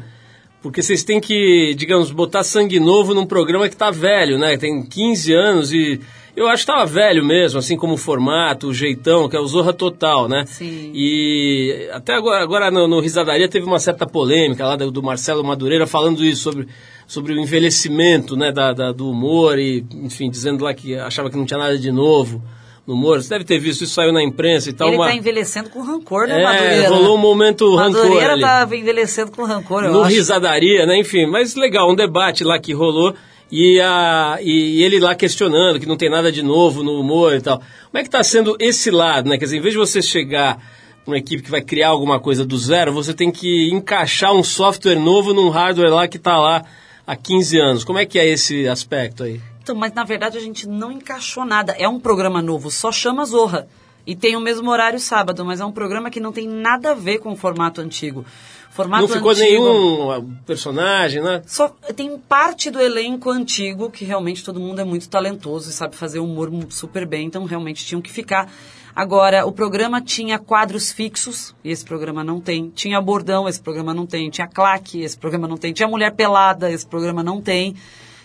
porque 0.61 0.81
vocês 0.81 1.03
têm 1.03 1.19
que, 1.19 1.73
digamos, 1.75 2.11
botar 2.11 2.43
sangue 2.43 2.79
novo 2.79 3.13
num 3.13 3.25
programa 3.25 3.67
que 3.67 3.75
tá 3.75 3.89
velho, 3.91 4.37
né? 4.37 4.57
Tem 4.57 4.81
15 4.83 5.33
anos 5.33 5.73
e 5.73 5.99
eu 6.35 6.47
acho 6.47 6.63
que 6.65 6.71
tava 6.71 6.85
velho 6.85 7.25
mesmo, 7.25 7.59
assim 7.59 7.75
como 7.75 7.95
o 7.95 7.97
formato, 7.97 8.67
o 8.67 8.73
jeitão, 8.73 9.27
que 9.27 9.35
é 9.35 9.39
o 9.39 9.45
Zorra 9.47 9.73
Total, 9.73 10.29
né? 10.29 10.45
Sim. 10.45 10.91
E 10.93 11.89
até 11.91 12.13
agora, 12.13 12.41
agora 12.43 12.71
no, 12.71 12.87
no 12.87 12.99
Risadaria 12.99 13.49
teve 13.49 13.65
uma 13.65 13.79
certa 13.79 14.05
polêmica 14.07 14.65
lá 14.65 14.75
do, 14.75 14.89
do 14.91 15.03
Marcelo 15.03 15.43
Madureira 15.43 15.85
falando 15.87 16.23
isso 16.23 16.43
sobre, 16.43 16.67
sobre 17.07 17.33
o 17.33 17.39
envelhecimento 17.39 18.37
né, 18.37 18.51
da, 18.51 18.71
da- 18.71 18.91
do 18.91 19.09
humor 19.09 19.59
e, 19.59 19.83
enfim, 19.93 20.29
dizendo 20.29 20.63
lá 20.63 20.73
que 20.73 20.95
achava 20.95 21.29
que 21.29 21.35
não 21.37 21.45
tinha 21.45 21.57
nada 21.59 21.77
de 21.77 21.91
novo 21.91 22.41
no 22.85 22.93
humor. 22.95 23.21
Você 23.21 23.29
deve 23.29 23.45
ter 23.45 23.59
visto, 23.59 23.83
isso 23.83 23.93
saiu 23.93 24.11
na 24.11 24.23
imprensa 24.23 24.69
e 24.69 24.73
tal. 24.73 24.87
Ele 24.87 24.97
uma... 24.97 25.07
tá 25.07 25.15
envelhecendo 25.15 25.69
com 25.69 25.81
rancor, 25.81 26.27
né, 26.27 26.39
É, 26.39 26.43
Madureira? 26.43 26.89
rolou 26.89 27.15
um 27.15 27.21
momento 27.21 27.75
rancor 27.75 28.03
Madureira 28.03 28.33
ali. 28.33 28.41
tá 28.41 28.67
envelhecendo 28.71 29.31
com 29.31 29.43
rancor, 29.43 29.83
eu 29.83 29.91
no 29.91 30.01
acho. 30.01 30.15
Risadaria, 30.15 30.85
né? 30.85 30.97
Enfim, 30.97 31.25
mas 31.27 31.55
legal, 31.55 31.89
um 31.91 31.95
debate 31.95 32.43
lá 32.43 32.59
que 32.59 32.73
rolou 32.73 33.13
e, 33.51 33.79
a, 33.81 34.39
e 34.41 34.81
ele 34.81 34.99
lá 34.99 35.13
questionando 35.13 35.79
que 35.79 35.85
não 35.85 35.97
tem 35.97 36.09
nada 36.09 36.31
de 36.31 36.41
novo 36.41 36.83
no 36.83 36.99
humor 36.99 37.35
e 37.35 37.41
tal. 37.41 37.57
Como 37.59 37.97
é 37.97 38.01
que 38.01 38.07
está 38.07 38.23
sendo 38.23 38.55
esse 38.59 38.89
lado, 38.89 39.29
né? 39.29 39.37
Quer 39.37 39.45
dizer, 39.45 39.57
em 39.57 39.61
vez 39.61 39.73
de 39.73 39.77
você 39.77 40.01
chegar 40.01 40.57
uma 41.05 41.17
equipe 41.17 41.43
que 41.43 41.51
vai 41.51 41.61
criar 41.61 41.89
alguma 41.89 42.19
coisa 42.19 42.45
do 42.45 42.57
zero, 42.57 42.93
você 42.93 43.13
tem 43.13 43.31
que 43.31 43.69
encaixar 43.71 44.33
um 44.33 44.43
software 44.43 44.95
novo 44.95 45.33
num 45.33 45.49
hardware 45.49 45.91
lá 45.91 46.07
que 46.07 46.17
está 46.17 46.37
lá 46.37 46.63
há 47.05 47.15
15 47.15 47.59
anos. 47.59 47.83
Como 47.83 47.99
é 47.99 48.05
que 48.05 48.17
é 48.17 48.27
esse 48.27 48.67
aspecto 48.67 49.23
aí? 49.23 49.41
Então, 49.61 49.75
mas 49.75 49.93
na 49.93 50.03
verdade 50.03 50.37
a 50.37 50.41
gente 50.41 50.67
não 50.67 50.91
encaixou 50.91 51.45
nada. 51.45 51.73
É 51.77 51.87
um 51.87 51.99
programa 51.99 52.41
novo, 52.41 52.71
só 52.71 52.91
chama 52.91 53.23
Zorra. 53.25 53.67
E 54.05 54.15
tem 54.15 54.35
o 54.35 54.39
mesmo 54.41 54.69
horário 54.71 54.99
sábado, 54.99 55.45
mas 55.45 55.59
é 55.59 55.65
um 55.65 55.71
programa 55.71 56.09
que 56.09 56.19
não 56.19 56.31
tem 56.31 56.47
nada 56.47 56.91
a 56.91 56.95
ver 56.95 57.19
com 57.19 57.31
o 57.31 57.35
formato 57.35 57.79
antigo. 57.81 58.25
Formato 58.71 59.01
não 59.01 59.07
ficou 59.07 59.31
antigo, 59.31 59.45
nenhum 59.45 60.11
ah, 60.11 60.23
personagem, 60.45 61.21
né? 61.21 61.43
Só 61.45 61.67
tem 61.95 62.17
parte 62.17 62.71
do 62.71 62.81
elenco 62.81 63.29
antigo 63.29 63.91
que 63.91 64.03
realmente 64.05 64.43
todo 64.43 64.59
mundo 64.59 64.79
é 64.79 64.83
muito 64.83 65.07
talentoso 65.07 65.69
e 65.69 65.73
sabe 65.73 65.95
fazer 65.95 66.19
humor 66.19 66.49
super 66.69 67.05
bem, 67.05 67.27
então 67.27 67.43
realmente 67.43 67.85
tinham 67.85 68.01
que 68.01 68.11
ficar. 68.11 68.51
Agora, 68.95 69.45
o 69.45 69.51
programa 69.51 70.01
tinha 70.01 70.39
quadros 70.39 70.91
fixos, 70.91 71.53
e 71.63 71.69
esse 71.69 71.83
programa 71.85 72.23
não 72.23 72.41
tem. 72.41 72.69
Tinha 72.69 72.99
bordão, 72.99 73.47
esse 73.47 73.61
programa 73.61 73.93
não 73.93 74.05
tem. 74.05 74.29
Tinha 74.29 74.47
claque, 74.47 75.01
esse 75.01 75.17
programa 75.17 75.47
não 75.47 75.57
tem. 75.57 75.71
Tinha 75.73 75.87
mulher 75.87 76.13
pelada, 76.13 76.71
esse 76.71 76.85
programa 76.85 77.23
não 77.23 77.41
tem. 77.41 77.75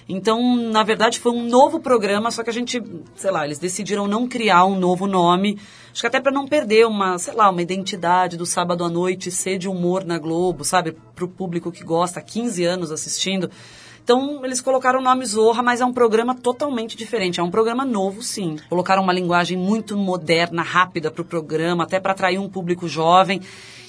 Então, 0.09 0.55
na 0.55 0.85
verdade, 0.85 1.19
foi 1.19 1.33
um 1.33 1.43
novo 1.49 1.81
programa, 1.81 2.31
só 2.31 2.45
que 2.45 2.51
a 2.51 2.53
gente, 2.53 2.81
sei 3.17 3.31
lá, 3.31 3.45
eles 3.45 3.59
decidiram 3.59 4.07
não 4.07 4.29
criar 4.29 4.65
um 4.65 4.79
novo 4.79 5.07
nome. 5.07 5.59
Acho 5.91 6.01
que 6.01 6.07
até 6.07 6.21
para 6.21 6.31
não 6.31 6.47
perder 6.47 6.87
uma, 6.87 7.19
sei 7.19 7.35
lá, 7.35 7.51
uma 7.51 7.61
identidade 7.61 8.37
do 8.37 8.47
sábado 8.47 8.85
à 8.85 8.89
noite, 8.89 9.31
ser 9.33 9.59
de 9.59 9.69
humor 9.69 10.05
na 10.05 10.19
Globo, 10.19 10.65
sabe? 10.65 10.97
Pro 11.15 11.27
público 11.27 11.73
que 11.73 11.83
gosta, 11.83 12.21
há 12.21 12.23
15 12.23 12.65
anos 12.65 12.93
assistindo. 12.93 13.51
Então, 14.07 14.45
eles 14.45 14.61
colocaram 14.61 15.01
o 15.01 15.03
nome 15.03 15.27
Zorra, 15.27 15.65
mas 15.65 15.81
é 15.81 15.85
um 15.85 15.93
programa 15.93 16.33
totalmente 16.33 16.97
diferente. 16.97 17.41
É 17.41 17.43
um 17.43 17.51
programa 17.51 17.85
novo, 17.85 18.23
sim. 18.23 18.57
Colocaram 18.69 19.03
uma 19.03 19.13
linguagem 19.13 19.59
muito 19.59 19.97
moderna, 19.97 20.63
rápida 20.63 21.11
pro 21.11 21.25
programa, 21.25 21.83
até 21.83 21.99
para 21.99 22.13
atrair 22.13 22.39
um 22.39 22.49
público 22.49 22.87
jovem. 22.87 23.41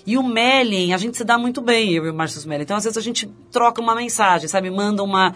E 0.07 0.17
o 0.17 0.23
Melin, 0.23 0.91
a 0.91 0.97
gente 0.97 1.17
se 1.17 1.23
dá 1.23 1.37
muito 1.37 1.61
bem, 1.61 1.93
eu 1.93 2.07
e 2.07 2.09
o 2.09 2.13
Márcio 2.15 2.49
Melin. 2.49 2.63
Então, 2.63 2.77
às 2.77 2.85
vezes, 2.85 2.97
a 2.97 3.01
gente 3.01 3.27
troca 3.51 3.79
uma 3.79 3.93
mensagem, 3.93 4.47
sabe? 4.47 4.71
Manda 4.71 5.03
uma... 5.03 5.35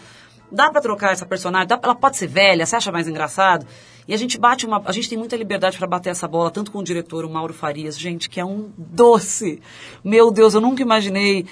Dá 0.51 0.69
pra 0.69 0.81
trocar 0.81 1.13
essa 1.13 1.25
personagem? 1.25 1.67
Dá- 1.67 1.79
ela 1.81 1.95
pode 1.95 2.17
ser 2.17 2.27
velha? 2.27 2.65
Você 2.65 2.75
acha 2.75 2.91
mais 2.91 3.07
engraçado? 3.07 3.65
E 4.07 4.13
a 4.13 4.17
gente 4.17 4.37
bate 4.37 4.65
uma... 4.65 4.81
A 4.85 4.91
gente 4.91 5.07
tem 5.07 5.17
muita 5.17 5.35
liberdade 5.37 5.77
para 5.77 5.87
bater 5.87 6.09
essa 6.09 6.27
bola, 6.27 6.51
tanto 6.51 6.71
com 6.71 6.79
o 6.79 6.83
diretor, 6.83 7.23
o 7.23 7.29
Mauro 7.29 7.53
Farias, 7.53 7.97
gente, 7.97 8.29
que 8.29 8.39
é 8.39 8.45
um 8.45 8.69
doce. 8.77 9.61
Meu 10.03 10.31
Deus, 10.31 10.53
eu 10.53 10.61
nunca 10.61 10.81
imaginei... 10.81 11.45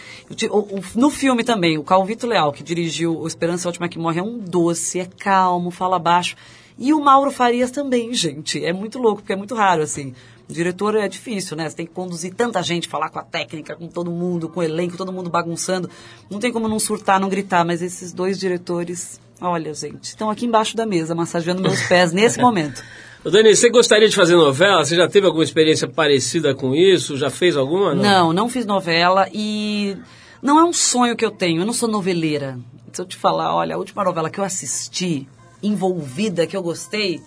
no 0.95 1.09
filme 1.09 1.43
também, 1.43 1.77
o 1.77 1.83
Calvito 1.83 2.27
Leal, 2.27 2.51
que 2.51 2.63
dirigiu 2.63 3.17
O 3.17 3.27
Esperança 3.27 3.67
é 3.67 3.69
Última 3.69 3.87
que 3.87 3.99
Morre, 3.99 4.19
é 4.19 4.23
um 4.23 4.39
doce, 4.39 4.99
é 4.99 5.05
calmo, 5.05 5.71
fala 5.71 5.97
baixo. 5.99 6.35
E 6.79 6.93
o 6.93 7.01
Mauro 7.01 7.29
Farias 7.29 7.71
também, 7.71 8.13
gente. 8.13 8.63
É 8.63 8.71
muito 8.71 8.97
louco, 8.97 9.21
porque 9.21 9.33
é 9.33 9.35
muito 9.35 9.53
raro, 9.53 9.81
assim. 9.81 10.13
O 10.49 10.53
diretor 10.53 10.95
é 10.95 11.09
difícil, 11.09 11.57
né? 11.57 11.69
Você 11.69 11.75
tem 11.75 11.85
que 11.85 11.91
conduzir 11.91 12.33
tanta 12.33 12.63
gente, 12.63 12.87
falar 12.87 13.09
com 13.09 13.19
a 13.19 13.23
técnica, 13.23 13.75
com 13.75 13.87
todo 13.87 14.09
mundo, 14.09 14.47
com 14.47 14.61
o 14.61 14.63
elenco, 14.63 14.95
todo 14.95 15.11
mundo 15.11 15.29
bagunçando. 15.29 15.89
Não 16.31 16.39
tem 16.39 16.53
como 16.53 16.69
não 16.69 16.79
surtar, 16.79 17.19
não 17.19 17.27
gritar, 17.27 17.65
mas 17.65 17.81
esses 17.81 18.13
dois 18.13 18.39
diretores, 18.39 19.19
olha, 19.41 19.73
gente, 19.73 20.05
estão 20.05 20.29
aqui 20.29 20.45
embaixo 20.45 20.77
da 20.77 20.85
mesa, 20.85 21.13
massageando 21.13 21.61
meus 21.61 21.81
pés 21.85 22.13
nesse 22.13 22.39
momento. 22.41 22.81
Ô, 23.25 23.29
Dani, 23.29 23.53
você 23.53 23.69
gostaria 23.69 24.07
de 24.07 24.15
fazer 24.15 24.37
novela? 24.37 24.85
Você 24.85 24.95
já 24.95 25.07
teve 25.09 25.27
alguma 25.27 25.43
experiência 25.43 25.85
parecida 25.85 26.55
com 26.55 26.73
isso? 26.73 27.17
Já 27.17 27.29
fez 27.29 27.57
alguma? 27.57 27.93
Não, 27.93 28.31
não 28.31 28.47
fiz 28.47 28.65
novela 28.65 29.27
e 29.33 29.97
não 30.41 30.57
é 30.57 30.63
um 30.63 30.71
sonho 30.71 31.17
que 31.17 31.25
eu 31.25 31.31
tenho. 31.31 31.61
Eu 31.61 31.65
não 31.65 31.73
sou 31.73 31.89
noveleira. 31.89 32.57
Se 32.93 33.01
eu 33.01 33.05
te 33.05 33.17
falar, 33.17 33.53
olha, 33.53 33.75
a 33.75 33.77
última 33.77 34.03
novela 34.05 34.29
que 34.29 34.39
eu 34.39 34.43
assisti, 34.45 35.27
envolvida, 35.61 36.45
que 36.47 36.55
eu 36.55 36.61
gostei, 36.61 37.21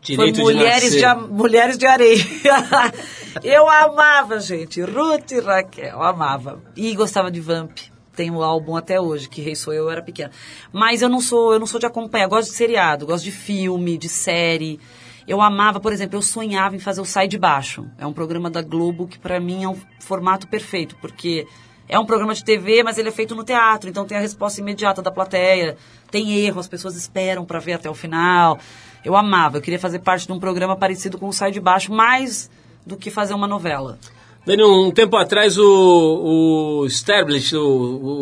Direito 0.00 0.40
foi 0.40 0.52
de 0.52 0.58
Mulheres 0.58 0.90
de, 0.92 1.04
A- 1.04 1.14
Mulheres 1.14 1.78
de 1.78 1.86
Areia. 1.86 2.24
eu 3.42 3.68
amava, 3.68 4.40
gente. 4.40 4.80
Ruth 4.82 5.30
e 5.30 5.40
Raquel, 5.40 5.90
eu 5.96 6.02
amava. 6.02 6.60
E 6.76 6.94
gostava 6.94 7.30
de 7.30 7.40
Vamp. 7.40 7.78
Tem 8.14 8.30
o 8.30 8.42
álbum 8.42 8.76
até 8.76 9.00
hoje, 9.00 9.28
que 9.28 9.40
Rei 9.40 9.54
Sou 9.54 9.72
Eu, 9.72 9.84
eu 9.84 9.90
era 9.90 10.02
pequena. 10.02 10.30
Mas 10.72 11.00
eu 11.02 11.08
não 11.08 11.20
sou, 11.20 11.52
eu 11.54 11.58
não 11.58 11.66
sou 11.66 11.80
de 11.80 11.86
acompanhar, 11.86 12.24
eu 12.24 12.28
gosto 12.30 12.50
de 12.50 12.56
seriado, 12.56 13.06
gosto 13.06 13.24
de 13.24 13.30
filme, 13.32 13.96
de 13.96 14.08
série. 14.08 14.78
Eu 15.26 15.40
amava, 15.40 15.80
por 15.80 15.92
exemplo, 15.92 16.18
eu 16.18 16.22
sonhava 16.22 16.74
em 16.76 16.80
fazer 16.80 17.00
o 17.00 17.04
Sai 17.06 17.26
de 17.28 17.38
Baixo. 17.38 17.86
É 17.96 18.06
um 18.06 18.12
programa 18.12 18.50
da 18.50 18.60
Globo 18.60 19.06
que 19.06 19.18
pra 19.18 19.40
mim 19.40 19.64
é 19.64 19.68
um 19.68 19.76
formato 20.00 20.46
perfeito, 20.46 20.94
porque 21.00 21.46
é 21.88 21.98
um 21.98 22.04
programa 22.04 22.34
de 22.34 22.44
TV, 22.44 22.82
mas 22.82 22.98
ele 22.98 23.08
é 23.08 23.12
feito 23.12 23.34
no 23.34 23.44
teatro, 23.44 23.88
então 23.88 24.04
tem 24.04 24.18
a 24.18 24.20
resposta 24.20 24.60
imediata 24.60 25.00
da 25.00 25.10
plateia. 25.12 25.76
Tem 26.12 26.32
erro, 26.44 26.60
as 26.60 26.68
pessoas 26.68 26.94
esperam 26.94 27.44
pra 27.44 27.58
ver 27.58 27.72
até 27.72 27.90
o 27.90 27.94
final. 27.94 28.58
Eu 29.04 29.16
amava, 29.16 29.56
eu 29.56 29.60
queria 29.62 29.80
fazer 29.80 29.98
parte 29.98 30.26
de 30.28 30.32
um 30.32 30.38
programa 30.38 30.76
parecido 30.76 31.18
com 31.18 31.26
o 31.26 31.32
Sai 31.32 31.50
de 31.50 31.58
Baixo, 31.58 31.92
mais 31.92 32.48
do 32.86 32.96
que 32.96 33.10
fazer 33.10 33.34
uma 33.34 33.48
novela. 33.48 33.98
Dani, 34.46 34.62
um 34.62 34.90
tempo 34.90 35.16
atrás 35.16 35.56
o, 35.58 35.64
o 36.82 36.86
Sterblich, 36.88 37.56
o, 37.56 37.62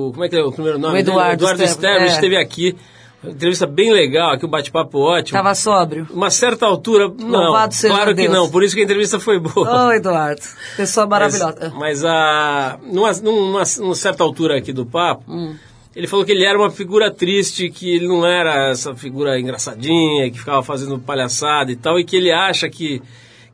o- 0.09 0.13
como 0.13 0.25
é 0.25 0.29
que 0.29 0.37
é 0.37 0.43
o 0.43 0.53
primeiro 0.53 0.79
nome? 0.79 0.95
O 0.95 0.99
Eduardo? 0.99 1.33
Eduardo 1.33 1.63
Sterblich, 1.67 2.11
é. 2.11 2.15
esteve 2.15 2.37
aqui. 2.37 2.77
Uma 3.23 3.33
entrevista 3.33 3.67
bem 3.67 3.93
legal, 3.93 4.31
aqui 4.33 4.47
um 4.47 4.49
bate-papo 4.49 4.99
ótimo. 4.99 5.37
Tava 5.37 5.55
sóbrio. 5.55 6.07
Uma 6.11 6.31
certa 6.31 6.65
altura, 6.65 7.07
não, 7.19 7.29
Louvado 7.45 7.75
seja 7.75 7.93
claro 7.95 8.11
que 8.15 8.23
Deus. 8.23 8.33
não, 8.35 8.49
por 8.51 8.63
isso 8.63 8.75
que 8.75 8.81
a 8.81 8.85
entrevista 8.85 9.21
foi 9.21 9.39
boa. 9.39 9.89
Ô, 9.89 9.93
Eduardo. 9.93 10.41
Pessoa 10.77 11.07
maravilhosa. 11.07 11.71
Mas, 11.75 12.03
mas 12.03 12.05
a, 12.07 12.79
numa, 12.83 13.13
numa, 13.13 13.63
numa 13.79 13.95
certa 13.95 14.25
altura 14.25 14.57
aqui 14.57 14.73
do 14.73 14.87
papo, 14.87 15.23
ele 15.95 16.07
falou 16.07 16.25
que 16.25 16.31
ele 16.31 16.45
era 16.45 16.57
uma 16.57 16.71
figura 16.71 17.11
triste, 17.11 17.69
que 17.69 17.91
ele 17.91 18.07
não 18.07 18.25
era 18.25 18.71
essa 18.71 18.95
figura 18.95 19.39
engraçadinha, 19.39 20.31
que 20.31 20.39
ficava 20.39 20.63
fazendo 20.63 20.99
palhaçada 20.99 21.73
e 21.73 21.77
tal, 21.77 21.99
e 21.99 22.05
que 22.05 22.17
ele 22.17 22.31
acha 22.31 22.69
que, 22.69 23.03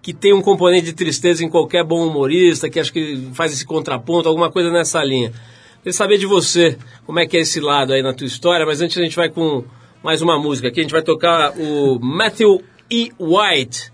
que 0.03 0.13
tem 0.13 0.35
um 0.35 0.43
componente 0.43 0.85
de 0.87 0.93
tristeza 0.93 1.45
em 1.45 1.49
qualquer 1.49 1.83
bom 1.83 2.07
humorista, 2.07 2.69
que 2.69 2.79
acha 2.79 2.93
que 2.93 3.29
faz 3.33 3.53
esse 3.53 3.65
contraponto, 3.65 4.29
alguma 4.29 4.51
coisa 4.51 4.71
nessa 4.71 5.03
linha. 5.03 5.33
Queria 5.79 5.93
saber 5.93 6.19
de 6.19 6.27
você, 6.27 6.77
como 7.07 7.19
é 7.19 7.27
que 7.27 7.39
é 7.39 7.41
esse 7.41 7.59
lado 7.59 7.95
aí 7.95 8.03
na 8.03 8.13
tua 8.13 8.27
história, 8.27 8.67
mas 8.67 8.83
antes 8.83 8.99
a 8.99 9.03
gente 9.03 9.17
vai 9.17 9.31
com 9.31 9.65
mais 10.03 10.21
uma 10.21 10.39
música 10.39 10.69
aqui, 10.69 10.81
a 10.81 10.83
gente 10.83 10.93
vai 10.93 11.03
tocar 11.03 11.55
o 11.59 11.99
Matthew 12.01 12.63
E. 12.91 13.13
White, 13.19 13.91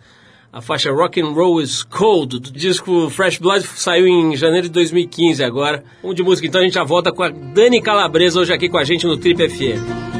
a 0.52 0.60
faixa 0.60 0.92
Rock 0.92 1.18
and 1.18 1.30
Roll 1.30 1.62
is 1.62 1.82
Cold, 1.82 2.38
do 2.38 2.52
disco 2.52 3.08
Fresh 3.08 3.38
Blood, 3.38 3.66
saiu 3.66 4.06
em 4.06 4.36
janeiro 4.36 4.66
de 4.66 4.72
2015 4.74 5.42
agora. 5.42 5.82
Um 6.04 6.12
de 6.12 6.22
música, 6.22 6.46
então 6.46 6.60
a 6.60 6.64
gente 6.64 6.74
já 6.74 6.84
volta 6.84 7.10
com 7.10 7.22
a 7.22 7.30
Dani 7.30 7.80
Calabresa 7.80 8.38
hoje 8.38 8.52
aqui 8.52 8.68
com 8.68 8.76
a 8.76 8.84
gente 8.84 9.06
no 9.06 9.16
Trip 9.16 9.48
FM. 9.48 10.11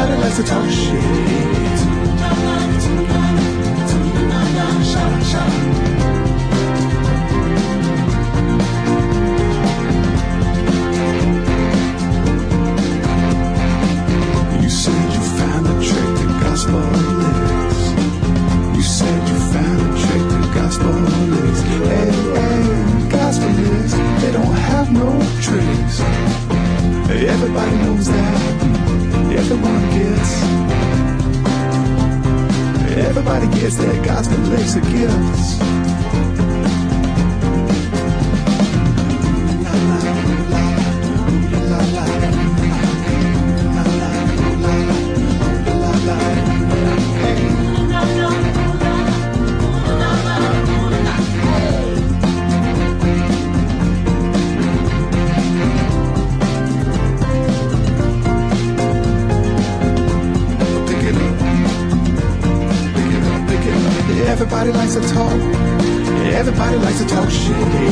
Everybody 0.00 0.22
likes 0.22 0.36
to 0.36 0.44
talk 0.44 0.70
shit. 0.70 0.94
You 14.62 14.70
said 14.70 15.12
you 15.14 15.20
found 15.36 15.66
a 15.66 15.74
trick 15.82 16.10
to 16.20 16.26
gospel. 16.44 16.84
You 18.76 18.82
said 18.82 19.28
you 19.28 19.36
found 19.52 19.98
trick 19.98 20.54
gospel. 20.54 20.94
Hey, 21.88 22.10
hey, 22.38 23.08
gospel 23.10 23.48
they 24.20 24.30
don't 24.30 24.54
have 24.70 24.92
no 24.92 25.10
tricks. 25.42 26.00
Everybody 27.10 27.76
knows 27.78 28.06
that. 28.06 28.27
Everybody 33.00 33.46
gets 33.58 33.76
that 33.76 34.04
gospel 34.04 34.38
lyrics 34.38 34.76
are 34.76 34.80
gifts. 34.80 36.17
Talk 67.08 67.30
shit. 67.30 67.87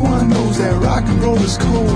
Everyone 0.00 0.28
knows 0.30 0.58
that 0.58 0.80
rock 0.80 1.02
and 1.02 1.20
roll 1.20 1.34
is 1.38 1.58
cold. 1.58 1.88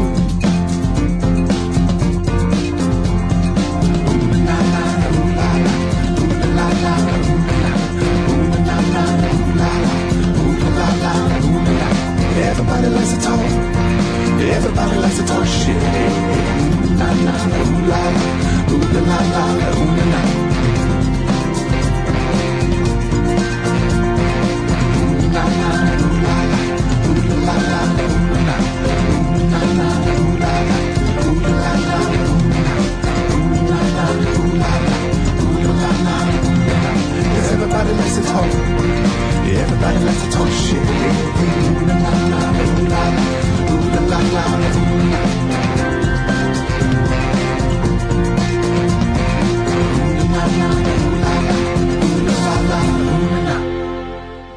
Everybody 12.42 12.88
likes 12.88 13.12
to 13.12 13.20
talk. 13.20 13.38
Everybody 14.50 14.96
likes 14.98 15.18
to 15.18 15.24
talk 15.24 15.46
shit. 15.46 15.76
Ooh 15.76 16.98
la 16.98 17.10
la, 17.22 17.34
ooh 17.54 18.86
la 18.94 19.00
la 19.00 19.18
la 19.30 19.44
la 19.54 19.68
ooh 19.78 19.86
la 19.86 19.96
la. 19.96 20.01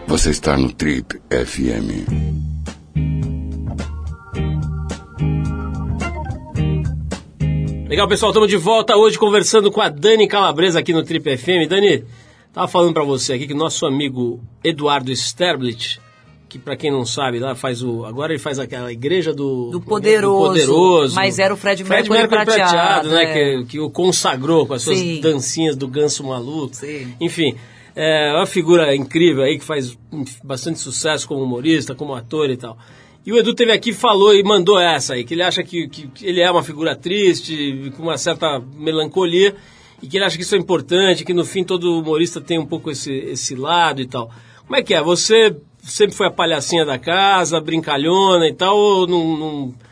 Você 0.07 0.30
está 0.30 0.57
no 0.57 0.71
Trip 0.71 1.19
FM. 1.30 2.05
Legal, 7.89 8.07
pessoal, 8.07 8.32
estamos 8.32 8.49
de 8.49 8.57
volta 8.57 8.95
hoje 8.95 9.17
conversando 9.17 9.71
com 9.71 9.82
a 9.82 9.89
Dani 9.89 10.28
Calabresa 10.28 10.80
aqui 10.80 10.93
no 10.93 11.03
Trip 11.03 11.38
FM. 11.38 11.67
Dani, 11.67 12.03
tava 12.56 12.70
falando 12.70 12.93
para 12.93 13.03
você 13.03 13.34
aqui 13.34 13.45
que 13.45 13.53
nosso 13.53 13.86
amigo 13.86 14.39
Eduardo 14.64 15.12
Sterblit, 15.12 15.99
que 16.47 16.58
para 16.58 16.78
quem 16.78 16.89
não 16.89 17.06
sabe, 17.06 17.38
lá 17.38 17.53
faz 17.53 17.84
o 17.84 18.06
agora 18.06 18.32
ele 18.32 18.39
faz 18.39 18.58
aquela 18.58 18.93
igreja 18.93 19.34
do 19.34 19.72
Do 19.72 19.82
Poderoso, 19.82 20.47
Poderoso. 20.47 21.16
mas 21.16 21.38
era 21.38 21.53
o 21.53 21.58
Fred 21.58 21.84
Fred 21.84 22.10
Mercury 22.10 22.30
Mercury 22.30 22.45
prateado, 22.45 22.72
prateado, 22.72 23.10
né, 23.10 23.24
é. 23.24 23.34
que, 23.34 23.66
que 23.66 23.80
o 23.82 23.89
consagrou 23.89 24.66
com 24.66 24.74
as 24.74 24.84
suas 24.84 24.97
Sim. 24.97 25.20
dancinhas 25.20 25.76
do 25.76 25.86
ganso 25.86 26.24
maluco. 26.24 26.74
Sim. 26.78 27.14
Enfim, 27.20 27.58
é 27.93 28.32
uma 28.34 28.45
figura 28.45 28.95
incrível 28.95 29.43
aí 29.43 29.60
que 29.60 29.66
faz 29.66 29.97
bastante 30.41 30.80
sucesso 30.80 31.28
como 31.28 31.43
humorista, 31.43 31.93
como 31.93 32.16
ator 32.16 32.49
e 32.49 32.56
tal. 32.56 32.78
E 33.26 33.34
o 33.34 33.38
Edu 33.38 33.53
teve 33.53 33.74
aqui 33.74 33.89
e 33.89 33.93
falou 33.93 34.34
e 34.34 34.41
mandou 34.43 34.80
essa 34.80 35.16
aí, 35.16 35.26
que 35.26 35.34
ele 35.34 35.43
acha 35.43 35.62
que 35.62 35.89
que 35.89 36.10
ele 36.22 36.39
é 36.39 36.49
uma 36.49 36.64
figura 36.64 36.95
triste, 36.95 37.91
com 37.97 38.03
uma 38.03 38.18
certa 38.18 38.62
melancolia, 38.78 39.53
e 40.02 40.08
que 40.08 40.18
ele 40.18 40.26
acha 40.26 40.36
que 40.38 40.43
isso 40.43 40.56
é 40.56 40.58
importante, 40.58 41.24
que 41.26 41.34
no 41.34 41.46
fim 41.46 41.64
todo 41.64 42.00
humorista 42.00 42.41
tem 42.41 42.60
um 42.60 42.66
pouco 42.66 42.91
esse, 42.91 43.12
esse 43.12 43.56
lado 43.56 44.02
e 44.02 44.06
tal. 44.08 44.30
Como 44.66 44.76
é 44.76 44.82
que 44.84 44.93
é? 44.93 45.02
Você 45.02 45.56
sempre 45.84 46.16
foi 46.16 46.28
a 46.28 46.32
palhacinha 46.32 46.86
da 46.86 46.98
casa, 46.98 47.60
brincalhona 47.62 48.48
e 48.48 48.54
tal, 48.54 48.76
ou 48.78 49.08
não... 49.08 49.38
não- 49.38 49.85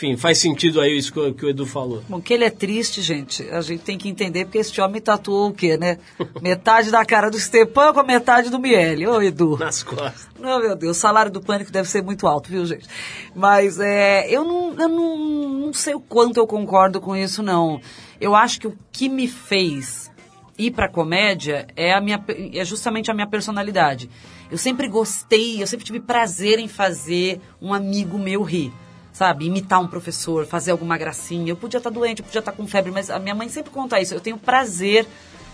enfim, 0.00 0.16
faz 0.16 0.38
sentido 0.38 0.80
aí 0.80 0.96
isso 0.96 1.12
que 1.12 1.44
o, 1.44 1.48
Edu 1.48 1.66
falou. 1.66 2.02
Bom, 2.08 2.22
que 2.22 2.32
ele 2.32 2.44
é 2.44 2.50
triste, 2.50 3.02
gente, 3.02 3.46
a 3.50 3.60
gente 3.60 3.82
tem 3.82 3.98
que 3.98 4.08
entender 4.08 4.46
porque 4.46 4.56
esse 4.56 4.80
homem 4.80 5.00
tatuou 5.00 5.50
o 5.50 5.52
quê, 5.52 5.76
né? 5.76 5.98
metade 6.40 6.90
da 6.90 7.04
cara 7.04 7.30
do 7.30 7.38
Stepan 7.38 7.92
com 7.92 8.00
a 8.00 8.02
metade 8.04 8.48
do 8.48 8.58
Miele. 8.58 9.06
Ô, 9.06 9.20
Edu. 9.20 9.58
Nas 9.58 9.82
costas. 9.82 10.26
Não, 10.38 10.58
meu 10.58 10.74
Deus, 10.74 10.96
o 10.96 11.00
salário 11.00 11.30
do 11.30 11.42
pânico 11.42 11.70
deve 11.70 11.86
ser 11.86 12.02
muito 12.02 12.26
alto, 12.26 12.48
viu, 12.48 12.64
gente? 12.64 12.88
Mas 13.34 13.78
é, 13.78 14.26
eu, 14.30 14.42
não, 14.42 14.74
eu 14.80 14.88
não, 14.88 15.48
não 15.66 15.72
sei 15.74 15.94
o 15.94 16.00
quanto 16.00 16.38
eu 16.38 16.46
concordo 16.46 16.98
com 16.98 17.14
isso, 17.14 17.42
não. 17.42 17.78
Eu 18.18 18.34
acho 18.34 18.58
que 18.58 18.66
o 18.66 18.78
que 18.90 19.06
me 19.06 19.28
fez 19.28 20.10
ir 20.56 20.70
pra 20.70 20.88
comédia 20.88 21.66
é, 21.76 21.92
a 21.92 22.00
minha, 22.00 22.24
é 22.54 22.64
justamente 22.64 23.10
a 23.10 23.14
minha 23.14 23.26
personalidade. 23.26 24.08
Eu 24.50 24.56
sempre 24.56 24.88
gostei, 24.88 25.62
eu 25.62 25.66
sempre 25.66 25.84
tive 25.84 26.00
prazer 26.00 26.58
em 26.58 26.68
fazer 26.68 27.38
um 27.60 27.74
amigo 27.74 28.18
meu 28.18 28.42
rir. 28.42 28.72
Sabe, 29.20 29.44
imitar 29.44 29.78
um 29.78 29.86
professor, 29.86 30.46
fazer 30.46 30.70
alguma 30.70 30.96
gracinha. 30.96 31.52
Eu 31.52 31.56
podia 31.56 31.76
estar 31.76 31.90
doente, 31.90 32.20
eu 32.20 32.24
podia 32.24 32.38
estar 32.38 32.52
com 32.52 32.66
febre, 32.66 32.90
mas 32.90 33.10
a 33.10 33.18
minha 33.18 33.34
mãe 33.34 33.50
sempre 33.50 33.70
conta 33.70 34.00
isso. 34.00 34.14
Eu 34.14 34.20
tenho 34.20 34.38
prazer 34.38 35.06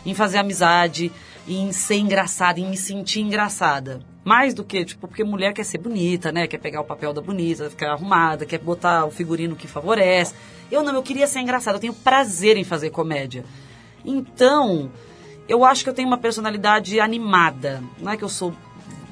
em 0.04 0.14
fazer 0.14 0.38
amizade, 0.38 1.10
em 1.48 1.72
ser 1.72 1.96
engraçada, 1.96 2.60
em 2.60 2.70
me 2.70 2.76
sentir 2.76 3.22
engraçada. 3.22 4.00
Mais 4.24 4.54
do 4.54 4.62
que, 4.62 4.84
tipo, 4.84 5.08
porque 5.08 5.24
mulher 5.24 5.52
quer 5.52 5.64
ser 5.64 5.78
bonita, 5.78 6.30
né? 6.30 6.46
Quer 6.46 6.58
pegar 6.58 6.80
o 6.80 6.84
papel 6.84 7.12
da 7.12 7.20
bonita, 7.20 7.68
ficar 7.68 7.90
arrumada, 7.90 8.46
quer 8.46 8.60
botar 8.60 9.04
o 9.04 9.10
figurino 9.10 9.56
que 9.56 9.66
favorece. 9.66 10.32
Eu 10.70 10.84
não, 10.84 10.94
eu 10.94 11.02
queria 11.02 11.26
ser 11.26 11.40
engraçada, 11.40 11.76
eu 11.76 11.80
tenho 11.80 11.92
prazer 11.92 12.56
em 12.56 12.62
fazer 12.62 12.90
comédia. 12.90 13.44
Então, 14.04 14.92
eu 15.48 15.64
acho 15.64 15.82
que 15.82 15.90
eu 15.90 15.94
tenho 15.94 16.06
uma 16.06 16.18
personalidade 16.18 17.00
animada. 17.00 17.82
Não 17.98 18.12
é 18.12 18.16
que 18.16 18.22
eu 18.22 18.28
sou 18.28 18.54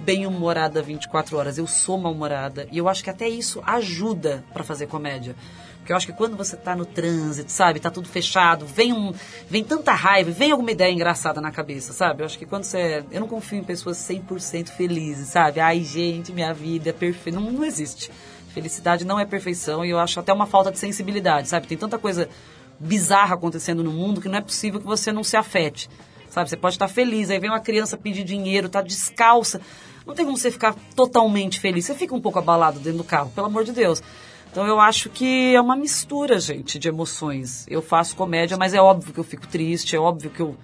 bem-humorada 0.05 0.83
24 0.83 1.37
horas, 1.37 1.59
eu 1.59 1.67
sou 1.67 1.97
mal-humorada. 1.99 2.69
E 2.71 2.79
eu 2.79 2.89
acho 2.89 3.03
que 3.03 3.11
até 3.11 3.29
isso 3.29 3.63
ajuda 3.65 4.45
pra 4.53 4.63
fazer 4.63 4.87
comédia. 4.87 5.35
Porque 5.79 5.93
eu 5.93 5.97
acho 5.97 6.07
que 6.07 6.13
quando 6.15 6.35
você 6.35 6.57
tá 6.57 6.75
no 6.75 6.87
trânsito, 6.87 7.53
sabe, 7.53 7.79
tá 7.79 7.91
tudo 7.91 8.09
fechado, 8.09 8.65
vem 8.65 8.93
um, 8.93 9.13
vem 9.51 9.63
tanta 9.63 9.93
raiva, 9.93 10.31
vem 10.31 10.51
alguma 10.51 10.71
ideia 10.71 10.91
engraçada 10.91 11.43
na 11.43 11.51
cabeça, 11.51 11.93
sabe? 11.93 12.23
Eu 12.23 12.27
acho 12.27 12.39
que 12.39 12.47
quando 12.47 12.65
você, 12.65 13.05
eu 13.11 13.21
não 13.21 13.29
confio 13.29 13.59
em 13.59 13.65
pessoas 13.65 13.99
100% 13.99 14.69
felizes, 14.71 15.29
sabe? 15.29 15.61
Ai, 15.61 15.83
gente, 15.83 16.33
minha 16.33 16.55
vida 16.55 16.89
é 16.89 16.93
perfeita, 16.93 17.39
não, 17.39 17.53
não 17.53 17.65
existe. 17.65 18.11
Felicidade 18.55 19.05
não 19.05 19.21
é 19.21 19.27
perfeição 19.27 19.85
e 19.85 19.91
eu 19.91 19.99
acho 19.99 20.19
até 20.19 20.33
uma 20.33 20.47
falta 20.47 20.73
de 20.73 20.79
sensibilidade, 20.79 21.49
sabe? 21.49 21.67
Tem 21.67 21.77
tanta 21.77 21.99
coisa 21.99 22.31
bizarra 22.79 23.35
acontecendo 23.35 23.85
no 23.85 23.93
mundo 23.93 24.23
que 24.23 24.29
não 24.29 24.39
é 24.39 24.41
possível 24.41 24.81
que 24.81 24.87
você 24.87 25.13
não 25.13 25.23
se 25.23 25.37
afete. 25.37 25.91
Sabe, 26.31 26.49
você 26.51 26.57
pode 26.57 26.75
estar 26.75 26.89
feliz, 26.89 27.31
aí 27.31 27.39
vem 27.39 27.51
uma 27.51 27.61
criança 27.61 27.97
pedir 27.97 28.25
dinheiro, 28.25 28.69
tá 28.69 28.83
descalça. 28.83 29.61
Não 30.07 30.15
tem 30.15 30.25
como 30.25 30.37
você 30.37 30.51
ficar 30.51 30.75
totalmente 30.95 31.61
feliz. 31.61 31.87
Você 31.87 31.95
fica 31.95 32.15
um 32.15 32.21
pouco 32.21 32.39
abalado 32.39 32.79
dentro 32.79 32.99
do 32.99 33.05
carro, 33.05 33.31
pelo 33.35 33.47
amor 33.47 33.65
de 33.65 33.73
Deus. 33.73 34.03
Então 34.51 34.67
eu 34.67 34.79
acho 34.79 35.11
que 35.11 35.55
é 35.55 35.61
uma 35.61 35.75
mistura, 35.75 36.39
gente, 36.39 36.79
de 36.79 36.89
emoções. 36.89 37.67
Eu 37.69 37.83
faço 37.83 38.15
comédia, 38.15 38.57
mas 38.57 38.75
é 38.75 38.81
óbvio 38.81 39.13
que 39.13 39.19
eu 39.19 39.25
fico 39.25 39.49
triste, 39.49 39.97
é 39.97 39.99
óbvio 39.99 40.31
que 40.31 40.41
eu 40.41 40.57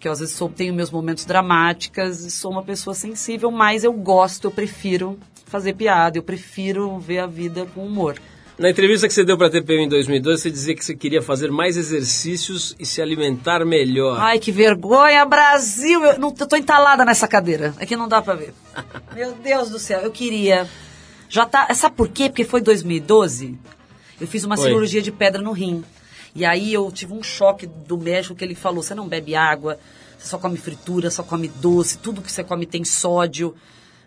que 0.00 0.08
eu 0.08 0.12
às 0.12 0.20
vezes 0.20 0.34
sou, 0.34 0.48
tenho 0.48 0.72
meus 0.72 0.90
momentos 0.90 1.26
dramáticos 1.26 2.24
e 2.24 2.30
sou 2.30 2.50
uma 2.50 2.62
pessoa 2.62 2.94
sensível, 2.94 3.50
mas 3.50 3.84
eu 3.84 3.92
gosto, 3.92 4.46
eu 4.46 4.50
prefiro 4.50 5.18
fazer 5.44 5.74
piada, 5.74 6.16
eu 6.16 6.22
prefiro 6.22 6.98
ver 6.98 7.18
a 7.18 7.26
vida 7.26 7.66
com 7.74 7.84
humor. 7.84 8.16
Na 8.60 8.68
entrevista 8.68 9.08
que 9.08 9.14
você 9.14 9.24
deu 9.24 9.38
para 9.38 9.46
a 9.46 9.50
TPM 9.50 9.84
em 9.84 9.88
2012, 9.88 10.42
você 10.42 10.50
dizia 10.50 10.74
que 10.74 10.84
você 10.84 10.94
queria 10.94 11.22
fazer 11.22 11.50
mais 11.50 11.78
exercícios 11.78 12.76
e 12.78 12.84
se 12.84 13.00
alimentar 13.00 13.64
melhor. 13.64 14.20
Ai, 14.20 14.38
que 14.38 14.52
vergonha, 14.52 15.24
Brasil! 15.24 16.04
Eu, 16.04 16.18
não, 16.18 16.34
eu 16.38 16.46
tô 16.46 16.56
entalada 16.56 17.02
nessa 17.02 17.26
cadeira. 17.26 17.74
Aqui 17.80 17.96
não 17.96 18.06
dá 18.06 18.20
pra 18.20 18.34
ver. 18.34 18.52
Meu 19.16 19.32
Deus 19.32 19.70
do 19.70 19.78
céu, 19.78 20.00
eu 20.00 20.10
queria. 20.10 20.68
Já 21.26 21.46
tá. 21.46 21.72
Sabe 21.72 21.96
por 21.96 22.08
quê? 22.08 22.28
Porque 22.28 22.44
foi 22.44 22.60
2012. 22.60 23.58
Eu 24.20 24.26
fiz 24.26 24.44
uma 24.44 24.58
cirurgia 24.58 25.00
de 25.00 25.10
pedra 25.10 25.40
no 25.40 25.52
rim. 25.52 25.82
E 26.34 26.44
aí 26.44 26.70
eu 26.70 26.92
tive 26.92 27.14
um 27.14 27.22
choque 27.22 27.66
do 27.66 27.96
médico 27.96 28.34
que 28.34 28.44
ele 28.44 28.54
falou: 28.54 28.82
você 28.82 28.94
não 28.94 29.08
bebe 29.08 29.34
água, 29.34 29.78
você 30.18 30.28
só 30.28 30.36
come 30.36 30.58
fritura, 30.58 31.10
só 31.10 31.22
come 31.22 31.48
doce, 31.48 31.96
tudo 31.96 32.20
que 32.20 32.30
você 32.30 32.44
come 32.44 32.66
tem 32.66 32.84
sódio. 32.84 33.54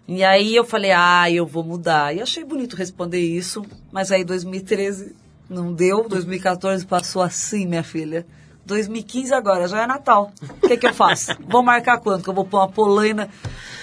E 0.07 0.23
aí 0.23 0.55
eu 0.55 0.65
falei, 0.65 0.91
ah, 0.91 1.29
eu 1.31 1.45
vou 1.45 1.63
mudar. 1.63 2.13
E 2.15 2.21
achei 2.21 2.43
bonito 2.43 2.75
responder 2.75 3.19
isso, 3.19 3.63
mas 3.91 4.11
aí 4.11 4.23
2013 4.23 5.15
não 5.49 5.73
deu, 5.73 6.07
2014 6.09 6.85
passou 6.85 7.21
assim, 7.21 7.65
minha 7.65 7.83
filha. 7.83 8.25
2015 8.65 9.33
agora, 9.33 9.67
já 9.67 9.81
é 9.83 9.87
Natal. 9.87 10.31
O 10.61 10.67
que, 10.67 10.77
que 10.77 10.87
eu 10.87 10.93
faço? 10.93 11.35
Vou 11.49 11.61
marcar 11.61 11.97
quanto? 11.99 12.23
Que 12.23 12.29
eu 12.29 12.33
vou 12.33 12.45
pôr 12.45 12.59
uma 12.59 12.69
polaina, 12.69 13.29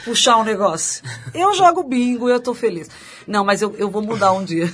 puxar 0.07 0.39
um 0.39 0.45
negócio. 0.45 1.03
Eu 1.35 1.53
jogo 1.55 1.83
bingo 1.83 2.31
e 2.31 2.33
eu 2.33 2.41
tô 2.41 2.55
feliz. 2.55 2.89
Não, 3.27 3.45
mas 3.45 3.61
eu, 3.61 3.75
eu 3.77 3.91
vou 3.91 4.01
mudar 4.01 4.33
um 4.33 4.43
dia. 4.43 4.73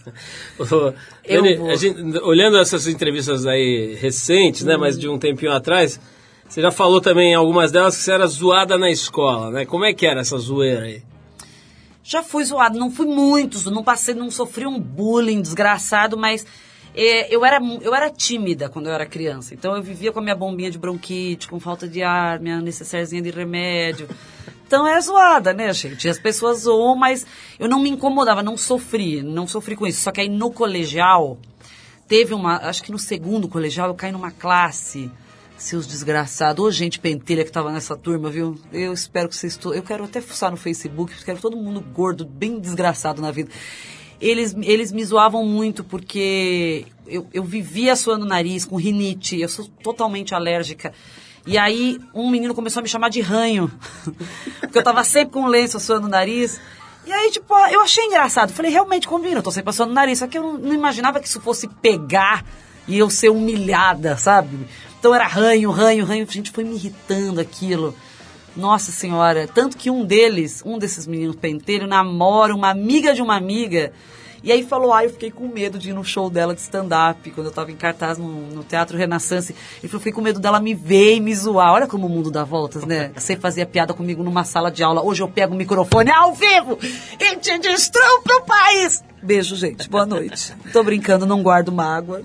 Ô, 0.58 0.94
Eu 1.22 1.42
Dani, 1.42 1.56
vou. 1.56 1.70
a 1.70 1.76
gente- 1.76 2.00
olhando 2.20 2.56
essas 2.56 2.86
entrevistas 2.86 3.44
aí 3.46 3.94
recentes, 4.00 4.64
né, 4.64 4.78
mas 4.78 4.98
de 4.98 5.06
um 5.06 5.18
tempinho 5.18 5.52
atrás, 5.52 6.00
você 6.52 6.60
já 6.60 6.70
falou 6.70 7.00
também 7.00 7.34
algumas 7.34 7.72
delas 7.72 7.96
que 7.96 8.02
você 8.02 8.12
era 8.12 8.26
zoada 8.26 8.76
na 8.76 8.90
escola, 8.90 9.50
né? 9.50 9.64
Como 9.64 9.86
é 9.86 9.94
que 9.94 10.06
era 10.06 10.20
essa 10.20 10.36
zoeira 10.36 10.82
aí? 10.82 11.02
Já 12.04 12.22
fui 12.22 12.44
zoado, 12.44 12.78
não 12.78 12.90
fui 12.90 13.06
muito, 13.06 13.70
não 13.70 13.82
passei, 13.82 14.14
não 14.14 14.30
sofri 14.30 14.66
um 14.66 14.78
bullying 14.78 15.40
desgraçado, 15.40 16.14
mas 16.14 16.44
é, 16.94 17.34
eu, 17.34 17.42
era, 17.42 17.58
eu 17.80 17.94
era 17.94 18.10
tímida 18.10 18.68
quando 18.68 18.88
eu 18.88 18.92
era 18.92 19.06
criança. 19.06 19.54
Então 19.54 19.74
eu 19.74 19.82
vivia 19.82 20.12
com 20.12 20.18
a 20.18 20.22
minha 20.22 20.34
bombinha 20.34 20.70
de 20.70 20.76
bronquite, 20.76 21.48
com 21.48 21.58
falta 21.58 21.88
de 21.88 22.02
ar, 22.02 22.38
minha 22.38 22.60
necessairezinha 22.60 23.22
de 23.22 23.30
remédio. 23.30 24.06
Então 24.66 24.86
é 24.86 25.00
zoada, 25.00 25.54
né, 25.54 25.72
gente? 25.72 26.06
As 26.06 26.18
pessoas 26.18 26.64
zoam, 26.64 26.94
mas 26.94 27.26
eu 27.58 27.66
não 27.66 27.80
me 27.80 27.88
incomodava, 27.88 28.42
não 28.42 28.58
sofri, 28.58 29.22
não 29.22 29.48
sofri 29.48 29.74
com 29.74 29.86
isso. 29.86 30.02
Só 30.02 30.12
que 30.12 30.20
aí 30.20 30.28
no 30.28 30.50
colegial, 30.50 31.38
teve 32.06 32.34
uma, 32.34 32.58
acho 32.58 32.82
que 32.82 32.92
no 32.92 32.98
segundo 32.98 33.48
colegial, 33.48 33.88
eu 33.88 33.94
caí 33.94 34.12
numa 34.12 34.30
classe, 34.30 35.10
seus 35.62 35.86
desgraçados, 35.86 36.64
ô 36.64 36.70
gente 36.70 36.98
pentelha 36.98 37.44
que 37.44 37.52
tava 37.52 37.70
nessa 37.70 37.96
turma, 37.96 38.28
viu? 38.28 38.58
Eu 38.72 38.92
espero 38.92 39.28
que 39.28 39.36
vocês 39.36 39.56
todos, 39.56 39.76
eu 39.76 39.82
quero 39.82 40.04
até 40.04 40.20
fuçar 40.20 40.50
no 40.50 40.56
Facebook, 40.56 41.12
quero 41.24 41.38
todo 41.38 41.56
mundo 41.56 41.80
gordo, 41.80 42.24
bem 42.24 42.58
desgraçado 42.58 43.22
na 43.22 43.30
vida. 43.30 43.50
Eles, 44.20 44.54
eles 44.62 44.92
me 44.92 45.04
zoavam 45.04 45.44
muito 45.44 45.82
porque 45.84 46.84
eu, 47.06 47.26
eu 47.32 47.44
vivia 47.44 47.94
suando 47.96 48.24
o 48.24 48.28
nariz 48.28 48.64
com 48.64 48.76
rinite, 48.76 49.40
eu 49.40 49.48
sou 49.48 49.66
totalmente 49.82 50.34
alérgica. 50.34 50.92
E 51.46 51.56
aí 51.56 51.98
um 52.14 52.28
menino 52.28 52.54
começou 52.54 52.80
a 52.80 52.82
me 52.82 52.88
chamar 52.88 53.08
de 53.08 53.20
ranho, 53.20 53.70
porque 54.60 54.78
eu 54.78 54.82
tava 54.82 55.04
sempre 55.04 55.32
com 55.32 55.42
um 55.42 55.48
lenço 55.48 55.78
suando 55.78 56.06
o 56.06 56.10
nariz. 56.10 56.60
E 57.04 57.12
aí, 57.12 57.32
tipo, 57.32 57.52
eu 57.68 57.80
achei 57.80 58.04
engraçado. 58.04 58.52
Falei, 58.52 58.70
realmente 58.70 59.08
combina, 59.08 59.38
eu 59.38 59.42
tô 59.42 59.50
sempre 59.50 59.66
passando 59.66 59.90
o 59.90 59.94
nariz. 59.94 60.20
Só 60.20 60.28
que 60.28 60.38
eu 60.38 60.42
não, 60.42 60.52
não 60.54 60.74
imaginava 60.74 61.18
que 61.18 61.26
isso 61.26 61.40
fosse 61.40 61.66
pegar 61.66 62.44
e 62.86 62.96
eu 62.96 63.10
ser 63.10 63.28
humilhada, 63.28 64.16
sabe? 64.16 64.68
Então 65.02 65.12
era 65.12 65.26
ranho, 65.26 65.72
ranho, 65.72 66.04
ranho. 66.04 66.24
Gente, 66.30 66.52
foi 66.52 66.62
me 66.62 66.76
irritando 66.76 67.40
aquilo. 67.40 67.92
Nossa 68.54 68.92
senhora. 68.92 69.48
Tanto 69.52 69.76
que 69.76 69.90
um 69.90 70.04
deles, 70.04 70.62
um 70.64 70.78
desses 70.78 71.08
meninos 71.08 71.34
pentelho, 71.34 71.88
namora 71.88 72.54
uma 72.54 72.70
amiga 72.70 73.12
de 73.12 73.20
uma 73.20 73.34
amiga. 73.34 73.92
E 74.44 74.52
aí 74.52 74.62
falou, 74.62 74.94
ah, 74.94 75.02
eu 75.02 75.10
fiquei 75.10 75.32
com 75.32 75.48
medo 75.48 75.76
de 75.76 75.90
ir 75.90 75.92
no 75.92 76.04
show 76.04 76.30
dela 76.30 76.54
de 76.54 76.60
stand-up, 76.60 77.28
quando 77.32 77.48
eu 77.48 77.52
tava 77.52 77.72
em 77.72 77.76
cartaz 77.76 78.16
no, 78.16 78.28
no 78.28 78.62
Teatro 78.62 78.96
Renaissance. 78.96 79.52
Ele 79.80 79.88
falou, 79.88 79.98
fiquei 79.98 80.12
com 80.12 80.20
medo 80.20 80.38
dela 80.38 80.60
me 80.60 80.72
ver 80.72 81.16
e 81.16 81.20
me 81.20 81.34
zoar. 81.34 81.72
Olha 81.72 81.88
como 81.88 82.06
o 82.06 82.08
mundo 82.08 82.30
dá 82.30 82.44
voltas, 82.44 82.84
né? 82.84 83.10
Você 83.18 83.34
fazia 83.34 83.66
piada 83.66 83.92
comigo 83.92 84.22
numa 84.22 84.44
sala 84.44 84.70
de 84.70 84.84
aula. 84.84 85.02
Hoje 85.02 85.20
eu 85.20 85.28
pego 85.28 85.52
o 85.52 85.56
microfone 85.56 86.12
ao 86.12 86.32
vivo 86.32 86.78
e 87.18 87.36
te 87.38 87.58
destruo 87.58 88.22
pro 88.22 88.42
país. 88.42 89.02
Beijo, 89.20 89.56
gente. 89.56 89.90
Boa 89.90 90.06
noite. 90.06 90.54
Tô 90.72 90.84
brincando, 90.84 91.26
não 91.26 91.42
guardo 91.42 91.72
mágoa. 91.72 92.22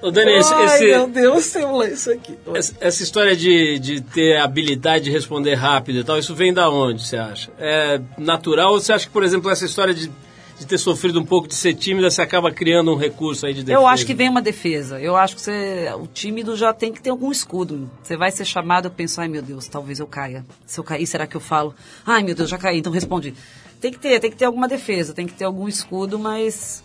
Ô, 0.00 0.10
Dani, 0.10 0.32
esse, 0.32 0.52
Ai, 0.54 0.64
esse- 0.66 0.84
meu 0.86 1.06
Deus, 1.08 1.48
tem 1.52 1.64
um 1.64 1.76
lenço 1.76 2.10
aqui. 2.12 2.38
essa, 2.54 2.74
essa 2.80 3.02
história 3.02 3.34
de, 3.36 3.78
de 3.78 4.00
ter 4.00 4.36
habilidade 4.38 5.04
de 5.06 5.10
responder 5.10 5.54
rápido 5.54 5.98
e 5.98 6.04
tal, 6.04 6.18
isso 6.18 6.34
vem 6.34 6.52
da 6.54 6.70
onde, 6.70 7.04
você 7.06 7.16
acha? 7.16 7.50
É 7.58 8.00
natural 8.16 8.72
ou 8.72 8.80
você 8.80 8.92
acha 8.92 9.06
que, 9.06 9.12
por 9.12 9.22
exemplo, 9.24 9.50
essa 9.50 9.64
história 9.64 9.92
de 9.94 10.10
de 10.58 10.66
ter 10.66 10.76
sofrido 10.76 11.20
um 11.20 11.24
pouco 11.24 11.46
de 11.46 11.54
ser 11.54 11.72
tímida, 11.72 12.10
você 12.10 12.20
acaba 12.20 12.50
criando 12.50 12.92
um 12.92 12.96
recurso 12.96 13.46
aí 13.46 13.54
de 13.54 13.62
defesa. 13.62 13.80
Eu 13.80 13.86
acho 13.86 14.04
que 14.04 14.12
vem 14.12 14.28
uma 14.28 14.42
defesa. 14.42 15.00
Eu 15.00 15.14
acho 15.14 15.36
que 15.36 15.40
você, 15.40 15.88
o 15.96 16.08
tímido 16.08 16.56
já 16.56 16.72
tem 16.74 16.92
que 16.92 17.00
ter 17.00 17.10
algum 17.10 17.30
escudo. 17.30 17.88
Você 18.02 18.16
vai 18.16 18.32
ser 18.32 18.44
chamado, 18.44 18.86
eu 18.86 18.90
penso, 18.90 19.20
ai 19.20 19.28
meu 19.28 19.40
Deus, 19.40 19.68
talvez 19.68 20.00
eu 20.00 20.06
caia. 20.08 20.44
Se 20.66 20.80
eu 20.80 20.82
cair, 20.82 21.06
será 21.06 21.28
que 21.28 21.36
eu 21.36 21.40
falo? 21.40 21.72
Ai 22.04 22.24
meu 22.24 22.34
Deus, 22.34 22.50
já 22.50 22.58
caí, 22.58 22.78
então 22.80 22.90
responde. 22.90 23.34
Tem 23.80 23.92
que 23.92 24.00
ter, 24.00 24.18
tem 24.18 24.32
que 24.32 24.36
ter 24.36 24.46
alguma 24.46 24.66
defesa, 24.66 25.14
tem 25.14 25.28
que 25.28 25.32
ter 25.34 25.44
algum 25.44 25.68
escudo, 25.68 26.18
mas 26.18 26.82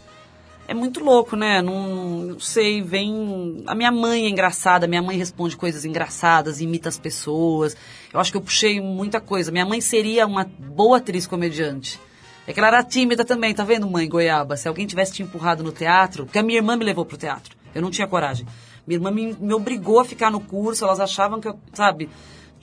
é 0.68 0.74
muito 0.74 1.04
louco, 1.04 1.36
né? 1.36 1.62
Não, 1.62 2.18
não 2.24 2.40
sei, 2.40 2.82
vem. 2.82 3.64
A 3.68 3.76
minha 3.76 3.92
mãe 3.92 4.26
é 4.26 4.30
engraçada, 4.30 4.88
minha 4.88 5.02
mãe 5.02 5.18
responde 5.18 5.58
coisas 5.58 5.84
engraçadas, 5.86 6.62
imita 6.62 6.90
as 6.90 6.98
pessoas. 6.98 7.76
Eu 8.14 8.20
acho 8.20 8.32
que 8.32 8.38
eu 8.38 8.42
puxei 8.42 8.80
muita 8.80 9.20
coisa. 9.20 9.52
Minha 9.52 9.66
mãe 9.66 9.82
seria 9.82 10.26
uma 10.26 10.46
boa 10.46 10.98
atriz 10.98 11.28
comediante. 11.28 12.00
É 12.48 12.54
que 12.54 12.60
ela 12.60 12.68
era 12.68 12.84
tímida 12.84 13.24
também, 13.24 13.54
tá 13.54 13.64
vendo, 13.64 13.90
mãe 13.90 14.08
Goiaba? 14.08 14.58
Se 14.58 14.68
alguém 14.68 14.86
tivesse 14.86 15.14
te 15.14 15.24
empurrado 15.24 15.64
no 15.64 15.72
teatro, 15.72 16.26
porque 16.26 16.40
a 16.40 16.44
minha 16.44 16.60
irmã 16.60 16.76
me 16.76 16.84
levou 16.84 17.06
pro 17.06 17.18
teatro. 17.18 17.56
Eu 17.74 17.82
não 17.82 17.90
tinha 17.90 18.08
coragem. 18.08 18.46
Minha 18.86 18.98
irmã 18.98 19.12
me, 19.12 19.34
me 19.34 19.54
obrigou 19.54 20.00
a 20.00 20.06
ficar 20.06 20.30
no 20.30 20.42
curso, 20.42 20.84
elas 20.84 21.00
achavam 21.00 21.40
que 21.40 21.48
eu, 21.48 21.58
sabe, 21.74 22.10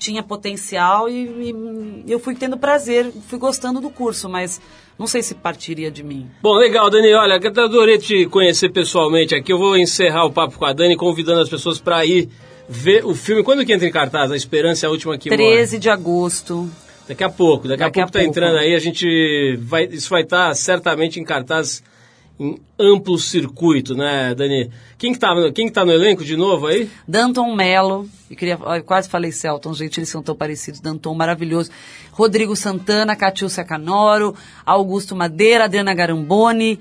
tinha 0.01 0.23
potencial 0.23 1.11
e, 1.11 1.53
e 2.07 2.11
eu 2.11 2.19
fui 2.19 2.35
tendo 2.35 2.57
prazer, 2.57 3.13
fui 3.29 3.39
gostando 3.39 3.81
do 3.81 3.91
curso, 3.91 4.31
mas 4.31 4.59
não 4.99 5.07
sei 5.07 5.23
se 5.23 5.35
partiria 5.35 5.91
de 5.91 6.03
mim. 6.03 6.27
Bom, 6.43 6.55
legal, 6.55 6.89
Dani. 6.89 7.13
Olha, 7.13 7.39
eu 7.41 7.65
adorei 7.65 7.99
te 7.99 8.25
conhecer 8.27 8.71
pessoalmente 8.71 9.35
aqui. 9.35 9.53
Eu 9.53 9.59
vou 9.59 9.77
encerrar 9.77 10.25
o 10.25 10.33
papo 10.33 10.59
com 10.59 10.65
a 10.65 10.73
Dani, 10.73 10.97
convidando 10.97 11.41
as 11.41 11.51
pessoas 11.51 11.79
para 11.79 12.05
ir 12.07 12.31
ver 12.67 13.05
o 13.05 13.15
filme. 13.15 13.43
Quando 13.45 13.65
que 13.65 13.73
entra 13.75 13.87
em 13.87 13.93
cartaz? 13.93 14.33
A 14.33 14.37
Esperança 14.37 14.87
é 14.87 14.89
a 14.89 14.91
Última 14.91 15.19
que 15.19 15.29
13 15.29 15.79
de 15.79 15.91
agosto. 15.91 16.69
Daqui 17.07 17.23
a 17.25 17.29
pouco, 17.29 17.69
daqui, 17.69 17.81
Daqui 17.81 18.01
a 18.01 18.05
a 18.05 18.07
pouco 18.07 18.13
tá 18.13 18.19
pouco. 18.21 18.31
entrando 18.31 18.57
aí, 18.57 18.75
a 18.75 18.79
gente 18.79 19.57
vai, 19.63 19.85
isso 19.85 20.09
vai 20.09 20.23
estar 20.23 20.55
certamente 20.55 21.21
em 21.21 21.25
cartaz 21.25 21.83
em 22.41 22.59
amplo 22.79 23.19
circuito, 23.19 23.95
né, 23.95 24.35
Dani? 24.35 24.71
Quem 24.97 25.13
que 25.13 25.19
tá, 25.19 25.35
quem 25.55 25.67
que 25.67 25.73
tá 25.73 25.85
no 25.85 25.93
elenco 25.93 26.25
de 26.25 26.37
novo 26.37 26.69
aí? 26.69 26.89
Danton 27.07 27.55
Mello, 27.55 28.09
eu, 28.31 28.37
queria, 28.37 28.59
eu 28.59 28.83
quase 28.83 29.11
falei 29.11 29.31
Celton, 29.31 29.75
gente, 29.75 29.99
eles 29.99 30.09
são 30.09 30.23
tão 30.23 30.35
parecidos. 30.35 30.81
Danton, 30.81 31.15
maravilhoso. 31.15 31.71
Rodrigo 32.13 32.57
Santana, 32.57 33.15
Catiúcia 33.15 33.63
Canoro, 33.63 34.35
Augusto 34.65 35.15
Madeira, 35.15 35.65
Adriana 35.65 35.93
Garamboni, 35.93 36.81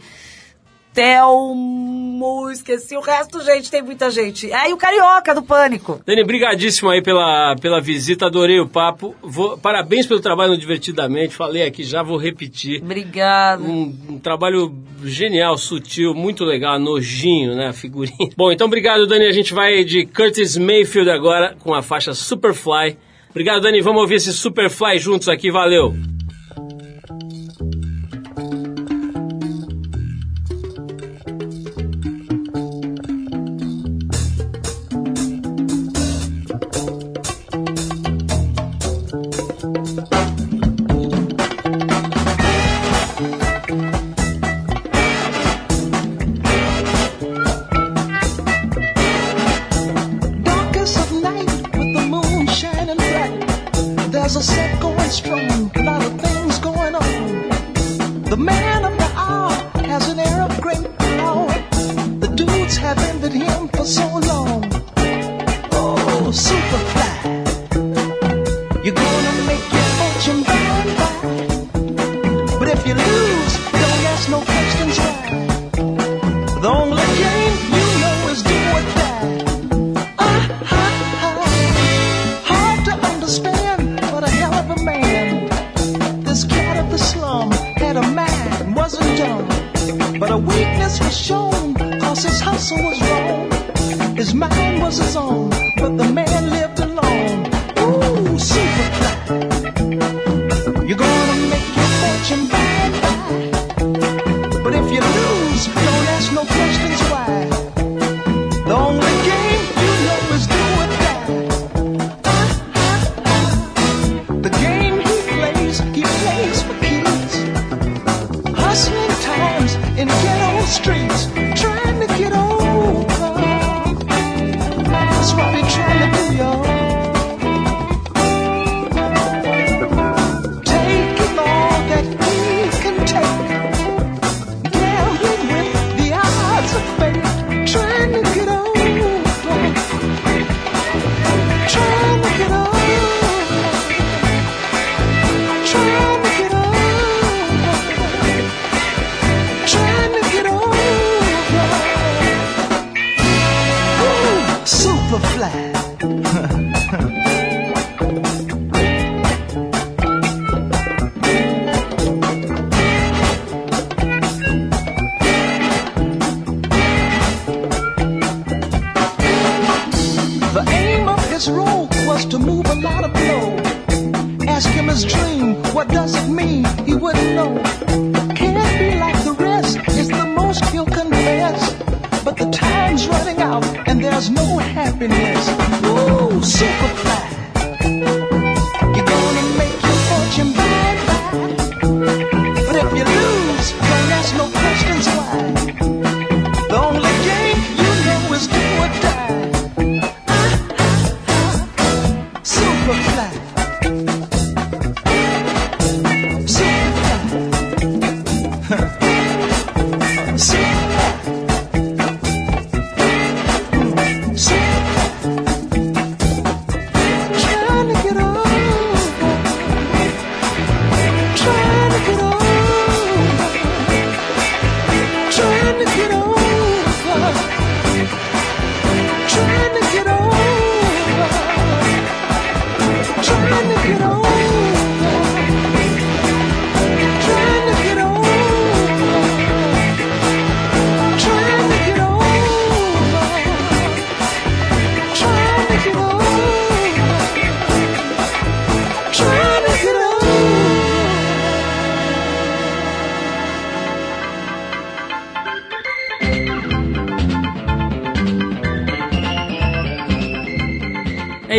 Telmo, 0.93 2.49
esqueci 2.51 2.95
o 2.97 2.99
resto, 3.01 3.41
gente, 3.41 3.69
tem 3.71 3.81
muita 3.81 4.09
gente. 4.11 4.51
Ah, 4.53 4.67
e 4.69 4.73
o 4.73 4.77
Carioca 4.77 5.33
do 5.33 5.41
Pânico. 5.41 6.01
Dani, 6.05 6.23
brigadíssimo 6.23 6.89
aí 6.89 7.01
pela, 7.01 7.55
pela 7.55 7.79
visita, 7.79 8.25
adorei 8.25 8.59
o 8.59 8.67
papo. 8.67 9.15
Vou- 9.21 9.57
parabéns 9.57 10.05
pelo 10.05 10.19
trabalho 10.19 10.51
no 10.51 10.57
Divertidamente, 10.57 11.35
falei 11.35 11.63
aqui, 11.63 11.83
já 11.83 12.03
vou 12.03 12.17
repetir. 12.17 12.81
Obrigada. 12.83 13.61
Um, 13.63 13.95
um 14.09 14.19
trabalho 14.19 14.73
genial, 15.03 15.57
sutil, 15.57 16.13
muito 16.13 16.43
legal, 16.43 16.77
nojinho, 16.79 17.55
né, 17.55 17.67
a 17.67 17.73
figurinha. 17.73 18.29
Bom, 18.35 18.51
então 18.51 18.67
obrigado, 18.67 19.07
Dani. 19.07 19.25
A 19.25 19.31
gente 19.31 19.53
vai 19.53 19.83
de 19.83 20.05
Curtis 20.05 20.57
Mayfield 20.57 21.09
agora 21.09 21.55
com 21.59 21.73
a 21.73 21.81
faixa 21.81 22.13
Superfly. 22.13 22.97
Obrigado, 23.29 23.61
Dani. 23.61 23.79
Vamos 23.81 24.01
ouvir 24.01 24.15
esse 24.15 24.33
Superfly 24.33 24.99
juntos 24.99 25.29
aqui. 25.29 25.51
Valeu. 25.51 25.95